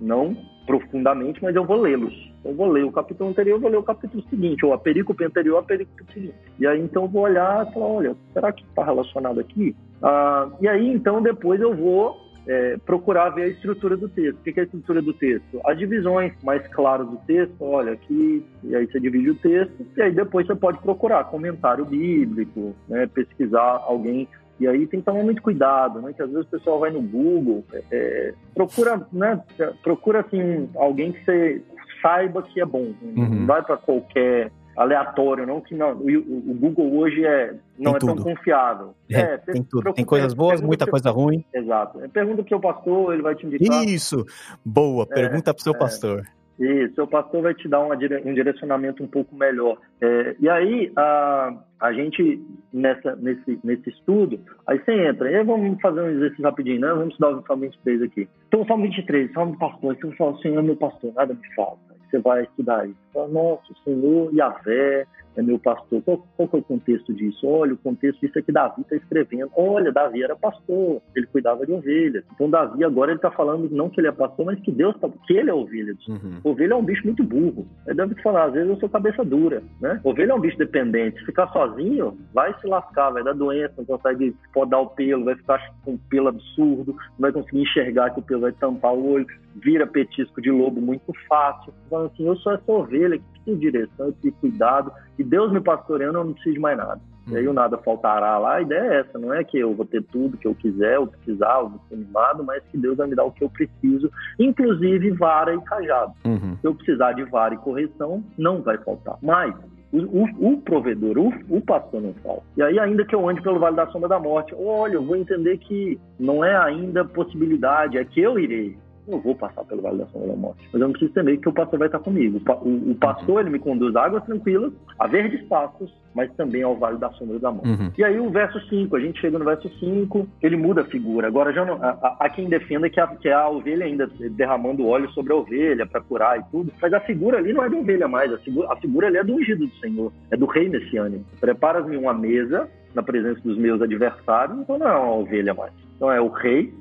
Não 0.00 0.36
profundamente, 0.66 1.42
mas 1.42 1.54
eu 1.54 1.64
vou 1.64 1.80
lê-los. 1.80 2.14
Eu 2.44 2.54
vou 2.54 2.68
ler 2.68 2.84
o 2.84 2.92
capítulo 2.92 3.30
anterior, 3.30 3.60
vou 3.60 3.70
ler 3.70 3.78
o 3.78 3.82
capítulo 3.82 4.22
seguinte, 4.28 4.64
ou 4.64 4.72
a 4.72 4.78
perícope 4.78 5.24
anterior, 5.24 5.58
a 5.58 5.62
perícope 5.62 6.12
seguinte. 6.12 6.34
E 6.58 6.66
aí, 6.66 6.80
então, 6.80 7.04
eu 7.04 7.08
vou 7.08 7.22
olhar 7.22 7.66
e 7.66 7.72
falar, 7.72 7.86
olha, 7.86 8.16
será 8.32 8.52
que 8.52 8.64
está 8.64 8.84
relacionado 8.84 9.38
aqui? 9.40 9.76
Ah, 10.02 10.48
e 10.60 10.68
aí, 10.68 10.88
então, 10.88 11.22
depois 11.22 11.60
eu 11.60 11.74
vou 11.74 12.21
é, 12.46 12.76
procurar 12.84 13.30
ver 13.30 13.42
a 13.42 13.48
estrutura 13.48 13.96
do 13.96 14.08
texto. 14.08 14.38
O 14.38 14.42
que 14.42 14.58
é 14.58 14.62
a 14.62 14.64
estrutura 14.64 15.00
do 15.00 15.12
texto? 15.12 15.60
As 15.64 15.78
divisões 15.78 16.32
mais 16.42 16.66
claras 16.68 17.08
do 17.08 17.16
texto, 17.18 17.54
olha, 17.60 17.92
aqui, 17.92 18.44
e 18.64 18.74
aí 18.74 18.86
você 18.86 18.98
divide 19.00 19.30
o 19.30 19.34
texto, 19.34 19.86
e 19.96 20.02
aí 20.02 20.12
depois 20.12 20.46
você 20.46 20.54
pode 20.54 20.78
procurar 20.78 21.24
comentário 21.24 21.84
bíblico, 21.84 22.74
né, 22.88 23.06
pesquisar 23.06 23.82
alguém 23.86 24.28
e 24.60 24.68
aí 24.68 24.86
tem 24.86 25.00
que 25.00 25.06
tomar 25.06 25.24
muito 25.24 25.42
cuidado, 25.42 26.00
né? 26.00 26.12
Que 26.12 26.22
às 26.22 26.30
vezes 26.30 26.46
o 26.46 26.50
pessoal 26.50 26.78
vai 26.78 26.90
no 26.92 27.02
Google, 27.02 27.64
é, 27.72 27.82
é 27.90 28.34
procura, 28.54 29.04
né? 29.12 29.42
Procura 29.82 30.20
assim 30.20 30.68
alguém 30.76 31.10
que 31.10 31.24
você 31.24 31.62
saiba 32.00 32.42
que 32.42 32.60
é 32.60 32.64
bom. 32.64 32.92
Uhum. 33.02 33.28
Não 33.28 33.46
vai 33.46 33.62
para 33.62 33.76
qualquer 33.76 34.52
aleatório, 34.76 35.46
não 35.46 35.60
que 35.60 35.74
não. 35.74 35.92
O, 35.92 36.50
o 36.50 36.54
Google 36.54 36.96
hoje 36.96 37.24
é 37.24 37.54
não 37.78 37.92
tem 37.92 37.96
é 37.96 37.98
tudo. 37.98 38.14
tão 38.14 38.24
confiável. 38.24 38.94
É, 39.10 39.20
é 39.20 39.38
tem 39.38 39.62
tudo. 39.62 39.92
Tem 39.92 40.04
coisas 40.04 40.34
boas, 40.34 40.60
muita 40.60 40.86
coisa 40.86 41.10
ruim. 41.10 41.44
Exato. 41.52 41.98
Pergunta 42.10 42.42
pro 42.42 42.48
seu 42.48 42.60
pastor, 42.60 43.14
ele 43.14 43.22
vai 43.22 43.34
te 43.34 43.46
indicar. 43.46 43.84
Isso. 43.84 44.24
Boa. 44.64 45.06
É, 45.10 45.14
pergunta 45.14 45.52
pro 45.52 45.62
seu 45.62 45.74
é. 45.74 45.78
pastor. 45.78 46.22
Isso, 46.58 46.94
seu 46.94 47.06
pastor 47.06 47.42
vai 47.42 47.54
te 47.54 47.66
dar 47.66 47.80
um 47.80 48.34
direcionamento 48.34 49.02
um 49.02 49.08
pouco 49.08 49.34
melhor. 49.34 49.78
É, 50.00 50.36
e 50.38 50.48
aí, 50.48 50.92
a, 50.94 51.56
a 51.80 51.92
gente, 51.92 52.40
nessa, 52.72 53.16
nesse, 53.16 53.58
nesse 53.64 53.90
estudo, 53.90 54.38
aí 54.66 54.78
você 54.78 55.08
entra, 55.08 55.30
e 55.30 55.36
aí 55.36 55.44
vamos 55.44 55.80
fazer 55.80 56.00
um 56.02 56.10
exercício 56.10 56.44
rapidinho, 56.44 56.80
né? 56.80 56.88
Vamos 56.88 57.08
estudar 57.08 57.30
o 57.30 57.46
Salmo 57.46 57.62
23 57.62 58.02
aqui. 58.02 58.28
Então, 58.46 58.62
o 58.62 58.66
Salmo 58.66 58.84
23, 58.84 59.32
Salmo 59.32 59.52
do 59.52 59.58
pastor, 59.58 59.96
você 59.96 60.16
fala, 60.16 60.38
Senhor, 60.38 60.62
meu 60.62 60.76
pastor, 60.76 61.12
nada 61.14 61.34
me 61.34 61.54
falta 61.54 61.91
você 62.12 62.18
vai 62.18 62.42
estudar 62.42 62.86
isso. 62.86 62.98
Fala, 63.12 63.28
Nossa, 63.28 63.72
o 63.72 63.76
Senhor 63.84 64.34
Yahvé 64.34 65.06
é 65.36 65.42
meu 65.42 65.58
pastor. 65.58 66.02
Qual, 66.02 66.26
qual 66.36 66.48
é 66.52 66.56
o 66.56 66.62
contexto 66.62 67.12
disso? 67.12 67.46
Olha, 67.46 67.74
o 67.74 67.78
contexto 67.78 68.20
disso 68.20 68.38
é 68.38 68.42
que 68.42 68.52
Davi 68.52 68.82
está 68.82 68.96
escrevendo. 68.96 69.50
Olha, 69.56 69.92
Davi 69.92 70.22
era 70.22 70.36
pastor, 70.36 71.00
ele 71.14 71.26
cuidava 71.26 71.64
de 71.66 71.72
ovelhas. 71.72 72.24
Então, 72.34 72.50
Davi 72.50 72.84
agora 72.84 73.10
ele 73.10 73.18
está 73.18 73.30
falando 73.30 73.68
não 73.70 73.88
que 73.88 74.00
ele 74.00 74.08
é 74.08 74.12
pastor, 74.12 74.46
mas 74.46 74.60
que 74.60 74.70
Deus 74.70 74.98
tá, 74.98 75.08
que 75.26 75.34
ele 75.34 75.50
é 75.50 75.54
ovelha. 75.54 75.94
Uhum. 76.08 76.40
Ovelha 76.44 76.72
é 76.72 76.76
um 76.76 76.84
bicho 76.84 77.04
muito 77.04 77.22
burro. 77.22 77.66
Ele 77.86 77.96
deve 77.96 78.20
falar, 78.22 78.44
às 78.44 78.52
vezes 78.52 78.68
eu 78.68 78.76
sou 78.76 78.88
cabeça 78.88 79.24
dura, 79.24 79.62
né? 79.80 80.00
Ovelha 80.04 80.32
é 80.32 80.34
um 80.34 80.40
bicho 80.40 80.58
dependente. 80.58 81.18
Se 81.20 81.26
ficar 81.26 81.48
sozinho, 81.48 82.18
vai 82.32 82.54
se 82.60 82.66
lascar, 82.66 83.10
vai 83.10 83.24
dar 83.24 83.34
doença, 83.34 83.74
não 83.78 83.84
consegue 83.84 84.34
podar 84.52 84.80
o 84.80 84.88
pelo, 84.88 85.24
vai 85.24 85.36
ficar 85.36 85.60
com 85.84 85.92
um 85.92 85.98
pelo 85.98 86.28
absurdo, 86.28 86.92
não 86.92 87.20
vai 87.20 87.32
conseguir 87.32 87.62
enxergar 87.62 88.10
que 88.10 88.20
o 88.20 88.22
pelo 88.22 88.42
vai 88.42 88.52
tampar 88.52 88.94
o 88.94 89.12
olho 89.12 89.26
vira 89.56 89.86
petisco 89.86 90.40
de 90.40 90.50
lobo 90.50 90.80
muito 90.80 91.12
fácil. 91.28 91.72
Então, 91.86 92.06
assim, 92.06 92.26
eu 92.26 92.36
sou 92.36 92.52
essa 92.52 92.72
ovelha 92.72 93.18
que 93.18 93.24
precisa 93.24 93.56
de 93.56 93.60
direção, 93.60 94.06
eu 94.06 94.12
preciso 94.12 94.34
de 94.34 94.40
cuidado, 94.40 94.92
e 95.18 95.24
Deus 95.24 95.52
me 95.52 95.60
pastoreando, 95.60 96.18
eu 96.18 96.24
não 96.24 96.32
preciso 96.32 96.54
de 96.54 96.60
mais 96.60 96.76
nada. 96.76 97.00
E 97.28 97.36
aí 97.36 97.46
o 97.46 97.52
nada 97.52 97.78
faltará 97.78 98.36
lá, 98.38 98.56
a 98.56 98.62
ideia 98.62 98.80
é 98.80 99.00
essa, 99.00 99.18
não 99.18 99.32
é 99.32 99.44
que 99.44 99.56
eu 99.56 99.74
vou 99.74 99.86
ter 99.86 100.02
tudo 100.02 100.36
que 100.36 100.46
eu 100.46 100.54
quiser, 100.54 100.96
eu 100.96 101.06
precisar, 101.06 101.60
eu 101.60 101.68
vou 101.68 101.80
ser 101.88 101.94
animado, 101.94 102.42
mas 102.42 102.62
que 102.64 102.76
Deus 102.76 102.96
vai 102.96 103.06
me 103.06 103.14
dar 103.14 103.24
o 103.24 103.30
que 103.30 103.44
eu 103.44 103.48
preciso, 103.48 104.10
inclusive 104.38 105.10
vara 105.12 105.54
e 105.54 105.60
cajado. 105.60 106.12
Uhum. 106.24 106.56
Se 106.60 106.66
eu 106.66 106.74
precisar 106.74 107.12
de 107.12 107.22
vara 107.24 107.54
e 107.54 107.58
correção, 107.58 108.24
não 108.36 108.60
vai 108.60 108.76
faltar. 108.78 109.18
Mas 109.22 109.54
o, 109.92 109.98
o, 109.98 110.52
o, 110.52 110.60
provedor, 110.62 111.16
o, 111.18 111.32
o 111.48 111.60
pastor 111.60 112.02
não 112.02 112.14
falta. 112.14 112.42
E 112.56 112.62
aí, 112.62 112.78
ainda 112.78 113.04
que 113.04 113.14
eu 113.14 113.28
ande 113.28 113.42
pelo 113.42 113.60
vale 113.60 113.76
da 113.76 113.86
sombra 113.88 114.08
da 114.08 114.18
morte, 114.18 114.54
olha, 114.58 114.94
eu 114.94 115.04
vou 115.04 115.14
entender 115.14 115.58
que 115.58 116.00
não 116.18 116.44
é 116.44 116.56
ainda 116.56 117.04
possibilidade, 117.04 117.98
é 117.98 118.04
que 118.04 118.20
eu 118.20 118.38
irei 118.38 118.76
não 119.06 119.20
vou 119.20 119.34
passar 119.34 119.64
pelo 119.64 119.82
vale 119.82 119.98
da 119.98 120.06
sombra 120.06 120.28
da 120.28 120.36
morte. 120.36 120.68
Mas 120.72 120.80
eu 120.80 120.86
não 120.86 120.92
preciso 120.92 121.12
temer 121.12 121.38
que 121.38 121.48
o 121.48 121.52
pastor 121.52 121.78
vai 121.78 121.88
estar 121.88 121.98
comigo. 121.98 122.40
O, 122.62 122.90
o 122.92 122.94
pastor, 122.94 123.40
ele 123.40 123.50
me 123.50 123.58
conduz 123.58 123.94
a 123.96 124.04
águas 124.04 124.24
tranquilas, 124.24 124.72
a 124.98 125.06
verdes 125.06 125.42
pastos, 125.48 125.92
mas 126.14 126.30
também 126.34 126.62
ao 126.62 126.76
vale 126.76 126.98
da 126.98 127.10
sombra 127.10 127.38
da 127.38 127.50
morte. 127.50 127.68
Uhum. 127.68 127.92
E 127.96 128.04
aí 128.04 128.18
o 128.18 128.30
verso 128.30 128.60
5, 128.68 128.94
a 128.94 129.00
gente 129.00 129.20
chega 129.20 129.38
no 129.38 129.44
verso 129.44 129.68
5, 129.78 130.28
ele 130.42 130.56
muda 130.56 130.82
a 130.82 130.84
figura. 130.84 131.26
Agora, 131.26 131.52
já 131.52 131.64
não, 131.64 131.78
há, 131.82 132.28
quem 132.30 132.48
defenda 132.48 132.88
que 132.88 133.00
a, 133.00 133.06
que 133.06 133.28
a 133.28 133.48
ovelha 133.48 133.84
ainda 133.84 134.06
derramando 134.30 134.86
óleo 134.86 135.10
sobre 135.10 135.32
a 135.32 135.36
ovelha 135.36 135.86
para 135.86 136.00
curar 136.00 136.38
e 136.38 136.44
tudo, 136.50 136.72
mas 136.80 136.92
a 136.92 137.00
figura 137.00 137.38
ali 137.38 137.52
não 137.52 137.64
é 137.64 137.68
da 137.68 137.76
ovelha 137.76 138.08
mais, 138.08 138.32
a 138.32 138.38
figura, 138.38 138.72
a 138.72 138.76
figura 138.76 139.06
ali 139.08 139.16
é 139.16 139.24
do 139.24 139.34
ungido 139.34 139.66
do 139.66 139.74
Senhor, 139.76 140.12
é 140.30 140.36
do 140.36 140.46
rei 140.46 140.68
messiânico. 140.68 141.24
Preparas-me 141.40 141.96
uma 141.96 142.12
mesa 142.12 142.68
na 142.94 143.02
presença 143.02 143.40
dos 143.42 143.56
meus 143.56 143.80
adversários, 143.80 144.58
então 144.58 144.78
não 144.78 144.88
é 144.88 144.96
uma 144.96 145.16
ovelha 145.16 145.54
mais. 145.54 145.72
Então 145.96 146.10
é 146.10 146.20
o 146.20 146.28
rei 146.28 146.72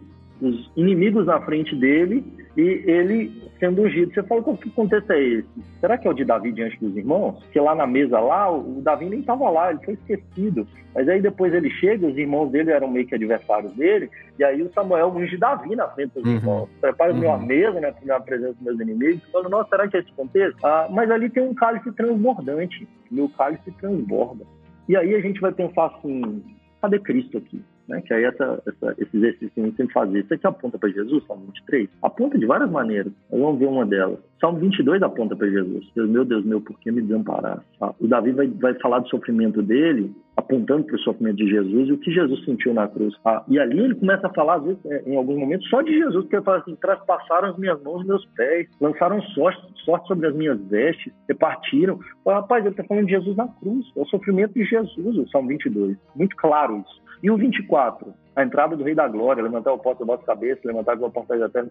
os 0.41 0.71
inimigos 0.75 1.25
na 1.27 1.39
frente 1.41 1.75
dele 1.75 2.23
e 2.57 2.83
ele 2.85 3.51
sendo 3.59 3.83
ungido. 3.83 4.11
Você 4.11 4.23
fala, 4.23 4.41
que 4.57 4.69
contexto 4.71 5.11
é 5.11 5.23
esse? 5.23 5.47
Será 5.79 5.97
que 5.97 6.07
é 6.07 6.11
o 6.11 6.13
de 6.13 6.25
Davi 6.25 6.51
diante 6.51 6.79
dos 6.79 6.97
irmãos? 6.97 7.43
Que 7.51 7.59
lá 7.59 7.75
na 7.75 7.85
mesa 7.85 8.19
lá, 8.19 8.51
o 8.51 8.81
Davi 8.81 9.05
nem 9.05 9.19
estava 9.19 9.49
lá, 9.49 9.69
ele 9.69 9.79
foi 9.85 9.93
esquecido. 9.93 10.67
Mas 10.93 11.07
aí 11.07 11.21
depois 11.21 11.53
ele 11.53 11.69
chega, 11.69 12.07
os 12.07 12.17
irmãos 12.17 12.49
dele 12.49 12.71
eram 12.71 12.89
meio 12.89 13.05
que 13.05 13.15
adversários 13.15 13.71
dele, 13.73 14.09
e 14.37 14.43
aí 14.43 14.61
o 14.61 14.73
Samuel 14.73 15.13
unge 15.15 15.37
Davi 15.37 15.75
na 15.75 15.87
frente 15.89 16.13
dos 16.15 16.25
uhum. 16.25 16.35
irmãos. 16.35 16.69
Prepara 16.81 17.13
uhum. 17.13 17.23
uma 17.23 17.37
mesa, 17.37 17.79
né, 17.79 17.93
na 18.03 18.19
presença 18.19 18.53
dos 18.53 18.61
meus 18.63 18.79
inimigos. 18.79 19.21
Falando, 19.31 19.51
nossa, 19.51 19.69
será 19.69 19.87
que 19.87 19.97
é 19.97 19.99
esse 19.99 20.11
contexto? 20.13 20.57
Ah, 20.65 20.87
mas 20.89 21.09
ali 21.11 21.29
tem 21.29 21.43
um 21.43 21.53
cálice 21.53 21.91
transbordante. 21.91 22.87
Meu 23.09 23.29
cálice 23.29 23.71
transborda. 23.79 24.43
E 24.89 24.97
aí 24.97 25.15
a 25.15 25.21
gente 25.21 25.39
vai 25.39 25.51
pensar 25.51 25.85
assim, 25.85 26.43
cadê 26.81 26.99
Cristo 26.99 27.37
aqui? 27.37 27.61
Né? 27.91 28.01
Que 28.01 28.13
aí 28.13 28.23
essa, 28.23 28.63
essa, 28.65 28.95
esse 28.97 29.17
exercício 29.17 29.51
que 29.53 29.59
a 29.59 29.65
gente 29.65 29.75
sempre 29.75 29.93
faz. 29.93 30.13
Isso 30.13 30.33
aqui 30.33 30.47
aponta 30.47 30.79
para 30.79 30.89
Jesus, 30.89 31.25
Salmo 31.27 31.45
23? 31.47 31.89
Aponta 32.01 32.39
de 32.39 32.45
várias 32.45 32.71
maneiras. 32.71 33.11
Vamos 33.29 33.59
ver 33.59 33.67
uma 33.67 33.85
delas. 33.85 34.17
Salmo 34.39 34.59
22 34.59 35.03
aponta 35.03 35.35
para 35.35 35.49
Jesus. 35.49 35.85
Meu, 35.95 36.23
Deus 36.23 36.45
meu, 36.45 36.61
por 36.61 36.79
que 36.79 36.91
me 36.91 37.01
desamparaste? 37.01 37.65
Ah, 37.81 37.93
o 37.99 38.07
Davi 38.07 38.31
vai, 38.31 38.47
vai 38.47 38.73
falar 38.75 38.99
do 38.99 39.09
sofrimento 39.09 39.61
dele, 39.61 40.11
apontando 40.35 40.85
para 40.85 40.95
o 40.95 40.99
sofrimento 40.99 41.35
de 41.35 41.47
Jesus 41.47 41.89
e 41.89 41.91
o 41.91 41.97
que 41.97 42.11
Jesus 42.11 42.43
sentiu 42.45 42.73
na 42.73 42.87
cruz. 42.87 43.13
Ah, 43.25 43.43
e 43.47 43.59
ali 43.59 43.79
ele 43.79 43.95
começa 43.95 44.25
a 44.25 44.33
falar, 44.33 44.55
às 44.55 44.63
vezes, 44.63 44.85
é, 44.85 45.03
em 45.05 45.15
alguns 45.15 45.37
momentos, 45.37 45.69
só 45.69 45.81
de 45.81 45.93
Jesus, 45.93 46.23
porque 46.23 46.37
ele 46.37 46.45
fala 46.45 46.57
assim: 46.57 46.75
traspassaram 46.75 47.49
as 47.49 47.57
minhas 47.57 47.81
mãos 47.83 48.05
meus 48.05 48.25
pés, 48.37 48.67
lançaram 48.79 49.21
sorte, 49.21 49.61
sorte 49.83 50.07
sobre 50.07 50.27
as 50.27 50.35
minhas 50.35 50.59
vestes, 50.69 51.13
repartiram. 51.27 51.99
Rapaz, 52.25 52.65
ele 52.65 52.73
está 52.73 52.83
falando 52.85 53.05
de 53.05 53.11
Jesus 53.11 53.35
na 53.35 53.47
cruz, 53.47 53.85
é 53.95 54.01
o 54.01 54.05
sofrimento 54.05 54.53
de 54.53 54.63
Jesus, 54.63 55.17
o 55.17 55.27
Salmo 55.29 55.49
22. 55.49 55.97
Muito 56.15 56.35
claro 56.37 56.77
isso. 56.77 57.00
E 57.23 57.29
o 57.29 57.37
24, 57.37 58.13
a 58.35 58.43
entrada 58.43 58.75
do 58.75 58.83
Rei 58.83 58.95
da 58.95 59.07
Glória, 59.07 59.43
levantar 59.43 59.73
o 59.73 59.77
pote 59.77 59.99
da 59.99 60.05
vossa 60.05 60.23
cabeça, 60.23 60.61
levantar 60.65 60.93
a 60.93 61.09
porta 61.09 61.37
da 61.37 61.49
terra, 61.49 61.69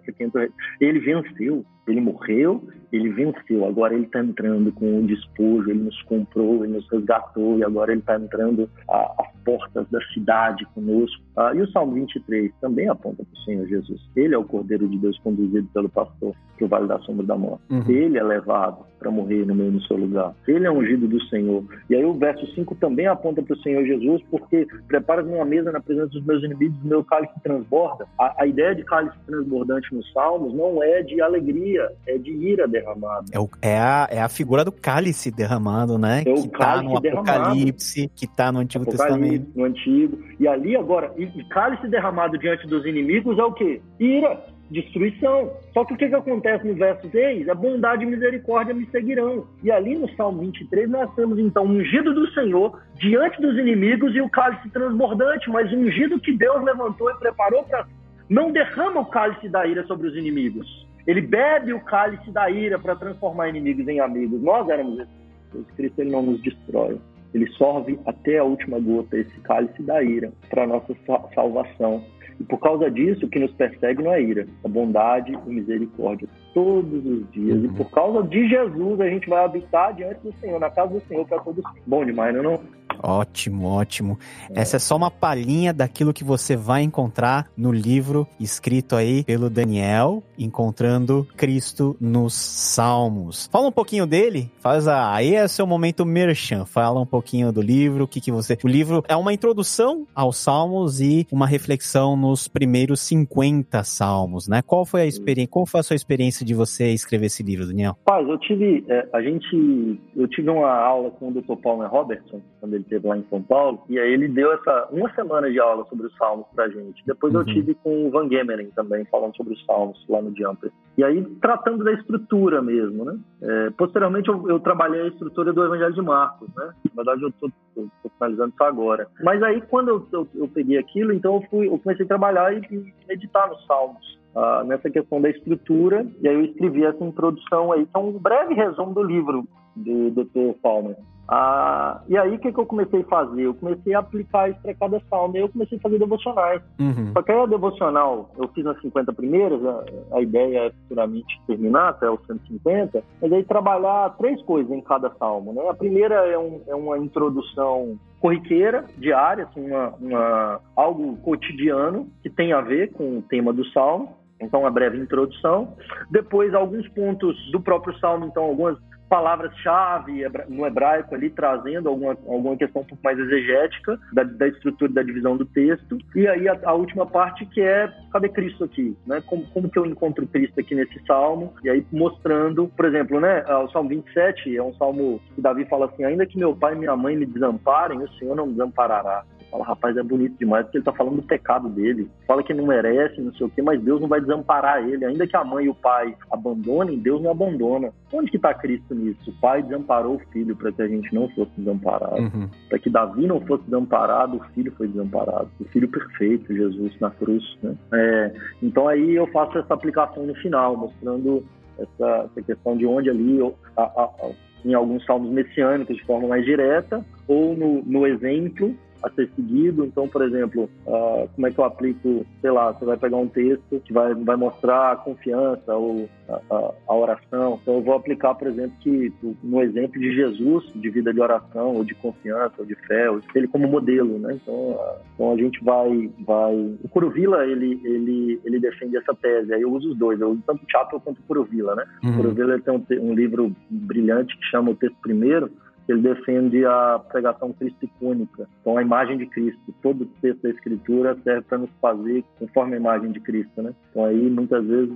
ele 0.81 0.99
venceu, 0.99 1.65
ele 1.87 2.01
morreu, 2.01 2.63
ele 2.93 3.09
venceu. 3.11 3.65
Agora 3.67 3.95
ele 3.95 4.05
está 4.05 4.21
entrando 4.21 4.73
com 4.73 4.99
o 4.99 5.07
despojo, 5.07 5.71
ele 5.71 5.81
nos 5.81 6.03
comprou, 6.03 6.65
ele 6.65 6.75
nos 6.75 6.89
resgatou, 6.91 7.59
e 7.59 7.65
agora 7.65 7.93
ele 7.93 8.01
está 8.01 8.17
entrando 8.17 8.69
às 8.89 9.31
portas 9.45 9.89
da 9.91 10.01
cidade 10.13 10.67
conosco. 10.75 11.23
Ah, 11.37 11.53
e 11.55 11.61
o 11.61 11.71
Salmo 11.71 11.95
23 11.95 12.53
também 12.61 12.89
aponta 12.89 13.25
para 13.25 13.41
o 13.41 13.45
Senhor 13.45 13.67
Jesus. 13.67 14.01
Ele 14.15 14.35
é 14.35 14.39
o 14.39 14.45
Cordeiro 14.45 14.89
de 14.89 14.99
Deus 14.99 15.19
conduzido 15.21 15.69
pelo 15.73 15.89
pastor 15.89 16.35
para 16.57 16.65
o 16.65 16.69
Vale 16.69 16.87
da 16.87 16.99
Sombra 17.01 17.27
da 17.27 17.37
Morte. 17.37 17.63
Uhum. 17.71 17.85
Ele 17.89 18.19
é 18.19 18.23
levado 18.23 18.85
para 18.99 19.11
morrer 19.11 19.47
no 19.47 19.55
meio 19.55 19.73
do 19.73 19.83
seu 19.85 19.97
lugar. 19.97 20.35
Ele 20.47 20.67
é 20.67 20.71
ungido 20.71 21.09
do 21.09 21.21
Senhor. 21.25 21.65
E 21.89 21.95
aí 21.95 22.05
o 22.05 22.13
verso 22.13 22.47
5 22.55 22.75
também 22.75 23.07
aponta 23.07 23.43
para 23.43 23.55
o 23.55 23.63
Senhor 23.63 23.85
Jesus, 23.85 24.23
porque 24.31 24.67
prepara-me 24.87 25.33
uma 25.33 25.45
mesa 25.45 25.73
na 25.73 25.81
presença 25.81 26.09
dos 26.09 26.25
meus 26.25 26.43
inimigos, 26.51 26.83
meu 26.83 27.05
cálice 27.05 27.33
transborda. 27.43 28.07
A, 28.19 28.43
a, 28.43 28.47
ideia 28.47 28.75
de 28.75 28.85
cálice 28.85 29.17
transbordante 29.27 29.95
nos 29.95 30.11
Salmos 30.13 30.55
não 30.55 30.83
é 30.83 31.03
de 31.03 31.21
alegria, 31.21 31.91
é 32.07 32.19
de 32.19 32.31
ira 32.31 32.67
derramada. 32.67 33.27
É, 33.33 33.39
o, 33.39 33.49
é, 33.63 33.79
a, 33.79 34.09
é 34.11 34.21
a 34.21 34.29
figura 34.29 34.65
do 34.65 34.73
cálice 34.73 35.31
derramado, 35.31 35.99
né? 35.99 36.23
É 36.27 36.31
o 36.31 36.35
que 36.35 36.49
está 36.49 36.83
no 36.83 37.01
derramado. 37.01 37.31
Apocalipse, 37.31 38.11
que 38.15 38.25
está 38.25 38.51
no 38.53 38.61
Antigo 38.61 38.85
Testamento. 38.85 39.51
No 39.55 39.65
Antigo. 39.65 40.19
E 40.39 40.49
ali 40.49 40.77
agora, 40.77 41.13
e, 41.17 41.25
e 41.25 41.45
cálice 41.49 41.87
derramado 41.89 42.39
diante 42.39 42.67
dos 42.67 42.85
inimigos 42.85 43.39
é 43.39 43.45
o 43.45 43.53
quê? 43.53 43.81
Ira 43.99 44.50
destruição. 44.71 45.53
Só 45.73 45.85
que 45.85 45.95
o 45.95 45.97
que, 45.97 46.09
que 46.09 46.15
acontece 46.15 46.67
no 46.67 46.75
verso 46.75 47.11
6? 47.11 47.49
A 47.49 47.55
bondade 47.55 48.05
e 48.05 48.07
misericórdia 48.07 48.75
me 48.75 48.87
seguirão. 48.87 49.47
E 49.63 49.71
ali 49.71 49.97
no 49.99 50.09
Salmo 50.15 50.41
23 50.41 50.89
nós 50.89 51.13
temos 51.15 51.39
então 51.39 51.65
ungido 51.65 52.15
do 52.15 52.31
Senhor 52.33 52.81
diante 52.95 53.41
dos 53.41 53.59
inimigos 53.59 54.15
e 54.15 54.21
o 54.21 54.31
cálice 54.31 54.69
transbordante, 54.71 55.51
mas 55.51 55.73
ungido 55.73 56.21
que 56.21 56.33
Deus 56.33 56.63
levantou 56.63 57.11
e 57.11 57.19
preparou 57.19 57.65
para 57.65 57.87
não 58.31 58.53
derrama 58.53 59.01
o 59.01 59.07
cálice 59.07 59.49
da 59.49 59.67
ira 59.67 59.85
sobre 59.87 60.07
os 60.07 60.17
inimigos. 60.17 60.87
Ele 61.05 61.21
bebe 61.21 61.73
o 61.73 61.81
cálice 61.81 62.31
da 62.31 62.49
ira 62.49 62.79
para 62.79 62.95
transformar 62.95 63.49
inimigos 63.49 63.89
em 63.89 63.99
amigos. 63.99 64.41
Nós 64.41 64.69
éramos 64.69 65.01
esses. 65.01 65.67
Cristo 65.75 66.01
ele 66.01 66.11
não 66.11 66.23
nos 66.23 66.41
destrói. 66.41 67.01
ele 67.35 67.49
sorve 67.55 67.99
até 68.07 68.39
a 68.39 68.45
última 68.45 68.79
gota 68.79 69.19
esse 69.19 69.41
cálice 69.41 69.83
da 69.83 70.01
ira 70.01 70.33
para 70.49 70.65
nossa 70.65 70.95
salvação. 71.35 72.05
E 72.41 72.45
por 72.45 72.59
causa 72.59 72.91
disso, 72.91 73.27
o 73.27 73.29
que 73.29 73.39
nos 73.39 73.53
persegue 73.53 74.03
não 74.03 74.13
é 74.13 74.23
ira, 74.23 74.47
é 74.65 74.69
bondade 74.69 75.33
e 75.47 75.51
misericórdia 75.51 76.27
todos 76.55 77.05
os 77.05 77.31
dias. 77.31 77.59
Uhum. 77.59 77.65
E 77.67 77.69
por 77.69 77.91
causa 77.91 78.27
de 78.27 78.49
Jesus, 78.49 79.01
a 79.01 79.09
gente 79.09 79.29
vai 79.29 79.45
habitar 79.45 79.95
diante 79.95 80.21
do 80.23 80.33
Senhor, 80.41 80.59
na 80.59 80.71
casa 80.71 80.95
do 80.95 81.01
Senhor 81.07 81.27
para 81.27 81.39
todos. 81.41 81.63
Bom 81.87 82.05
demais, 82.05 82.35
não 82.35 82.41
é? 82.41 82.43
Não? 82.43 82.81
Ótimo, 83.03 83.67
ótimo. 83.67 84.19
É. 84.51 84.61
Essa 84.61 84.77
é 84.77 84.79
só 84.79 84.97
uma 84.97 85.11
palhinha 85.11 85.73
daquilo 85.73 86.13
que 86.13 86.25
você 86.25 86.57
vai 86.57 86.83
encontrar 86.83 87.51
no 87.57 87.73
livro 87.73 88.27
escrito 88.39 88.97
aí 88.97 89.25
pelo 89.25 89.49
Daniel, 89.49 90.23
Encontrando 90.39 91.27
Cristo 91.37 91.97
nos 92.01 92.35
Salmos. 92.35 93.49
Fala 93.51 93.69
um 93.69 93.73
pouquinho 93.73 94.07
dele, 94.07 94.51
faz 94.61 94.89
a... 94.89 95.15
aí 95.15 95.35
é 95.35 95.47
seu 95.49 95.67
momento 95.67 96.05
merchan. 96.05 96.65
Fala 96.65 97.01
um 97.01 97.07
pouquinho 97.07 97.53
do 97.53 97.61
livro, 97.61 98.05
o 98.05 98.09
que 98.09 98.21
que 98.21 98.33
você... 98.33 98.57
O 98.63 98.69
livro 98.69 99.03
é 99.09 99.17
uma 99.17 99.33
introdução 99.33 100.07
aos 100.15 100.37
Salmos 100.37 101.01
e 101.01 101.27
uma 101.31 101.47
reflexão 101.47 102.17
nos 102.31 102.47
primeiros 102.47 103.01
50 103.01 103.83
Salmos, 103.83 104.49
né? 104.49 104.63
Qual 104.63 104.87
foi 104.87 105.03
a 105.03 105.07
experiência, 105.07 105.51
qual 105.51 105.67
foi 105.67 105.81
a 105.81 105.83
sua 105.83 105.97
experiência 105.97 106.47
de 106.47 106.55
você 106.55 106.93
escrever 106.93 107.27
esse 107.27 107.43
livro, 107.43 107.67
Daniel? 107.67 107.97
Paz, 108.05 108.27
eu 108.29 108.39
tive, 108.39 108.85
é, 108.89 109.09
a 109.13 109.21
gente, 109.21 110.01
eu 110.17 110.29
tive 110.29 110.49
uma 110.49 110.73
aula 110.73 111.11
com 111.11 111.29
o 111.29 111.33
Dr. 111.33 111.57
Paulo 111.61 111.87
Robertson, 111.87 112.41
quando 112.61 112.75
ele 112.75 112.85
esteve 112.85 113.07
lá 113.07 113.17
em 113.17 113.25
São 113.29 113.43
Paulo, 113.43 113.83
e 113.89 113.99
aí 113.99 114.13
ele 114.13 114.29
deu 114.29 114.53
essa 114.53 114.89
uma 114.93 115.13
semana 115.15 115.51
de 115.51 115.59
aula 115.59 115.85
sobre 115.87 116.07
os 116.07 116.17
Salmos 116.17 116.47
pra 116.55 116.69
gente. 116.69 117.03
Depois 117.05 117.35
uhum. 117.35 117.41
eu 117.41 117.47
tive 117.47 117.75
com 117.75 118.07
o 118.07 118.11
Van 118.11 118.29
Gemeren 118.29 118.71
também, 118.77 119.05
falando 119.07 119.37
sobre 119.37 119.55
os 119.55 119.65
Salmos 119.65 120.05
lá 120.09 120.23
no 120.23 120.35
Jumper. 120.37 120.71
E 120.97 121.05
aí 121.05 121.25
tratando 121.41 121.83
da 121.83 121.93
estrutura 121.93 122.61
mesmo, 122.61 123.05
né? 123.05 123.19
É, 123.43 123.71
posteriormente 123.71 124.29
eu, 124.29 124.51
eu, 124.51 124.61
trabalhei 124.61 125.01
a 125.01 125.09
estrutura 125.09 125.53
do 125.53 125.65
Evangelho 125.65 125.95
de 125.95 126.03
Marcos, 126.03 126.49
né? 126.55 126.73
Na 126.85 127.03
verdade 127.03 127.23
eu 127.23 127.33
tô, 127.33 127.51
tô, 127.75 127.87
tô 128.03 128.11
finalizando 128.19 128.53
isso 128.53 128.65
agora. 128.65 129.09
Mas 129.23 129.43
aí 129.43 129.63
quando 129.63 129.89
eu, 129.89 130.07
eu, 130.13 130.29
eu, 130.35 130.49
peguei 130.49 130.77
aquilo, 130.77 131.13
então 131.13 131.37
eu 131.37 131.43
fui, 131.49 131.69
eu 131.69 131.79
comecei 131.79 132.05
trabalhar 132.11 132.53
e, 132.53 132.93
meditar 133.09 133.49
nos 133.49 133.65
Salmos. 133.67 134.19
Uh, 134.35 134.65
nessa 134.65 134.89
questão 134.89 135.21
da 135.21 135.29
estrutura, 135.29 136.07
e 136.21 136.29
aí 136.29 136.35
eu 136.35 136.45
escrevi 136.45 136.85
essa 136.85 137.05
introdução 137.05 137.73
aí, 137.73 137.87
é 137.93 137.99
um 137.99 138.13
breve 138.13 138.55
resumo 138.55 138.95
do 138.95 139.03
livro 139.03 139.45
do 139.77 140.11
Dr. 140.11 140.55
Palmer. 140.63 140.97
Ah, 141.33 142.03
e 142.09 142.19
aí, 142.19 142.35
o 142.35 142.39
que, 142.41 142.53
que 142.53 142.59
eu 142.59 142.67
comecei 142.67 143.03
a 143.03 143.05
fazer? 143.05 143.43
Eu 143.43 143.55
comecei 143.55 143.95
a 143.95 144.01
aplicar 144.01 144.51
isso 144.51 144.61
para 144.61 144.75
cada 144.75 145.01
salmo. 145.09 145.37
E 145.37 145.41
eu 145.41 145.49
comecei 145.49 145.79
a 145.79 145.81
fazer 145.81 145.97
devocionais. 146.01 146.61
Uhum. 146.81 147.13
Só 147.13 147.23
que 147.23 147.31
aí 147.31 147.39
a 147.39 147.47
devocional, 147.47 148.31
eu 148.37 148.49
fiz 148.49 148.65
nas 148.65 148.81
50 148.81 149.13
primeiras, 149.13 149.65
a, 149.65 149.85
a 150.17 150.21
ideia 150.21 150.67
é 150.67 150.71
futuramente 150.73 151.41
terminar 151.47 151.91
até 151.91 152.11
os 152.11 152.21
150, 152.27 153.05
mas 153.23 153.33
aí 153.33 153.45
trabalhar 153.45 154.17
três 154.19 154.43
coisas 154.43 154.73
em 154.73 154.81
cada 154.81 155.09
salmo. 155.21 155.53
Né? 155.53 155.63
A 155.69 155.75
primeira 155.75 156.17
é, 156.27 156.37
um, 156.37 156.63
é 156.67 156.75
uma 156.75 156.99
introdução 156.99 157.97
corriqueira, 158.19 158.85
diária, 158.99 159.45
assim, 159.45 159.65
uma, 159.71 159.95
uma, 160.01 160.61
algo 160.75 161.17
cotidiano 161.19 162.09
que 162.25 162.29
tem 162.29 162.53
a 162.53 162.61
ver 162.61 162.93
com 162.93 163.19
o 163.19 163.23
tema 163.23 163.53
do 163.53 163.65
salmo. 163.67 164.17
Então, 164.43 164.61
uma 164.61 164.71
breve 164.71 164.99
introdução. 164.99 165.77
Depois, 166.11 166.55
alguns 166.55 166.89
pontos 166.89 167.37
do 167.53 167.61
próprio 167.61 167.97
salmo, 167.99 168.27
então, 168.27 168.43
algumas 168.43 168.77
palavras-chave 169.11 170.23
no 170.49 170.65
hebraico 170.65 171.17
ali, 171.17 171.29
trazendo 171.29 171.89
alguma, 171.89 172.13
alguma 172.13 172.57
questão 172.57 172.83
um 172.83 172.85
pouco 172.85 173.03
mais 173.03 173.19
exegética 173.19 173.99
da, 174.13 174.23
da 174.23 174.47
estrutura 174.47 174.93
da 174.93 175.03
divisão 175.03 175.37
do 175.37 175.45
texto. 175.45 175.99
E 176.15 176.29
aí 176.29 176.49
a, 176.49 176.57
a, 176.65 176.73
última 176.75 177.05
parte 177.05 177.45
que 177.45 177.61
é, 177.61 177.93
cadê 178.13 178.29
Cristo 178.29 178.63
aqui? 178.63 178.97
Né? 179.05 179.21
Como, 179.27 179.45
como 179.49 179.69
que 179.69 179.79
eu 179.79 179.85
encontro 179.85 180.27
Cristo 180.29 180.61
aqui 180.61 180.77
nesse 180.77 181.05
salmo? 181.07 181.53
E 181.65 181.69
aí 181.69 181.85
mostrando, 181.93 182.69
por 182.69 182.85
exemplo, 182.85 183.21
né, 183.21 183.45
o 183.65 183.69
Salmo 183.71 183.89
27 183.89 184.57
é 184.57 184.63
um 184.63 184.73
salmo 184.75 185.21
que 185.35 185.41
Davi 185.41 185.65
fala 185.65 185.87
assim, 185.87 186.05
ainda 186.05 186.25
que 186.25 186.39
meu 186.39 186.55
pai 186.55 186.75
e 186.75 186.79
minha 186.79 186.97
mãe 186.97 187.17
me 187.17 187.27
desamparem, 187.27 187.99
o 187.99 188.13
Senhor 188.13 188.37
não 188.37 188.47
me 188.47 188.53
desamparará. 188.53 189.25
Fala, 189.51 189.65
rapaz, 189.65 189.97
é 189.97 190.03
bonito 190.03 190.39
demais, 190.39 190.65
porque 190.65 190.79
ele 190.79 190.85
tá 190.85 190.93
falando 190.93 191.17
do 191.17 191.23
pecado 191.23 191.69
dele. 191.69 192.09
Fala 192.27 192.43
que 192.43 192.55
não 192.55 192.67
merece, 192.67 193.21
não 193.21 193.33
sei 193.35 193.47
o 193.47 193.51
quê, 193.51 193.61
mas 193.61 193.83
Deus 193.83 194.01
não 194.01 194.09
vai 194.09 194.21
desamparar 194.21 194.89
ele. 194.89 195.05
Ainda 195.05 195.27
que 195.27 195.37
a 195.37 195.45
mãe 195.45 195.65
e 195.65 195.69
o 195.69 195.75
pai 195.75 196.15
abandonem, 196.31 196.99
Deus 196.99 197.21
não 197.21 197.33
abandona. 197.33 197.93
Onde 198.13 198.31
que 198.31 198.39
tá 198.39 198.55
Cristo 198.55 198.95
nisso? 198.95 199.31
O 199.31 199.41
pai 199.41 199.63
desamparou 199.63 200.17
o 200.17 200.33
filho 200.33 200.55
para 200.55 200.71
que 200.71 200.83
a 200.83 200.89
gente 200.89 201.13
não 201.13 201.29
fosse 201.31 201.51
desamparado. 201.59 202.23
Uhum. 202.23 202.49
Para 202.69 202.79
que 202.79 202.89
Davi 202.89 203.27
não 203.27 203.41
fosse 203.41 203.65
desamparado, 203.65 204.37
o 204.37 204.45
filho 204.55 204.73
foi 204.77 204.87
desamparado. 204.87 205.49
O 205.61 205.65
filho 205.65 205.89
perfeito, 205.89 206.55
Jesus 206.55 206.99
na 207.01 207.11
cruz. 207.11 207.59
Né? 207.63 207.75
É, 207.93 208.33
então 208.63 208.87
aí 208.87 209.17
eu 209.17 209.27
faço 209.29 209.59
essa 209.59 209.75
aplicação 209.75 210.25
no 210.27 210.35
final, 210.37 210.77
mostrando 210.77 211.45
essa, 211.77 212.31
essa 212.31 212.43
questão 212.43 212.77
de 212.77 212.87
onde 212.87 213.11
ali 213.11 213.41
a, 213.77 213.83
a, 213.83 214.05
a, 214.05 214.31
em 214.65 214.75
alguns 214.75 215.05
salmos 215.05 215.31
messiânicos 215.31 215.97
de 215.97 216.05
forma 216.05 216.29
mais 216.29 216.45
direta, 216.45 217.05
ou 217.27 217.57
no, 217.57 217.83
no 217.83 218.07
exemplo 218.07 218.75
a 219.03 219.11
ser 219.11 219.31
seguido. 219.35 219.85
Então, 219.85 220.09
por 220.09 220.23
exemplo, 220.23 220.69
uh, 220.87 221.29
como 221.35 221.47
é 221.47 221.51
que 221.51 221.59
eu 221.59 221.65
aplico, 221.65 222.27
sei 222.41 222.51
lá, 222.51 222.73
você 222.73 222.85
vai 222.85 222.97
pegar 222.97 223.17
um 223.17 223.29
texto 223.29 223.81
que 223.85 223.93
vai, 223.93 224.15
vai 224.15 224.37
mostrar 224.37 224.93
a 224.93 224.97
confiança 224.97 225.75
ou 225.75 226.09
a, 226.29 226.41
a, 226.51 226.73
a, 226.89 226.95
oração. 226.95 227.59
Então, 227.63 227.75
eu 227.75 227.83
vou 227.83 227.95
aplicar, 227.95 228.35
por 228.35 228.49
exemplo, 228.49 228.77
que 228.81 229.13
no 229.43 229.63
exemplo 229.63 230.01
de 230.01 230.15
Jesus, 230.15 230.65
de 230.75 230.91
vida 230.91 231.13
de 231.13 231.21
oração 231.21 231.77
ou 231.77 231.85
de 231.85 231.95
confiança 231.95 232.55
ou 232.59 232.65
de 232.65 232.75
fé, 232.87 233.07
ele 233.35 233.49
como 233.49 233.69
modelo, 233.69 234.19
né? 234.19 234.39
Então, 234.43 234.55
uh, 234.55 234.97
então 235.15 235.33
a 235.33 235.37
gente 235.37 235.63
vai, 235.63 236.11
vai... 236.27 236.55
O 236.83 236.89
Curuvila, 236.89 237.47
ele, 237.47 237.81
ele, 237.85 238.41
ele 238.45 238.61
defende 238.61 238.97
essa 238.97 239.15
tese. 239.15 239.53
Aí 239.53 239.63
eu 239.63 239.73
uso 239.73 239.91
os 239.91 239.99
dois, 239.99 240.21
eu 240.21 240.31
uso 240.31 240.43
tanto 240.47 240.63
o 240.65 240.71
Chapo 240.71 241.01
quanto 241.01 241.19
o 241.19 241.23
Curuvila, 241.25 241.75
né? 241.75 241.85
Uhum. 242.03 242.11
O 242.11 242.17
Curuvila 242.17 242.59
tem 242.61 242.75
um, 242.75 243.11
um 243.11 243.15
livro 243.15 243.55
brilhante 243.69 244.37
que 244.37 244.45
chama 244.45 244.71
O 244.71 244.75
Texto 244.75 244.97
Primeiro, 245.03 245.51
ele 245.91 246.03
defende 246.03 246.65
a 246.65 246.99
pregação 246.99 247.53
cristicônica, 247.53 248.49
então 248.61 248.77
a 248.77 248.83
imagem 248.83 249.19
de 249.19 249.27
Cristo. 249.27 249.75
Todo 249.83 250.07
texto 250.21 250.43
da 250.43 250.51
Escritura 250.51 251.17
serve 251.23 251.43
para 251.43 251.59
nos 251.59 251.71
fazer 251.81 252.25
conforme 252.39 252.75
a 252.75 252.79
imagem 252.79 253.13
de 253.13 253.21
Cristo, 253.21 253.63
né? 253.63 253.75
Então 253.91 254.05
aí 254.05 254.31
muitas 254.31 254.65
vezes 254.67 254.95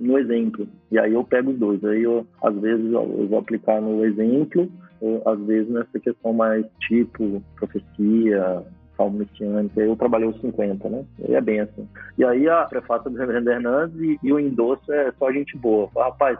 no 0.00 0.18
exemplo. 0.18 0.66
E 0.90 0.98
aí 0.98 1.12
eu 1.12 1.24
pego 1.24 1.50
os 1.50 1.58
dois. 1.58 1.84
Aí 1.84 2.02
eu 2.02 2.26
às 2.42 2.54
vezes 2.58 2.92
eu 2.92 3.26
vou 3.28 3.38
aplicar 3.38 3.80
no 3.80 4.04
exemplo, 4.04 4.70
ou, 5.00 5.22
às 5.26 5.40
vezes 5.44 5.70
nessa 5.70 5.98
questão 5.98 6.32
mais 6.32 6.64
tipo 6.80 7.42
profecia, 7.56 8.64
salmo 9.02 9.18
messiânico, 9.18 9.80
aí 9.80 9.86
eu 9.86 9.96
trabalhei 9.96 10.28
os 10.28 10.40
50, 10.40 10.88
né? 10.88 11.04
E 11.28 11.34
é 11.34 11.40
bem 11.40 11.60
assim. 11.60 11.88
E 12.16 12.24
aí 12.24 12.48
a 12.48 12.64
prefácio 12.64 13.10
do 13.10 13.18
Reverendo 13.18 13.50
Hernandes 13.50 14.00
e, 14.00 14.18
e, 14.22 14.32
o 14.32 14.38
endosso 14.38 14.92
é 14.92 15.12
só 15.18 15.32
gente 15.32 15.56
boa. 15.56 15.90
Rapaz, 15.96 16.38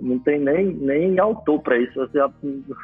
não 0.00 0.18
tem 0.18 0.38
nem, 0.38 0.66
nem 0.66 1.18
autor 1.18 1.60
para 1.60 1.78
isso, 1.78 1.94
você 1.94 2.18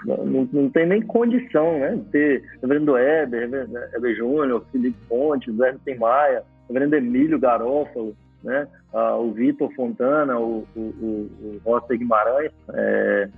não, 0.05 0.49
não 0.53 0.71
tem 0.71 0.87
nem 0.87 1.03
condição, 1.03 1.79
né? 1.79 1.99
Ter 2.13 2.45
Reverendo 2.61 2.93
Weber, 2.93 3.51
Weber 3.95 4.17
Júnior, 4.17 4.65
Felipe 4.71 4.99
Fontes, 5.09 5.55
Zé 5.57 5.95
Maia, 5.99 6.43
Reverendo 6.69 6.97
Emílio 6.97 7.39
Garófalo, 7.39 8.15
né? 8.43 8.67
Ah, 8.93 9.17
o 9.17 9.33
Vitor 9.33 9.73
Fontana, 9.75 10.39
o, 10.39 10.67
o, 10.77 10.81
o, 10.81 11.31
o 11.43 11.61
Rosa 11.65 11.97
Guimarães, 11.97 12.53
é, 12.75 13.29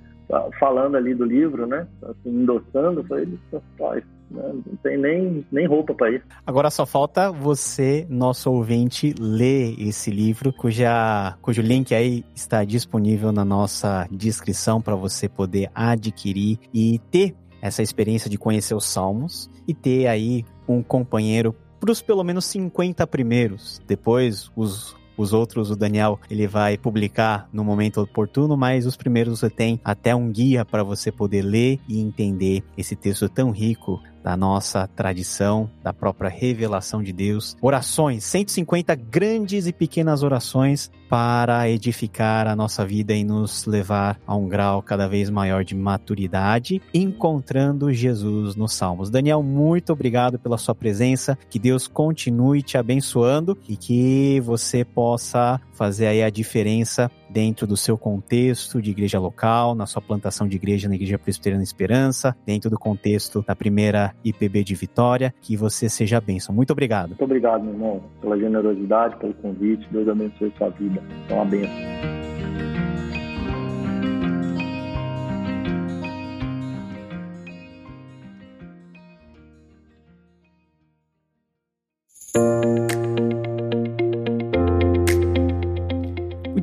falando 0.58 0.96
ali 0.96 1.14
do 1.14 1.24
livro, 1.24 1.66
né? 1.66 1.86
Assim, 2.02 2.30
endossando, 2.30 3.04
foi 3.04 3.26
rapaz? 3.52 4.04
Não 4.30 4.62
tem 4.82 4.98
nem, 4.98 5.46
nem 5.50 5.66
roupa 5.66 5.94
para 5.94 6.10
isso. 6.10 6.24
Agora 6.46 6.70
só 6.70 6.84
falta 6.84 7.30
você, 7.30 8.06
nosso 8.08 8.50
ouvinte, 8.50 9.14
ler 9.18 9.74
esse 9.78 10.10
livro, 10.10 10.52
cuja, 10.52 11.36
cujo 11.40 11.62
link 11.62 11.94
aí 11.94 12.24
está 12.34 12.64
disponível 12.64 13.32
na 13.32 13.44
nossa 13.44 14.06
descrição 14.10 14.80
para 14.80 14.96
você 14.96 15.28
poder 15.28 15.70
adquirir 15.74 16.58
e 16.72 16.98
ter 17.10 17.34
essa 17.60 17.82
experiência 17.82 18.28
de 18.28 18.36
conhecer 18.38 18.74
os 18.74 18.84
Salmos 18.84 19.50
e 19.66 19.74
ter 19.74 20.06
aí 20.06 20.44
um 20.68 20.82
companheiro 20.82 21.54
para 21.80 21.90
os 21.90 22.02
pelo 22.02 22.24
menos 22.24 22.44
50 22.46 23.06
primeiros. 23.06 23.80
Depois, 23.86 24.50
os 24.56 24.96
os 25.16 25.32
outros, 25.32 25.70
o 25.70 25.76
Daniel, 25.76 26.20
ele 26.30 26.46
vai 26.46 26.76
publicar 26.76 27.48
no 27.52 27.64
momento 27.64 28.00
oportuno, 28.02 28.56
mas 28.56 28.86
os 28.86 28.96
primeiros 28.96 29.40
você 29.40 29.48
tem 29.48 29.80
até 29.82 30.14
um 30.14 30.30
guia 30.30 30.64
para 30.64 30.82
você 30.82 31.10
poder 31.10 31.42
ler 31.42 31.80
e 31.88 32.00
entender 32.00 32.62
esse 32.76 32.94
texto 32.94 33.28
tão 33.28 33.50
rico 33.50 34.00
da 34.26 34.36
nossa 34.36 34.88
tradição, 34.88 35.70
da 35.84 35.92
própria 35.92 36.28
revelação 36.28 37.00
de 37.00 37.12
Deus. 37.12 37.56
Orações, 37.62 38.24
150 38.24 38.92
grandes 38.96 39.68
e 39.68 39.72
pequenas 39.72 40.24
orações 40.24 40.90
para 41.08 41.70
edificar 41.70 42.48
a 42.48 42.56
nossa 42.56 42.84
vida 42.84 43.14
e 43.14 43.22
nos 43.22 43.66
levar 43.66 44.18
a 44.26 44.34
um 44.34 44.48
grau 44.48 44.82
cada 44.82 45.06
vez 45.06 45.30
maior 45.30 45.64
de 45.64 45.76
maturidade, 45.76 46.82
encontrando 46.92 47.92
Jesus 47.92 48.56
nos 48.56 48.72
Salmos. 48.72 49.10
Daniel, 49.10 49.44
muito 49.44 49.92
obrigado 49.92 50.40
pela 50.40 50.58
sua 50.58 50.74
presença, 50.74 51.38
que 51.48 51.60
Deus 51.60 51.86
continue 51.86 52.62
te 52.62 52.76
abençoando 52.76 53.56
e 53.68 53.76
que 53.76 54.40
você 54.40 54.84
possa 54.84 55.60
fazer 55.76 56.06
aí 56.06 56.22
a 56.22 56.30
diferença 56.30 57.10
dentro 57.28 57.66
do 57.66 57.76
seu 57.76 57.98
contexto 57.98 58.80
de 58.80 58.90
igreja 58.90 59.18
local, 59.18 59.74
na 59.74 59.86
sua 59.86 60.00
plantação 60.00 60.48
de 60.48 60.56
igreja 60.56 60.88
na 60.88 60.94
Igreja 60.94 61.18
Presbiteriana 61.18 61.62
Esperança, 61.62 62.34
dentro 62.46 62.70
do 62.70 62.78
contexto 62.78 63.44
da 63.46 63.54
primeira 63.54 64.14
IPB 64.24 64.64
de 64.64 64.74
Vitória, 64.74 65.34
que 65.40 65.56
você 65.56 65.88
seja 65.88 66.20
bênção. 66.20 66.54
Muito 66.54 66.72
obrigado. 66.72 67.08
Muito 67.08 67.24
obrigado, 67.24 67.62
meu 67.62 67.74
irmão, 67.74 68.02
pela 68.20 68.38
generosidade, 68.38 69.16
pelo 69.16 69.34
convite. 69.34 69.86
Deus 69.90 70.08
abençoe 70.08 70.52
sua 70.56 70.70
vida. 70.70 71.02
Então, 71.24 71.36
uma 71.36 71.44
bênção. 71.44 72.16
thank 82.36 82.80
you 82.80 82.85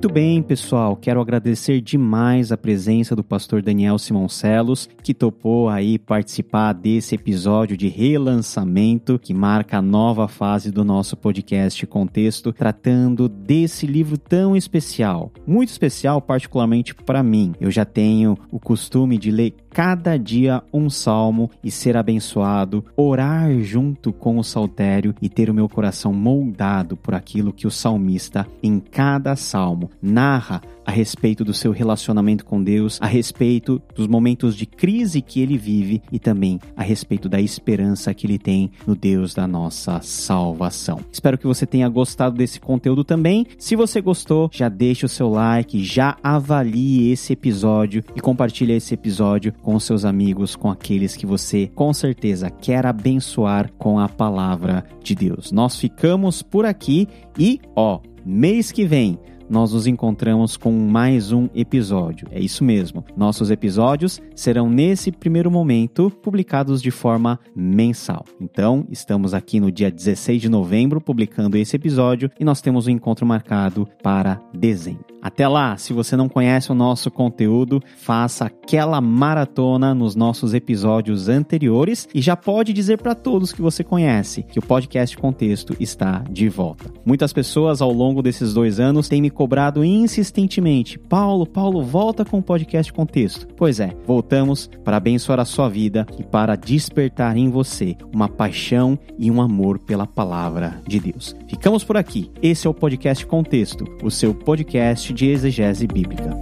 Muito 0.03 0.13
bem, 0.13 0.43
pessoal, 0.43 0.97
quero 0.97 1.21
agradecer 1.21 1.79
demais 1.79 2.51
a 2.51 2.57
presença 2.57 3.15
do 3.15 3.23
pastor 3.23 3.61
Daniel 3.61 3.97
Simoncelos, 3.97 4.89
que 5.01 5.13
topou 5.13 5.69
aí 5.69 5.97
participar 5.97 6.73
desse 6.73 7.15
episódio 7.15 7.77
de 7.77 7.87
relançamento 7.87 9.17
que 9.17 9.33
marca 9.33 9.77
a 9.77 9.81
nova 9.81 10.27
fase 10.27 10.71
do 10.71 10.83
nosso 10.83 11.15
podcast 11.15 11.87
Contexto, 11.87 12.51
tratando 12.51 13.29
desse 13.29 13.87
livro 13.87 14.17
tão 14.17 14.57
especial. 14.57 15.31
Muito 15.47 15.69
especial, 15.69 16.21
particularmente 16.21 16.93
para 16.93 17.23
mim. 17.23 17.53
Eu 17.57 17.71
já 17.71 17.85
tenho 17.85 18.37
o 18.51 18.59
costume 18.59 19.17
de 19.17 19.31
ler 19.31 19.55
cada 19.69 20.17
dia 20.17 20.61
um 20.73 20.89
salmo 20.89 21.49
e 21.63 21.71
ser 21.71 21.95
abençoado, 21.95 22.83
orar 22.97 23.57
junto 23.61 24.11
com 24.11 24.37
o 24.37 24.43
saltério 24.43 25.15
e 25.21 25.29
ter 25.29 25.49
o 25.49 25.53
meu 25.53 25.69
coração 25.69 26.11
moldado 26.11 26.97
por 26.97 27.15
aquilo 27.15 27.53
que 27.53 27.65
o 27.65 27.71
salmista 27.71 28.45
em 28.61 28.81
cada 28.81 29.35
salmo 29.37 29.89
narra 30.01 30.61
a 30.85 30.91
respeito 30.91 31.43
do 31.43 31.53
seu 31.53 31.71
relacionamento 31.71 32.45
com 32.45 32.61
Deus, 32.61 32.99
a 33.01 33.07
respeito 33.07 33.81
dos 33.95 34.07
momentos 34.07 34.55
de 34.55 34.65
crise 34.65 35.21
que 35.21 35.41
ele 35.41 35.57
vive 35.57 36.01
e 36.11 36.19
também 36.19 36.59
a 36.75 36.83
respeito 36.83 37.29
da 37.29 37.39
esperança 37.39 38.13
que 38.13 38.27
ele 38.27 38.37
tem 38.37 38.71
no 38.85 38.95
Deus 38.95 39.33
da 39.33 39.47
nossa 39.47 40.01
salvação. 40.01 40.99
Espero 41.11 41.37
que 41.37 41.47
você 41.47 41.65
tenha 41.65 41.87
gostado 41.87 42.37
desse 42.37 42.59
conteúdo 42.59 43.03
também. 43.03 43.45
Se 43.57 43.75
você 43.75 44.01
gostou, 44.01 44.49
já 44.51 44.69
deixe 44.69 45.05
o 45.05 45.09
seu 45.09 45.29
like, 45.29 45.83
já 45.83 46.17
avalie 46.21 47.11
esse 47.11 47.33
episódio 47.33 48.03
e 48.15 48.19
compartilhe 48.19 48.73
esse 48.73 48.93
episódio 48.93 49.53
com 49.61 49.79
seus 49.79 50.05
amigos, 50.05 50.55
com 50.55 50.69
aqueles 50.69 51.15
que 51.15 51.25
você 51.25 51.71
com 51.73 51.93
certeza 51.93 52.49
quer 52.49 52.85
abençoar 52.85 53.71
com 53.77 53.99
a 53.99 54.09
palavra 54.09 54.83
de 55.01 55.15
Deus. 55.15 55.51
Nós 55.51 55.77
ficamos 55.77 56.41
por 56.41 56.65
aqui 56.65 57.07
e, 57.37 57.59
ó, 57.75 57.99
mês 58.25 58.71
que 58.71 58.85
vem 58.85 59.17
nós 59.53 59.71
nos 59.71 59.85
encontramos 59.85 60.57
com 60.57 60.71
mais 60.71 61.31
um 61.31 61.47
episódio. 61.53 62.27
É 62.31 62.39
isso 62.39 62.63
mesmo. 62.63 63.05
Nossos 63.15 63.51
episódios 63.51 64.19
serão 64.35 64.67
nesse 64.67 65.11
primeiro 65.11 65.51
momento 65.51 66.09
publicados 66.23 66.81
de 66.81 66.89
forma 66.89 67.39
mensal. 67.55 68.25
Então, 68.41 68.83
estamos 68.89 69.31
aqui 69.31 69.59
no 69.59 69.71
dia 69.71 69.91
16 69.91 70.41
de 70.41 70.49
novembro 70.49 70.99
publicando 70.99 71.55
esse 71.55 71.75
episódio 71.75 72.31
e 72.39 72.43
nós 72.43 72.61
temos 72.61 72.87
um 72.87 72.89
encontro 72.89 73.27
marcado 73.27 73.87
para 74.01 74.41
dezembro. 74.55 75.13
Até 75.23 75.47
lá, 75.47 75.77
se 75.77 75.93
você 75.93 76.17
não 76.17 76.27
conhece 76.27 76.69
o 76.69 76.75
nosso 76.75 77.09
conteúdo, 77.09 77.81
faça 77.95 78.43
aquela 78.43 78.99
maratona 78.99 79.95
nos 79.95 80.17
nossos 80.17 80.53
episódios 80.53 81.29
anteriores 81.29 82.09
e 82.13 82.21
já 82.21 82.35
pode 82.35 82.73
dizer 82.73 82.97
para 82.97 83.15
todos 83.15 83.53
que 83.53 83.61
você 83.61 83.85
conhece 83.85 84.43
que 84.43 84.59
o 84.59 84.61
podcast 84.61 85.15
Contexto 85.15 85.77
está 85.79 86.25
de 86.29 86.49
volta. 86.49 86.91
Muitas 87.05 87.31
pessoas 87.31 87.81
ao 87.81 87.93
longo 87.93 88.21
desses 88.21 88.53
dois 88.53 88.81
anos 88.81 89.07
têm 89.07 89.21
me 89.21 89.29
cobrado 89.43 89.83
insistentemente: 89.83 90.97
Paulo, 90.97 91.45
Paulo, 91.45 91.83
volta 91.83 92.23
com 92.23 92.39
o 92.39 92.41
podcast 92.41 92.93
Contexto. 92.93 93.45
Pois 93.57 93.81
é, 93.81 93.93
voltamos 94.05 94.69
para 94.85 94.95
abençoar 94.95 95.37
a 95.37 95.43
sua 95.43 95.67
vida 95.67 96.07
e 96.17 96.23
para 96.23 96.55
despertar 96.55 97.35
em 97.35 97.49
você 97.49 97.97
uma 98.13 98.29
paixão 98.29 98.97
e 99.19 99.29
um 99.29 99.41
amor 99.41 99.79
pela 99.79 100.07
palavra 100.07 100.81
de 100.87 100.97
Deus. 100.97 101.35
Ficamos 101.49 101.83
por 101.83 101.97
aqui. 101.97 102.31
Esse 102.41 102.67
é 102.67 102.69
o 102.69 102.73
podcast 102.73 103.25
Contexto, 103.25 103.83
o 104.01 104.09
seu 104.09 104.33
podcast 104.33 105.11
de 105.11 105.27
exegese 105.27 105.87
bíblica. 105.87 106.39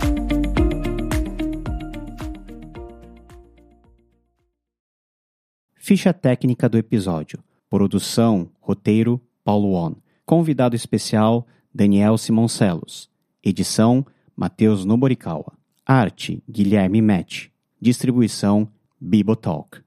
Ficha 5.75 6.13
técnica 6.13 6.69
do 6.69 6.77
episódio. 6.77 7.39
Produção, 7.67 8.47
roteiro, 8.59 9.19
Paulo 9.43 9.73
On. 9.73 9.95
Convidado 10.23 10.75
especial, 10.75 11.47
Daniel 11.73 12.17
Simoncelos. 12.17 13.09
Edição, 13.43 14.05
Matheus 14.35 14.85
Noborikawa. 14.85 15.53
Arte, 15.85 16.43
Guilherme 16.49 17.01
Metz. 17.01 17.49
Distribuição, 17.79 18.67
Bibotalk. 18.99 19.81